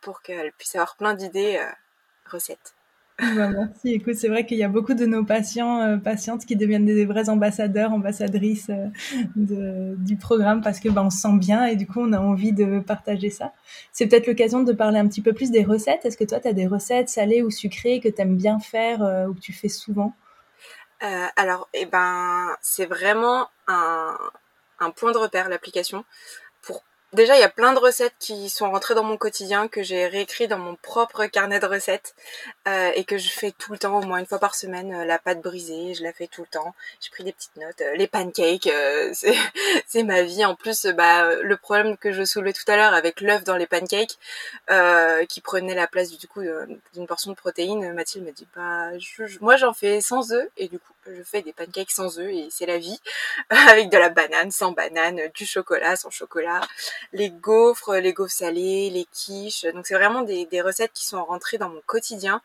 pour 0.00 0.20
qu'elles 0.20 0.52
puissent 0.58 0.74
avoir 0.74 0.96
plein 0.96 1.14
d'idées 1.14 1.58
euh, 1.58 1.70
recettes. 2.30 2.74
Bah, 3.18 3.48
merci. 3.48 3.94
Écoute, 3.94 4.14
c'est 4.14 4.28
vrai 4.28 4.44
qu'il 4.44 4.58
y 4.58 4.62
a 4.62 4.68
beaucoup 4.68 4.94
de 4.94 5.06
nos 5.06 5.24
patients, 5.24 5.80
euh, 5.80 5.96
patientes 5.96 6.44
qui 6.44 6.56
deviennent 6.56 6.84
des 6.84 7.04
vrais 7.04 7.28
ambassadeurs, 7.28 7.92
ambassadrices 7.92 8.70
du 9.34 10.16
programme 10.16 10.60
parce 10.60 10.78
que 10.78 10.88
bah, 10.88 11.02
on 11.04 11.10
se 11.10 11.18
sent 11.18 11.36
bien 11.38 11.64
et 11.64 11.74
du 11.74 11.86
coup, 11.86 12.00
on 12.00 12.12
a 12.12 12.20
envie 12.20 12.52
de 12.52 12.80
partager 12.80 13.30
ça. 13.30 13.52
C'est 13.92 14.06
peut-être 14.08 14.26
l'occasion 14.26 14.62
de 14.62 14.72
parler 14.72 14.98
un 14.98 15.08
petit 15.08 15.22
peu 15.22 15.32
plus 15.32 15.50
des 15.50 15.64
recettes. 15.64 16.04
Est-ce 16.04 16.16
que 16.16 16.24
toi, 16.24 16.38
tu 16.38 16.48
as 16.48 16.52
des 16.52 16.66
recettes 16.66 17.08
salées 17.08 17.42
ou 17.42 17.50
sucrées 17.50 18.00
que 18.00 18.08
tu 18.08 18.20
aimes 18.20 18.36
bien 18.36 18.60
faire 18.60 19.00
ou 19.28 19.34
que 19.34 19.40
tu 19.40 19.52
fais 19.52 19.68
souvent? 19.68 20.14
Euh, 21.02 21.26
alors, 21.36 21.68
eh 21.74 21.86
ben, 21.86 22.56
c'est 22.60 22.86
vraiment 22.86 23.48
un, 23.68 24.18
un 24.80 24.90
point 24.90 25.12
de 25.12 25.18
repère 25.18 25.48
l'application 25.48 26.04
Déjà, 27.14 27.36
il 27.36 27.40
y 27.40 27.44
a 27.44 27.48
plein 27.48 27.72
de 27.72 27.78
recettes 27.78 28.12
qui 28.18 28.50
sont 28.50 28.70
rentrées 28.70 28.94
dans 28.94 29.02
mon 29.02 29.16
quotidien, 29.16 29.66
que 29.66 29.82
j'ai 29.82 30.06
réécrit 30.08 30.46
dans 30.46 30.58
mon 30.58 30.76
propre 30.76 31.24
carnet 31.24 31.58
de 31.58 31.64
recettes 31.64 32.14
euh, 32.68 32.90
et 32.94 33.04
que 33.04 33.16
je 33.16 33.30
fais 33.30 33.50
tout 33.50 33.72
le 33.72 33.78
temps, 33.78 33.98
au 33.98 34.02
moins 34.04 34.18
une 34.18 34.26
fois 34.26 34.38
par 34.38 34.54
semaine. 34.54 34.92
Euh, 34.92 35.04
la 35.06 35.18
pâte 35.18 35.40
brisée, 35.40 35.94
je 35.94 36.02
la 36.02 36.12
fais 36.12 36.26
tout 36.26 36.42
le 36.42 36.48
temps. 36.48 36.74
J'ai 37.00 37.08
pris 37.08 37.24
des 37.24 37.32
petites 37.32 37.56
notes. 37.56 37.80
Euh, 37.80 37.94
les 37.94 38.08
pancakes, 38.08 38.68
c'est 39.86 40.02
ma 40.02 40.22
vie. 40.22 40.44
En 40.44 40.54
plus, 40.54 40.84
bah, 40.84 41.34
le 41.36 41.56
problème 41.56 41.96
que 41.96 42.12
je 42.12 42.24
soulevais 42.24 42.52
tout 42.52 42.70
à 42.70 42.76
l'heure 42.76 42.92
avec 42.92 43.22
l'œuf 43.22 43.42
dans 43.42 43.56
les 43.56 43.66
pancakes, 43.66 44.18
qui 45.28 45.40
prenait 45.40 45.74
la 45.74 45.86
place 45.86 46.10
du 46.10 46.28
coup 46.28 46.42
d'une 46.92 47.06
portion 47.06 47.30
de 47.30 47.36
protéines, 47.36 47.90
Mathilde 47.94 48.26
me 48.26 48.32
dit, 48.32 48.46
bah, 48.54 48.90
moi 49.40 49.56
j'en 49.56 49.72
fais 49.72 50.02
sans 50.02 50.32
œufs 50.32 50.48
et 50.58 50.68
du 50.68 50.78
coup, 50.78 50.92
je 51.16 51.22
fais 51.22 51.42
des 51.42 51.52
pancakes 51.52 51.90
sans 51.90 52.18
œufs 52.18 52.30
et 52.32 52.48
c'est 52.50 52.66
la 52.66 52.78
vie, 52.78 53.00
avec 53.50 53.90
de 53.90 53.98
la 53.98 54.08
banane, 54.08 54.50
sans 54.50 54.72
banane, 54.72 55.20
du 55.34 55.46
chocolat, 55.46 55.96
sans 55.96 56.10
chocolat 56.10 56.60
les 57.12 57.30
gaufres, 57.30 57.94
les 57.94 58.12
gaufres 58.12 58.32
salées, 58.32 58.90
les 58.90 59.06
quiches. 59.12 59.64
Donc 59.66 59.86
c'est 59.86 59.94
vraiment 59.94 60.22
des, 60.22 60.46
recettes 60.60 60.92
qui 60.92 61.06
sont 61.06 61.24
rentrées 61.24 61.58
dans 61.58 61.68
mon 61.68 61.80
quotidien. 61.86 62.42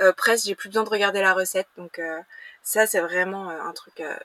Euh, 0.00 0.12
presque, 0.12 0.46
j'ai 0.46 0.54
plus 0.54 0.68
besoin 0.68 0.84
de 0.84 0.90
regarder 0.90 1.20
la 1.20 1.32
recette. 1.32 1.68
Donc 1.76 1.98
euh, 1.98 2.20
ça, 2.62 2.86
c'est 2.86 3.00
vraiment 3.00 3.50
euh, 3.50 3.60
un 3.60 3.72
truc 3.72 4.00
euh, 4.00 4.16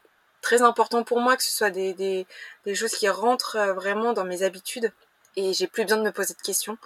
très 0.41 0.61
important 0.61 1.03
pour 1.03 1.19
moi 1.19 1.35
que 1.37 1.43
ce 1.43 1.51
soit 1.51 1.69
des, 1.71 1.93
des, 1.93 2.25
des 2.65 2.75
choses 2.75 2.93
qui 2.93 3.09
rentrent 3.09 3.57
vraiment 3.75 4.13
dans 4.13 4.25
mes 4.25 4.43
habitudes 4.43 4.91
et 5.35 5.53
j'ai 5.53 5.67
plus 5.67 5.83
besoin 5.83 5.99
de 5.99 6.03
me 6.03 6.11
poser 6.11 6.33
de 6.33 6.41
questions. 6.41 6.77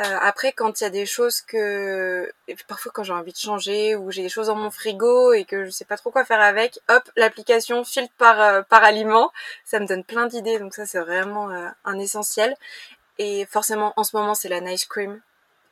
Euh, 0.00 0.18
après, 0.22 0.52
quand 0.52 0.80
il 0.80 0.84
y 0.84 0.86
a 0.86 0.90
des 0.90 1.04
choses 1.04 1.42
que, 1.42 2.32
parfois 2.66 2.92
quand 2.94 3.02
j'ai 3.02 3.12
envie 3.12 3.32
de 3.32 3.36
changer 3.38 3.94
ou 3.94 4.10
j'ai 4.10 4.22
des 4.22 4.30
choses 4.30 4.46
dans 4.46 4.56
mon 4.56 4.70
frigo 4.70 5.34
et 5.34 5.44
que 5.44 5.66
je 5.66 5.70
sais 5.70 5.84
pas 5.84 5.98
trop 5.98 6.10
quoi 6.10 6.24
faire 6.24 6.40
avec, 6.40 6.80
hop, 6.88 7.02
l'application 7.16 7.84
filtre 7.84 8.12
par 8.16 8.40
euh, 8.40 8.62
par 8.62 8.82
aliment, 8.84 9.30
ça 9.64 9.80
me 9.80 9.86
donne 9.86 10.02
plein 10.04 10.26
d'idées. 10.26 10.58
Donc 10.58 10.74
ça, 10.74 10.86
c'est 10.86 11.00
vraiment 11.00 11.50
euh, 11.50 11.68
un 11.84 11.98
essentiel. 11.98 12.56
Et 13.18 13.46
forcément, 13.50 13.92
en 13.96 14.04
ce 14.04 14.16
moment, 14.16 14.34
c'est 14.34 14.48
la 14.48 14.60
nice 14.60 14.86
cream. 14.86 15.20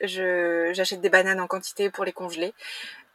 Je 0.01 0.71
j'achète 0.73 1.01
des 1.01 1.09
bananes 1.09 1.41
en 1.41 1.47
quantité 1.47 1.89
pour 1.89 2.05
les 2.05 2.13
congeler, 2.13 2.53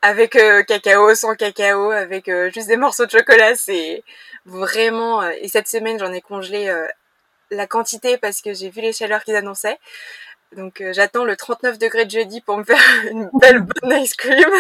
avec 0.03 0.38
cacao, 0.69 1.14
sans 1.14 1.35
cacao, 1.37 1.90
avec 1.90 2.31
juste 2.53 2.69
des 2.69 2.77
morceaux 2.77 3.07
de 3.07 3.11
chocolat. 3.11 3.57
C'est 3.57 4.05
vraiment. 4.45 5.23
et 5.29 5.49
cette 5.49 5.69
semaine, 5.69 5.99
j'en 5.99 6.12
ai 6.12 6.21
congelé 6.21 6.73
la 7.51 7.66
quantité 7.66 8.19
parce 8.19 8.40
que 8.42 8.55
j'ai 8.55 8.71
vu 8.71 8.81
les 8.83 8.92
chaleurs 8.92 9.25
qu'ils 9.25 9.37
annonçaient. 9.37 9.79
Donc 10.55 10.81
euh, 10.81 10.93
j'attends 10.93 11.25
le 11.25 11.37
39 11.37 11.79
degrés 11.79 12.05
de 12.05 12.11
jeudi 12.11 12.41
pour 12.41 12.59
me 12.59 12.65
faire 12.65 12.81
une 13.11 13.31
belle 13.41 13.61
bonne 13.61 14.01
ice 14.01 14.15
cream. 14.15 14.51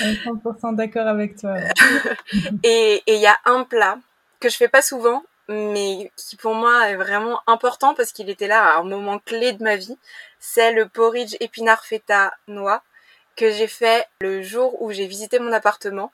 100% 0.00 0.74
d'accord 0.74 1.06
avec 1.06 1.36
toi. 1.36 1.56
et 2.62 3.02
il 3.06 3.20
y 3.20 3.26
a 3.26 3.36
un 3.44 3.64
plat 3.64 3.98
que 4.40 4.48
je 4.48 4.56
fais 4.56 4.68
pas 4.68 4.82
souvent, 4.82 5.22
mais 5.48 6.10
qui 6.16 6.36
pour 6.36 6.54
moi 6.54 6.90
est 6.90 6.96
vraiment 6.96 7.40
important 7.46 7.94
parce 7.94 8.12
qu'il 8.12 8.28
était 8.28 8.48
là 8.48 8.74
à 8.74 8.78
un 8.78 8.84
moment 8.84 9.18
clé 9.18 9.52
de 9.52 9.62
ma 9.62 9.76
vie. 9.76 9.96
C'est 10.40 10.72
le 10.72 10.88
porridge 10.88 11.36
épinard 11.40 11.84
feta 11.84 12.34
noix 12.48 12.82
que 13.36 13.50
j'ai 13.50 13.68
fait 13.68 14.06
le 14.20 14.42
jour 14.42 14.80
où 14.82 14.92
j'ai 14.92 15.06
visité 15.06 15.38
mon 15.38 15.52
appartement, 15.52 16.12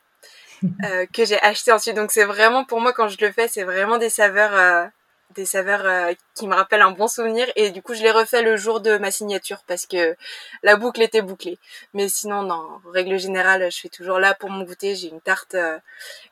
euh, 0.85 1.07
que 1.12 1.25
j'ai 1.25 1.41
acheté 1.43 1.73
ensuite. 1.73 1.97
Donc 1.97 2.11
c'est 2.11 2.25
vraiment 2.25 2.64
pour 2.64 2.81
moi 2.81 2.93
quand 2.93 3.09
je 3.09 3.17
le 3.21 3.33
fais, 3.33 3.49
c'est 3.49 3.64
vraiment 3.64 3.99
des 3.99 4.11
saveurs 4.11 4.55
euh, 4.55 4.87
des 5.35 5.45
saveurs 5.45 5.85
euh, 5.85 6.12
qui 6.35 6.47
me 6.47 6.55
rappellent 6.55 6.83
un 6.83 6.93
bon 6.93 7.09
souvenir. 7.09 7.47
Et 7.57 7.71
du 7.71 7.83
coup 7.83 7.95
je 7.95 8.03
les 8.03 8.11
refais 8.11 8.43
le 8.43 8.57
jour 8.57 8.81
de 8.81 8.97
ma 8.99 9.11
signature 9.11 9.62
parce 9.67 9.87
que 9.87 10.17
la 10.62 10.77
boucle 10.77 11.03
était 11.03 11.23
bouclée. 11.23 11.59
Mais 11.95 12.09
sinon 12.09 12.43
non 12.43 12.81
règle 12.93 13.19
générale 13.19 13.71
je 13.71 13.81
fais 13.81 13.88
toujours 13.88 14.19
là 14.19 14.35
pour 14.35 14.51
mon 14.51 14.64
goûter. 14.64 14.95
J'ai 14.95 15.09
une 15.09 15.21
tarte 15.21 15.55
euh, 15.55 15.79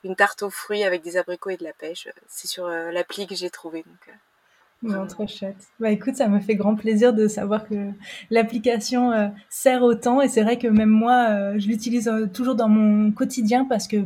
une 0.04 0.16
tarte 0.16 0.42
aux 0.42 0.50
fruits 0.50 0.84
avec 0.84 1.02
des 1.02 1.16
abricots 1.16 1.50
et 1.50 1.56
de 1.56 1.64
la 1.64 1.72
pêche. 1.72 2.08
C'est 2.28 2.48
sur 2.48 2.66
euh, 2.66 2.90
l'appli 2.90 3.26
que 3.26 3.34
j'ai 3.34 3.50
trouvé 3.50 3.84
donc 3.86 4.14
Bon, 4.82 5.06
très 5.06 5.26
chouette. 5.26 5.56
Bah 5.80 5.90
écoute, 5.90 6.16
ça 6.16 6.28
me 6.28 6.38
fait 6.38 6.54
grand 6.54 6.76
plaisir 6.76 7.14
de 7.14 7.28
savoir 7.28 7.66
que 7.66 7.90
l'application 8.28 9.32
sert 9.48 9.82
autant. 9.82 10.20
Et 10.20 10.28
c'est 10.28 10.42
vrai 10.42 10.58
que 10.58 10.68
même 10.68 10.90
moi, 10.90 11.56
je 11.56 11.66
l'utilise 11.66 12.12
toujours 12.34 12.54
dans 12.54 12.68
mon 12.68 13.10
quotidien 13.10 13.64
parce 13.64 13.88
que 13.88 14.04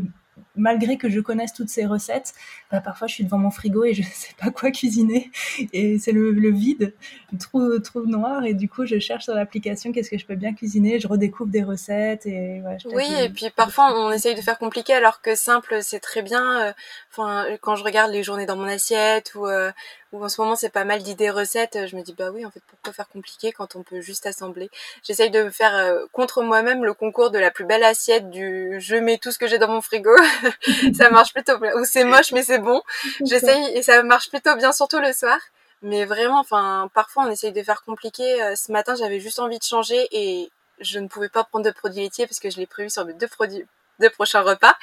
malgré 0.56 0.96
que 0.96 1.08
je 1.08 1.20
connaisse 1.20 1.52
toutes 1.52 1.68
ces 1.68 1.86
recettes, 1.86 2.34
bah, 2.70 2.80
parfois 2.80 3.06
je 3.06 3.14
suis 3.14 3.24
devant 3.24 3.38
mon 3.38 3.50
frigo 3.50 3.84
et 3.84 3.94
je 3.94 4.02
ne 4.02 4.06
sais 4.12 4.34
pas 4.38 4.50
quoi 4.50 4.70
cuisiner. 4.70 5.30
Et 5.72 5.98
c'est 5.98 6.12
le, 6.12 6.50
vide, 6.50 6.94
le 7.32 7.38
trou, 7.38 7.78
trou 7.78 8.06
noir. 8.06 8.44
Et 8.44 8.54
du 8.54 8.68
coup, 8.68 8.86
je 8.86 8.98
cherche 8.98 9.24
sur 9.24 9.34
l'application 9.34 9.92
qu'est-ce 9.92 10.10
que 10.10 10.18
je 10.18 10.26
peux 10.26 10.36
bien 10.36 10.54
cuisiner. 10.54 10.98
Je 10.98 11.08
redécouvre 11.08 11.50
des 11.50 11.62
recettes. 11.62 12.26
Et, 12.26 12.62
oui, 12.86 13.06
et 13.20 13.28
puis 13.28 13.50
parfois 13.50 13.94
on 13.96 14.12
essaye 14.12 14.34
de 14.34 14.40
faire 14.40 14.58
compliqué 14.58 14.92
alors 14.92 15.20
que 15.20 15.34
simple, 15.34 15.78
c'est 15.82 16.00
très 16.00 16.22
bien. 16.22 16.60
Euh, 16.60 16.72
enfin, 17.10 17.46
quand 17.60 17.76
je 17.76 17.84
regarde 17.84 18.10
les 18.10 18.22
journées 18.22 18.46
dans 18.46 18.56
mon 18.56 18.64
assiette 18.64 19.34
ou, 19.34 19.46
euh, 19.46 19.70
ou 20.12 20.25
en 20.25 20.29
ce 20.29 20.40
moment 20.40 20.57
c'est 20.57 20.70
pas 20.70 20.85
mal 20.85 21.03
d'idées 21.03 21.31
recettes, 21.31 21.87
je 21.87 21.96
me 21.96 22.03
dis 22.03 22.12
bah 22.12 22.31
oui, 22.33 22.44
en 22.44 22.51
fait, 22.51 22.62
pourquoi 22.66 22.92
faire 22.92 23.09
compliqué 23.09 23.53
quand 23.53 23.77
on 23.77 23.83
peut 23.83 24.01
juste 24.01 24.27
assembler? 24.27 24.70
J'essaye 25.03 25.31
de 25.31 25.51
faire 25.51 25.75
euh, 25.77 26.05
contre 26.12 26.42
moi-même 26.42 26.85
le 26.85 26.94
concours 26.94 27.31
de 27.31 27.38
la 27.38 27.51
plus 27.51 27.64
belle 27.64 27.85
assiette 27.85 28.31
du 28.31 28.81
je 28.81 28.96
mets 28.96 29.18
tout 29.18 29.31
ce 29.33 29.38
que 29.38 29.46
j'ai 29.46 29.59
dans 29.59 29.68
mon 29.68 29.81
frigo. 29.81 30.11
ça 30.96 31.11
marche 31.11 31.33
plutôt 31.33 31.59
bien. 31.59 31.73
Ou 31.77 31.85
c'est 31.85 32.05
moche 32.05 32.33
mais 32.33 32.42
c'est 32.42 32.59
bon. 32.59 32.83
J'essaye 33.25 33.77
et 33.77 33.83
ça 33.83 34.03
marche 34.03 34.31
plutôt 34.31 34.57
bien, 34.57 34.73
surtout 34.73 34.99
le 34.99 35.12
soir. 35.12 35.38
Mais 35.83 36.05
vraiment, 36.05 36.40
enfin, 36.40 36.90
parfois 36.92 37.25
on 37.25 37.31
essaye 37.31 37.53
de 37.53 37.62
faire 37.62 37.83
compliqué. 37.85 38.42
Euh, 38.42 38.55
ce 38.55 38.70
matin, 38.73 38.94
j'avais 38.96 39.20
juste 39.20 39.38
envie 39.38 39.59
de 39.59 39.64
changer 39.64 40.09
et 40.12 40.51
je 40.81 40.99
ne 40.99 41.09
pouvais 41.09 41.29
pas 41.29 41.44
prendre 41.44 41.64
de 41.64 41.70
produits 41.70 42.03
laitiers 42.03 42.27
parce 42.27 42.40
que 42.40 42.51
je 42.51 42.59
l'ai 42.59 42.66
prévu 42.66 42.90
sur 42.90 43.05
mes 43.05 43.14
deux 43.14 43.29
produits 43.29 43.66
deux 43.99 44.11
prochains 44.11 44.40
repas. 44.40 44.75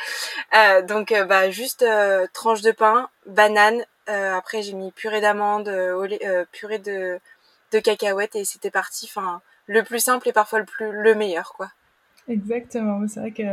Euh, 0.56 0.84
donc, 0.84 1.12
euh, 1.12 1.26
bah, 1.26 1.50
juste 1.50 1.84
tranche 2.34 2.62
de 2.62 2.72
pain, 2.72 3.10
banane. 3.26 3.84
Après, 4.08 4.62
j'ai 4.62 4.74
mis 4.74 4.92
purée 4.92 5.22
d'amandes, 5.22 5.72
purée 6.52 6.80
de, 6.80 7.20
de 7.72 7.80
cacahuètes 7.80 8.36
et 8.36 8.46
c'était 8.46 8.72
parti. 8.72 9.06
Enfin, 9.10 9.42
le 9.68 9.84
plus 9.84 10.00
simple 10.00 10.28
et 10.30 10.34
parfois 10.34 10.60
le 10.60 10.66
plus 10.66 10.92
le 10.92 11.16
meilleur, 11.16 11.54
quoi. 11.54 11.70
Exactement. 12.30 13.08
C'est 13.08 13.22
vrai 13.22 13.32
que 13.32 13.44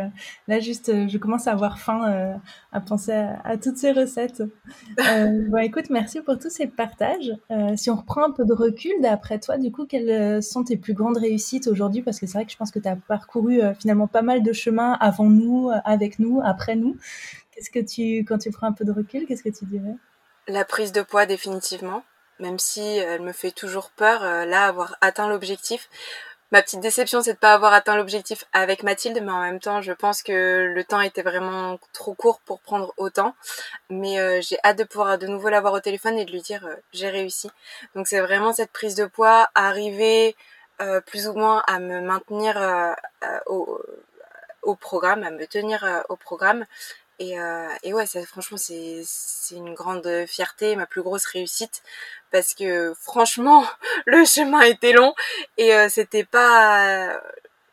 là, 0.48 0.58
juste, 0.58 0.88
euh, 0.88 1.06
je 1.08 1.16
commence 1.18 1.46
à 1.46 1.52
avoir 1.52 1.78
faim 1.78 2.08
euh, 2.08 2.34
à 2.72 2.80
penser 2.80 3.12
à, 3.12 3.56
toutes 3.56 3.76
ces 3.76 3.92
recettes. 3.92 4.40
Euh, 4.40 5.44
bon, 5.48 5.58
écoute, 5.58 5.90
merci 5.90 6.20
pour 6.20 6.38
tous 6.38 6.50
ces 6.50 6.66
partages. 6.66 7.32
Euh, 7.52 7.76
si 7.76 7.90
on 7.90 7.94
reprend 7.94 8.24
un 8.24 8.32
peu 8.32 8.44
de 8.44 8.52
recul, 8.52 8.92
d'après 9.00 9.38
toi, 9.38 9.58
du 9.58 9.70
coup, 9.70 9.86
quelles 9.86 10.42
sont 10.42 10.64
tes 10.64 10.76
plus 10.76 10.94
grandes 10.94 11.18
réussites 11.18 11.68
aujourd'hui? 11.68 12.02
Parce 12.02 12.18
que 12.18 12.26
c'est 12.26 12.36
vrai 12.36 12.46
que 12.46 12.52
je 12.52 12.56
pense 12.56 12.72
que 12.72 12.80
tu 12.80 12.88
as 12.88 12.96
parcouru 12.96 13.60
finalement 13.78 14.08
pas 14.08 14.22
mal 14.22 14.42
de 14.42 14.52
chemins 14.52 14.94
avant 14.94 15.30
nous, 15.30 15.70
avec 15.84 16.18
nous, 16.18 16.40
après 16.42 16.74
nous. 16.74 16.96
Qu'est-ce 17.52 17.70
que 17.70 17.78
tu, 17.78 18.24
quand 18.24 18.38
tu 18.38 18.50
prends 18.50 18.66
un 18.66 18.72
peu 18.72 18.84
de 18.84 18.90
recul, 18.90 19.26
qu'est-ce 19.26 19.44
que 19.44 19.56
tu 19.56 19.66
dirais? 19.66 19.94
La 20.46 20.64
prise 20.64 20.92
de 20.92 21.02
poids, 21.02 21.26
définitivement. 21.26 22.04
Même 22.40 22.58
si 22.58 22.82
elle 22.82 23.22
me 23.22 23.32
fait 23.32 23.52
toujours 23.52 23.90
peur, 23.90 24.20
là, 24.46 24.66
avoir 24.66 24.96
atteint 25.00 25.28
l'objectif 25.28 25.88
ma 26.54 26.62
petite 26.62 26.78
déception, 26.78 27.20
c'est 27.20 27.32
de 27.32 27.38
pas 27.38 27.52
avoir 27.52 27.72
atteint 27.72 27.96
l'objectif 27.96 28.44
avec 28.52 28.84
Mathilde, 28.84 29.20
mais 29.20 29.32
en 29.32 29.40
même 29.40 29.58
temps, 29.58 29.82
je 29.82 29.92
pense 29.92 30.22
que 30.22 30.72
le 30.72 30.84
temps 30.84 31.00
était 31.00 31.22
vraiment 31.22 31.80
trop 31.92 32.14
court 32.14 32.38
pour 32.44 32.60
prendre 32.60 32.94
autant. 32.96 33.34
Mais 33.90 34.20
euh, 34.20 34.40
j'ai 34.40 34.56
hâte 34.64 34.78
de 34.78 34.84
pouvoir 34.84 35.18
de 35.18 35.26
nouveau 35.26 35.48
l'avoir 35.48 35.72
au 35.72 35.80
téléphone 35.80 36.16
et 36.16 36.24
de 36.24 36.30
lui 36.30 36.42
dire 36.42 36.64
euh, 36.64 36.76
j'ai 36.92 37.08
réussi. 37.08 37.50
Donc 37.96 38.06
c'est 38.06 38.20
vraiment 38.20 38.52
cette 38.52 38.70
prise 38.70 38.94
de 38.94 39.04
poids, 39.06 39.48
arriver 39.56 40.36
euh, 40.80 41.00
plus 41.00 41.26
ou 41.26 41.32
moins 41.34 41.60
à 41.66 41.80
me 41.80 42.00
maintenir 42.00 42.56
au, 43.46 44.76
programme, 44.76 45.24
à 45.24 45.32
me 45.32 45.46
tenir 45.46 46.04
au 46.08 46.14
programme. 46.14 46.66
Et, 47.20 47.36
et 47.84 47.94
ouais, 47.94 48.06
ça, 48.06 48.24
franchement, 48.26 48.56
c'est 48.58 49.04
une 49.52 49.74
grande 49.74 50.24
fierté, 50.26 50.74
ma 50.74 50.86
plus 50.86 51.02
grosse 51.02 51.26
réussite 51.26 51.82
parce 52.34 52.52
que 52.52 52.92
franchement 53.00 53.62
le 54.06 54.24
chemin 54.24 54.62
était 54.62 54.92
long 54.92 55.14
et 55.56 55.72
euh, 55.72 55.88
c'était 55.88 56.24
pas 56.24 57.20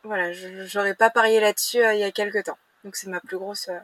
voilà 0.03 0.31
j'aurais 0.65 0.93
pas 0.93 1.09
parié 1.09 1.39
là-dessus 1.39 1.83
euh, 1.83 1.95
il 1.95 1.99
y 1.99 2.03
a 2.03 2.11
quelques 2.11 2.43
temps. 2.43 2.57
Donc 2.83 2.95
c'est 2.95 3.09
ma 3.09 3.19
plus 3.19 3.37
grosse 3.37 3.69
euh, 3.69 3.79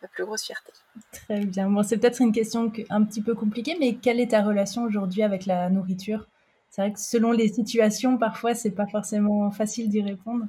ma 0.00 0.08
plus 0.08 0.24
grosse 0.24 0.44
fierté. 0.44 0.72
Très 1.12 1.40
bien. 1.40 1.68
Bon 1.68 1.82
c'est 1.82 1.98
peut-être 1.98 2.22
une 2.22 2.32
question 2.32 2.72
un 2.88 3.04
petit 3.04 3.20
peu 3.20 3.34
compliquée 3.34 3.76
mais 3.78 3.96
quelle 3.96 4.20
est 4.20 4.30
ta 4.30 4.40
relation 4.40 4.84
aujourd'hui 4.84 5.22
avec 5.22 5.44
la 5.44 5.68
nourriture? 5.68 6.26
C'est 6.70 6.80
vrai 6.80 6.92
que 6.94 7.00
selon 7.00 7.32
les 7.32 7.48
situations 7.48 8.16
parfois 8.16 8.54
c'est 8.54 8.70
pas 8.70 8.86
forcément 8.86 9.50
facile 9.50 9.90
d'y 9.90 10.00
répondre. 10.00 10.46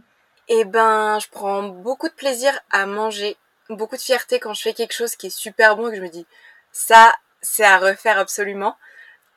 Eh 0.48 0.64
ben 0.64 1.20
je 1.20 1.28
prends 1.30 1.68
beaucoup 1.68 2.08
de 2.08 2.14
plaisir 2.14 2.58
à 2.72 2.86
manger 2.86 3.36
beaucoup 3.70 3.96
de 3.98 4.02
fierté 4.02 4.40
quand 4.40 4.54
je 4.54 4.62
fais 4.62 4.74
quelque 4.74 4.94
chose 4.94 5.16
qui 5.16 5.28
est 5.28 5.30
super 5.30 5.76
bon 5.76 5.88
et 5.88 5.92
que 5.92 5.98
je 5.98 6.02
me 6.02 6.10
dis 6.10 6.26
ça 6.72 7.14
c'est 7.42 7.64
à 7.64 7.78
refaire 7.78 8.18
absolument 8.18 8.78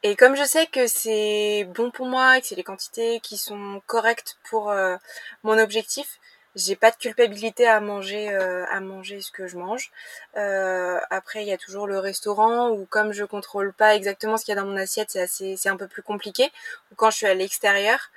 et 0.03 0.15
comme 0.15 0.37
je 0.37 0.45
sais 0.45 0.67
que 0.67 0.87
c'est 0.87 1.65
bon 1.75 1.91
pour 1.91 2.07
moi 2.07 2.39
et 2.39 2.41
que 2.41 2.47
c'est 2.47 2.55
les 2.55 2.63
quantités 2.63 3.19
qui 3.21 3.37
sont 3.37 3.83
correctes 3.87 4.39
pour 4.49 4.71
euh, 4.71 4.97
mon 5.43 5.59
objectif, 5.59 6.21
j'ai 6.55 6.77
pas 6.77 6.91
de 6.93 6.97
culpabilité 6.97 7.67
à 7.67 7.81
manger 7.81 8.31
euh, 8.31 8.65
à 8.71 8.81
manger 8.81 9.21
ce 9.21 9.33
que 9.33 9.49
je 9.49 9.57
mange. 9.57 9.91
Euh, 10.37 11.01
après 11.11 11.43
il 11.43 11.49
y 11.49 11.53
a 11.53 11.59
toujours 11.59 11.87
le 11.87 11.99
restaurant 11.99 12.71
où 12.71 12.87
comme 12.87 13.13
je 13.13 13.25
contrôle 13.25 13.73
pas 13.73 13.97
exactement 13.97 14.37
ce 14.37 14.45
qu'il 14.45 14.55
y 14.55 14.59
a 14.59 14.61
dans 14.61 14.69
mon 14.69 14.77
assiette, 14.77 15.11
c'est 15.11 15.21
assez 15.21 15.57
c'est 15.57 15.71
un 15.71 15.77
peu 15.77 15.89
plus 15.89 16.03
compliqué. 16.03 16.53
Ou 16.93 16.95
quand 16.95 17.11
je 17.11 17.17
suis 17.17 17.27
à 17.27 17.35
l'extérieur, 17.35 18.11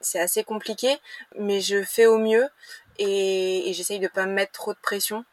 c'est 0.00 0.20
assez 0.20 0.44
compliqué, 0.44 0.96
mais 1.38 1.60
je 1.60 1.82
fais 1.82 2.06
au 2.06 2.18
mieux 2.18 2.48
et, 2.98 3.68
et 3.68 3.72
j'essaye 3.72 3.98
de 3.98 4.08
pas 4.08 4.26
me 4.26 4.32
mettre 4.32 4.52
trop 4.52 4.74
de 4.74 4.78
pression 4.80 5.24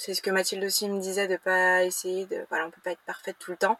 c'est 0.00 0.14
ce 0.14 0.22
que 0.22 0.30
Mathilde 0.30 0.64
aussi 0.64 0.88
me 0.88 0.98
disait 0.98 1.28
de 1.28 1.36
pas 1.36 1.84
essayer 1.84 2.24
de 2.24 2.38
voilà 2.48 2.66
on 2.66 2.70
peut 2.70 2.80
pas 2.82 2.92
être 2.92 3.02
parfaite 3.04 3.36
tout 3.38 3.50
le 3.50 3.58
temps 3.58 3.78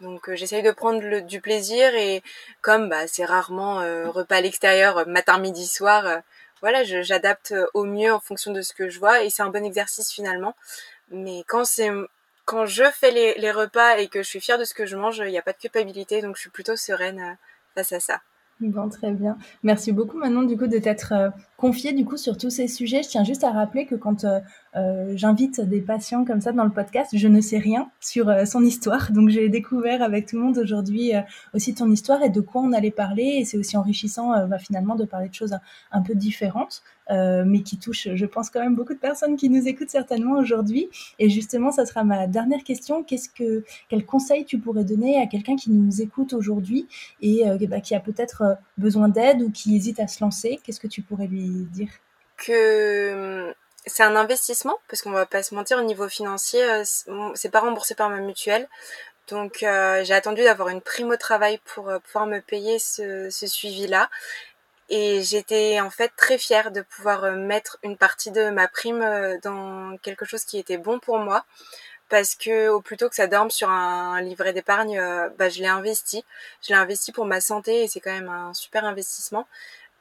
donc 0.00 0.30
euh, 0.30 0.34
j'essaye 0.34 0.62
de 0.62 0.70
prendre 0.70 1.20
du 1.20 1.42
plaisir 1.42 1.94
et 1.94 2.22
comme 2.62 2.88
bah 2.88 3.06
c'est 3.06 3.26
rarement 3.26 3.80
euh, 3.80 4.08
repas 4.08 4.36
à 4.36 4.40
l'extérieur 4.40 4.96
euh, 4.96 5.04
matin 5.04 5.38
midi 5.38 5.66
soir 5.66 6.22
voilà 6.62 6.84
j'adapte 6.84 7.54
au 7.74 7.84
mieux 7.84 8.10
en 8.10 8.18
fonction 8.18 8.50
de 8.50 8.62
ce 8.62 8.72
que 8.72 8.88
je 8.88 8.98
vois 8.98 9.22
et 9.22 9.28
c'est 9.28 9.42
un 9.42 9.50
bon 9.50 9.62
exercice 9.62 10.10
finalement 10.10 10.54
mais 11.10 11.44
quand 11.46 11.66
c'est 11.66 11.90
quand 12.46 12.64
je 12.64 12.84
fais 12.90 13.10
les, 13.10 13.34
les, 13.34 13.50
repas 13.50 13.98
et 13.98 14.08
que 14.08 14.22
je 14.22 14.28
suis 14.28 14.40
fière 14.40 14.58
de 14.58 14.64
ce 14.64 14.72
que 14.72 14.86
je 14.86 14.96
mange 14.96 15.18
il 15.18 15.30
n'y 15.30 15.38
a 15.38 15.42
pas 15.42 15.52
de 15.52 15.58
culpabilité 15.58 16.22
donc 16.22 16.36
je 16.36 16.40
suis 16.40 16.50
plutôt 16.50 16.76
sereine 16.76 17.36
face 17.74 17.92
à 17.92 18.00
ça 18.00 18.22
Bon, 18.60 18.88
très 18.88 19.12
bien. 19.12 19.38
Merci 19.62 19.92
beaucoup 19.92 20.16
Manon 20.16 20.42
du 20.42 20.58
coup 20.58 20.66
de 20.66 20.78
t'être 20.78 21.14
confiée 21.56 21.92
du 21.92 22.04
coup 22.04 22.16
sur 22.16 22.36
tous 22.36 22.50
ces 22.50 22.66
sujets. 22.66 23.04
Je 23.04 23.08
tiens 23.08 23.22
juste 23.22 23.44
à 23.44 23.52
rappeler 23.52 23.86
que 23.86 23.94
quand 23.94 24.26
j'invite 24.74 25.60
des 25.60 25.80
patients 25.80 26.24
comme 26.24 26.40
ça 26.40 26.52
dans 26.52 26.64
le 26.64 26.70
podcast. 26.70 27.10
Je 27.14 27.28
ne 27.28 27.40
sais 27.40 27.58
rien 27.58 27.90
sur 28.00 28.32
son 28.46 28.62
histoire, 28.62 29.10
donc 29.12 29.28
j'ai 29.28 29.48
découvert 29.48 30.02
avec 30.02 30.26
tout 30.26 30.36
le 30.36 30.42
monde 30.42 30.58
aujourd'hui 30.58 31.12
aussi 31.54 31.74
ton 31.74 31.90
histoire 31.90 32.22
et 32.22 32.30
de 32.30 32.40
quoi 32.40 32.62
on 32.62 32.72
allait 32.72 32.90
parler. 32.90 33.38
Et 33.38 33.44
c'est 33.44 33.56
aussi 33.56 33.76
enrichissant 33.76 34.46
bah, 34.46 34.58
finalement 34.58 34.94
de 34.94 35.04
parler 35.04 35.28
de 35.28 35.34
choses 35.34 35.56
un 35.92 36.02
peu 36.02 36.14
différentes. 36.14 36.82
Euh, 37.10 37.44
mais 37.46 37.62
qui 37.62 37.78
touche, 37.78 38.08
je 38.14 38.26
pense, 38.26 38.50
quand 38.50 38.60
même 38.60 38.74
beaucoup 38.74 38.92
de 38.92 38.98
personnes 38.98 39.36
qui 39.36 39.48
nous 39.48 39.66
écoutent 39.66 39.90
certainement 39.90 40.38
aujourd'hui. 40.38 40.90
Et 41.18 41.30
justement, 41.30 41.72
ça 41.72 41.86
sera 41.86 42.04
ma 42.04 42.26
dernière 42.26 42.62
question. 42.64 43.02
Qu'est-ce 43.02 43.30
que, 43.30 43.64
quel 43.88 44.04
conseil 44.04 44.44
tu 44.44 44.58
pourrais 44.58 44.84
donner 44.84 45.20
à 45.20 45.26
quelqu'un 45.26 45.56
qui 45.56 45.70
nous 45.70 46.02
écoute 46.02 46.34
aujourd'hui 46.34 46.86
et 47.22 47.48
euh, 47.48 47.56
bah, 47.68 47.80
qui 47.80 47.94
a 47.94 48.00
peut-être 48.00 48.42
euh, 48.42 48.54
besoin 48.76 49.08
d'aide 49.08 49.42
ou 49.42 49.50
qui 49.50 49.74
hésite 49.74 50.00
à 50.00 50.06
se 50.06 50.22
lancer? 50.22 50.60
Qu'est-ce 50.62 50.80
que 50.80 50.86
tu 50.86 51.00
pourrais 51.02 51.26
lui 51.26 51.66
dire? 51.72 51.88
Que 52.36 53.46
hum, 53.48 53.54
c'est 53.88 54.02
un 54.02 54.16
investissement 54.16 54.78
parce 54.88 55.02
qu'on 55.02 55.10
va 55.10 55.26
pas 55.26 55.42
se 55.42 55.54
mentir 55.54 55.78
au 55.78 55.82
niveau 55.82 56.08
financier, 56.08 56.64
c'est 57.34 57.50
pas 57.50 57.60
remboursé 57.60 57.94
par 57.94 58.10
ma 58.10 58.20
mutuelle. 58.20 58.68
Donc 59.28 59.58
j'ai 59.60 60.14
attendu 60.14 60.42
d'avoir 60.42 60.68
une 60.70 60.80
prime 60.80 61.10
au 61.10 61.16
travail 61.16 61.58
pour 61.64 61.90
pouvoir 62.04 62.26
me 62.26 62.40
payer 62.40 62.78
ce, 62.78 63.28
suivi-là. 63.30 64.08
Et 64.90 65.22
j'étais 65.22 65.80
en 65.80 65.90
fait 65.90 66.12
très 66.16 66.38
fière 66.38 66.70
de 66.72 66.80
pouvoir 66.80 67.24
euh, 67.24 67.36
mettre 67.36 67.78
une 67.82 67.98
partie 67.98 68.30
de 68.30 68.48
ma 68.50 68.68
prime 68.68 69.02
euh, 69.02 69.36
dans 69.42 69.96
quelque 69.98 70.24
chose 70.24 70.44
qui 70.44 70.58
était 70.58 70.78
bon 70.78 70.98
pour 70.98 71.18
moi. 71.18 71.44
Parce 72.08 72.34
que 72.34 72.68
au 72.70 72.80
plutôt 72.80 73.08
que 73.10 73.14
ça 73.16 73.26
dorme 73.26 73.50
sur 73.50 73.68
un 73.68 74.20
livret 74.22 74.54
d'épargne, 74.54 74.98
euh, 74.98 75.28
bah, 75.38 75.50
je 75.50 75.60
l'ai 75.60 75.66
investi. 75.68 76.24
Je 76.62 76.68
l'ai 76.70 76.74
investi 76.76 77.12
pour 77.12 77.26
ma 77.26 77.40
santé 77.42 77.84
et 77.84 77.88
c'est 77.88 78.00
quand 78.00 78.12
même 78.12 78.30
un 78.30 78.54
super 78.54 78.84
investissement. 78.86 79.46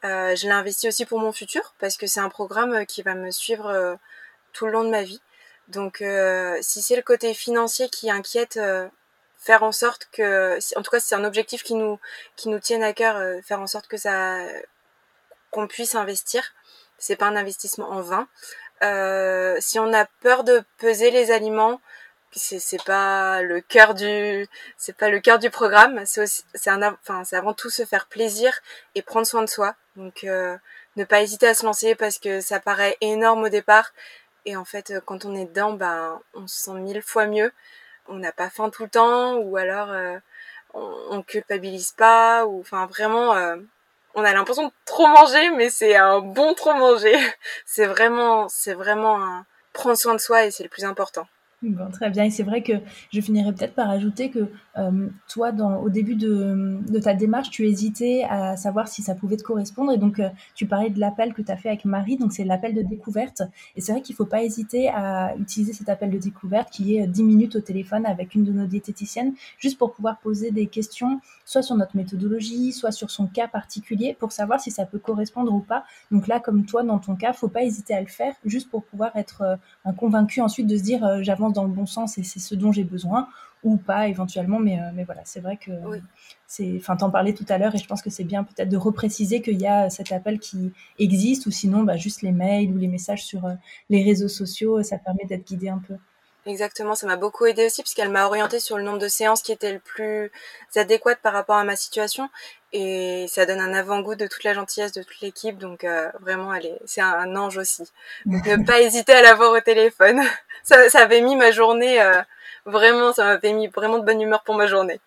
Euh, 0.03 0.35
je 0.35 0.45
l'ai 0.45 0.53
investi 0.53 0.87
aussi 0.87 1.05
pour 1.05 1.19
mon 1.19 1.31
futur 1.31 1.73
parce 1.79 1.97
que 1.97 2.07
c'est 2.07 2.19
un 2.19 2.29
programme 2.29 2.85
qui 2.85 3.01
va 3.01 3.15
me 3.15 3.31
suivre 3.31 3.97
tout 4.53 4.65
le 4.65 4.71
long 4.71 4.83
de 4.83 4.89
ma 4.89 5.03
vie. 5.03 5.21
Donc 5.67 6.03
si 6.61 6.81
c'est 6.81 6.95
le 6.95 7.01
côté 7.01 7.33
financier 7.33 7.89
qui 7.89 8.09
inquiète, 8.09 8.59
faire 9.37 9.63
en 9.63 9.71
sorte 9.71 10.07
que, 10.11 10.57
en 10.77 10.81
tout 10.81 10.91
cas 10.91 10.99
c'est 10.99 11.15
un 11.15 11.25
objectif 11.25 11.63
qui 11.63 11.73
nous 11.73 11.99
qui 12.35 12.49
nous 12.49 12.59
tienne 12.59 12.83
à 12.83 12.93
cœur, 12.93 13.43
faire 13.43 13.59
en 13.59 13.67
sorte 13.67 13.87
que 13.87 13.97
ça 13.97 14.39
qu'on 15.51 15.67
puisse 15.67 15.95
investir. 15.95 16.53
C'est 16.97 17.15
pas 17.15 17.27
un 17.27 17.35
investissement 17.35 17.89
en 17.89 18.01
vain. 18.01 18.27
Euh, 18.83 19.57
si 19.59 19.79
on 19.79 19.91
a 19.93 20.05
peur 20.21 20.43
de 20.43 20.63
peser 20.77 21.11
les 21.11 21.31
aliments, 21.31 21.81
c'est 22.31 22.83
pas 22.83 23.41
le 23.41 23.61
cœur 23.61 23.93
du 23.93 24.47
c'est 24.77 24.95
pas 24.95 25.09
le 25.09 25.19
cœur 25.19 25.39
du 25.39 25.49
programme. 25.49 26.05
C'est 26.05 26.25
c'est 26.27 26.69
un 26.69 26.81
enfin 26.83 27.23
c'est 27.23 27.35
avant 27.35 27.53
tout 27.53 27.69
se 27.69 27.85
faire 27.85 28.07
plaisir 28.07 28.59
et 28.95 29.01
prendre 29.01 29.27
soin 29.27 29.41
de 29.43 29.49
soi. 29.49 29.75
Donc 29.95 30.23
euh, 30.23 30.57
ne 30.95 31.03
pas 31.03 31.21
hésiter 31.21 31.47
à 31.47 31.53
se 31.53 31.65
lancer 31.65 31.95
parce 31.95 32.19
que 32.19 32.41
ça 32.41 32.59
paraît 32.59 32.97
énorme 33.01 33.43
au 33.43 33.49
départ 33.49 33.93
et 34.45 34.55
en 34.55 34.65
fait 34.65 34.93
quand 35.05 35.25
on 35.25 35.35
est 35.35 35.45
dedans, 35.45 35.73
ben 35.73 36.21
on 36.33 36.47
se 36.47 36.57
sent 36.65 36.73
mille 36.73 37.01
fois 37.01 37.27
mieux. 37.27 37.51
On 38.07 38.17
n'a 38.19 38.31
pas 38.31 38.49
faim 38.49 38.69
tout 38.69 38.83
le 38.83 38.89
temps 38.89 39.35
ou 39.37 39.57
alors 39.57 39.91
euh, 39.91 40.17
on, 40.73 40.95
on 41.11 41.23
culpabilise 41.23 41.91
pas 41.91 42.45
ou 42.45 42.61
enfin 42.61 42.85
vraiment 42.87 43.35
euh, 43.35 43.57
on 44.17 44.23
a 44.23 44.33
l'impression 44.33 44.65
de 44.65 44.73
trop 44.85 45.07
manger, 45.07 45.51
mais 45.51 45.69
c'est 45.69 45.95
un 45.95 46.19
bon 46.21 46.55
trop 46.55 46.73
manger. 46.73 47.15
c'est 47.65 47.85
vraiment, 47.85 48.49
c'est 48.49 48.73
vraiment 48.73 49.23
un 49.23 49.45
prendre 49.73 49.95
soin 49.95 50.15
de 50.15 50.19
soi 50.19 50.45
et 50.45 50.51
c'est 50.51 50.63
le 50.63 50.69
plus 50.69 50.85
important. 50.85 51.27
Bon, 51.63 51.89
très 51.89 52.09
bien. 52.11 52.25
Et 52.25 52.29
c'est 52.29 52.43
vrai 52.43 52.61
que 52.61 52.73
je 53.11 53.19
finirais 53.19 53.51
peut-être 53.51 53.73
par 53.73 53.89
ajouter 53.89 54.29
que 54.29 54.51
euh, 54.77 55.09
toi, 55.27 55.51
au 55.81 55.89
début 55.89 56.15
de, 56.15 56.99
ta 56.99 57.13
démarche, 57.13 57.49
tu 57.49 57.65
hésitais 57.67 58.25
à 58.29 58.57
savoir 58.57 58.87
si 58.87 59.01
ça 59.01 59.15
pouvait 59.15 59.37
te 59.37 59.43
correspondre. 59.43 59.91
Et 59.91 59.97
donc, 59.97 60.19
euh, 60.19 60.29
tu 60.55 60.65
parlais 60.65 60.89
de 60.89 60.99
l'appel 60.99 61.33
que 61.33 61.41
tu 61.41 61.51
as 61.51 61.57
fait 61.57 61.69
avec 61.69 61.85
Marie. 61.85 62.17
Donc, 62.17 62.33
c'est 62.33 62.43
l'appel 62.43 62.73
de 62.73 62.81
découverte. 62.81 63.41
Et 63.75 63.81
c'est 63.81 63.91
vrai 63.91 64.01
qu'il 64.01 64.13
ne 64.13 64.17
faut 64.17 64.25
pas 64.25 64.43
hésiter 64.43 64.89
à 64.89 65.35
utiliser 65.37 65.73
cet 65.73 65.89
appel 65.89 66.09
de 66.09 66.17
découverte 66.17 66.69
qui 66.69 66.97
est 66.97 67.07
10 67.07 67.23
minutes 67.23 67.55
au 67.55 67.61
téléphone 67.61 68.05
avec 68.05 68.35
une 68.35 68.43
de 68.43 68.51
nos 68.51 68.65
diététiciennes, 68.65 69.33
juste 69.57 69.77
pour 69.77 69.93
pouvoir 69.93 70.19
poser 70.19 70.51
des 70.51 70.67
questions, 70.67 71.19
soit 71.45 71.61
sur 71.61 71.75
notre 71.75 71.95
méthodologie, 71.95 72.71
soit 72.71 72.91
sur 72.91 73.09
son 73.09 73.27
cas 73.27 73.47
particulier, 73.47 74.15
pour 74.19 74.31
savoir 74.31 74.59
si 74.59 74.71
ça 74.71 74.85
peut 74.85 74.99
correspondre 74.99 75.53
ou 75.53 75.59
pas. 75.59 75.83
Donc 76.11 76.27
là, 76.27 76.39
comme 76.39 76.65
toi, 76.65 76.83
dans 76.83 76.99
ton 76.99 77.15
cas, 77.15 77.33
faut 77.33 77.47
pas 77.47 77.63
hésiter 77.63 77.93
à 77.93 78.01
le 78.01 78.07
faire, 78.07 78.33
juste 78.45 78.69
pour 78.69 78.83
pouvoir 78.83 79.15
être 79.15 79.41
euh, 79.41 79.91
convaincu 79.93 80.41
ensuite 80.41 80.67
de 80.67 80.77
se 80.77 80.83
dire, 80.83 81.23
j'avance 81.23 81.53
dans 81.53 81.63
le 81.63 81.71
bon 81.71 81.85
sens 81.85 82.17
et 82.17 82.23
c'est 82.23 82.39
ce 82.39 82.55
dont 82.55 82.71
j'ai 82.71 82.83
besoin 82.83 83.27
ou 83.63 83.77
pas 83.77 84.07
éventuellement 84.07 84.59
mais, 84.59 84.79
euh, 84.79 84.91
mais 84.93 85.03
voilà 85.03 85.21
c'est 85.25 85.39
vrai 85.39 85.57
que 85.57 85.71
c'est 86.47 86.73
enfin 86.77 86.95
t'en 86.95 87.09
parlais 87.09 87.33
tout 87.33 87.45
à 87.49 87.57
l'heure 87.57 87.75
et 87.75 87.77
je 87.77 87.87
pense 87.87 88.01
que 88.01 88.09
c'est 88.09 88.23
bien 88.23 88.43
peut-être 88.43 88.69
de 88.69 88.77
repréciser 88.77 89.41
qu'il 89.41 89.59
y 89.59 89.67
a 89.67 89.89
cet 89.89 90.11
appel 90.11 90.39
qui 90.39 90.71
existe 90.99 91.45
ou 91.45 91.51
sinon 91.51 91.83
bah, 91.83 91.97
juste 91.97 92.21
les 92.21 92.31
mails 92.31 92.71
ou 92.71 92.77
les 92.77 92.87
messages 92.87 93.25
sur 93.25 93.45
euh, 93.45 93.53
les 93.89 94.03
réseaux 94.03 94.27
sociaux 94.27 94.81
ça 94.83 94.97
permet 94.97 95.25
d'être 95.25 95.45
guidé 95.45 95.69
un 95.69 95.81
peu 95.85 95.95
Exactement, 96.47 96.95
ça 96.95 97.07
m'a 97.07 97.17
beaucoup 97.17 97.45
aidé 97.45 97.65
aussi 97.65 97.83
parce 97.83 97.93
qu'elle 97.93 98.09
m'a 98.09 98.25
orienté 98.25 98.61
sur 98.61 98.77
le 98.77 98.83
nombre 98.83 98.99
de 98.99 99.09
séances 99.09 99.41
qui 99.41 99.51
était 99.51 99.73
le 99.73 99.79
plus 99.79 100.31
adéquat 100.77 101.17
par 101.17 101.33
rapport 101.33 101.57
à 101.57 101.65
ma 101.65 101.75
situation 101.75 102.29
et 102.71 103.25
ça 103.27 103.45
donne 103.45 103.59
un 103.59 103.73
avant-goût 103.73 104.15
de 104.15 104.27
toute 104.27 104.45
la 104.45 104.53
gentillesse 104.53 104.93
de 104.93 105.03
toute 105.03 105.19
l'équipe 105.19 105.57
donc 105.57 105.83
euh, 105.83 106.09
vraiment 106.21 106.53
elle 106.53 106.67
est 106.67 106.79
c'est 106.85 107.01
un, 107.01 107.35
ange 107.35 107.57
aussi. 107.57 107.83
Donc 108.25 108.45
ne 108.45 108.65
pas 108.65 108.79
hésiter 108.79 109.11
à 109.11 109.21
l'avoir 109.21 109.51
au 109.51 109.59
téléphone. 109.59 110.21
Ça, 110.63 110.89
ça 110.89 110.99
avait 110.99 111.21
mis 111.21 111.37
ma 111.37 111.51
journée 111.51 112.01
euh, 112.01 112.21
vraiment 112.67 113.13
ça 113.13 113.23
m'avait 113.23 113.53
mis 113.53 113.67
vraiment 113.67 113.97
de 113.97 114.05
bonne 114.05 114.21
humeur 114.21 114.43
pour 114.43 114.55
ma 114.55 114.67
journée. 114.67 114.99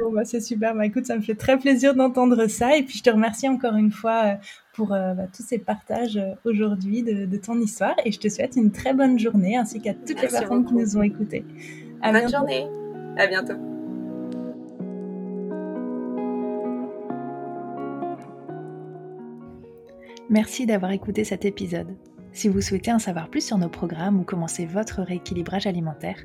Bon, 0.00 0.12
bah, 0.12 0.24
c'est 0.24 0.40
super. 0.40 0.74
Bah, 0.74 0.86
écoute, 0.86 1.06
ça 1.06 1.16
me 1.16 1.22
fait 1.22 1.34
très 1.34 1.58
plaisir 1.58 1.94
d'entendre 1.94 2.46
ça. 2.46 2.76
Et 2.76 2.82
puis, 2.82 2.98
je 2.98 3.02
te 3.02 3.10
remercie 3.10 3.48
encore 3.48 3.76
une 3.76 3.90
fois 3.90 4.24
euh, 4.24 4.34
pour 4.72 4.92
euh, 4.92 5.14
bah, 5.14 5.24
tous 5.34 5.42
ces 5.42 5.58
partages 5.58 6.16
euh, 6.16 6.34
aujourd'hui 6.44 7.02
de, 7.02 7.36
ton 7.36 7.60
histoire. 7.60 7.94
Et 8.04 8.12
je 8.12 8.18
te 8.18 8.28
souhaite 8.28 8.56
une 8.56 8.72
très 8.72 8.94
bonne 8.94 9.18
journée 9.18 9.56
ainsi 9.56 9.80
qu'à 9.80 9.94
toutes 9.94 10.20
les 10.20 10.28
personnes 10.28 10.64
qui 10.64 10.74
nous 10.74 10.96
ont 10.96 11.02
écoutés. 11.02 11.44
bonne 12.02 12.28
journée. 12.28 12.66
À 13.16 13.26
bientôt. 13.26 13.54
Merci 20.28 20.64
d'avoir 20.64 20.92
écouté 20.92 21.24
cet 21.24 21.44
épisode. 21.44 21.88
Si 22.32 22.48
vous 22.48 22.60
souhaitez 22.60 22.92
en 22.92 23.00
savoir 23.00 23.28
plus 23.28 23.44
sur 23.44 23.58
nos 23.58 23.68
programmes 23.68 24.20
ou 24.20 24.22
commencer 24.22 24.64
votre 24.64 25.02
rééquilibrage 25.02 25.66
alimentaire, 25.66 26.24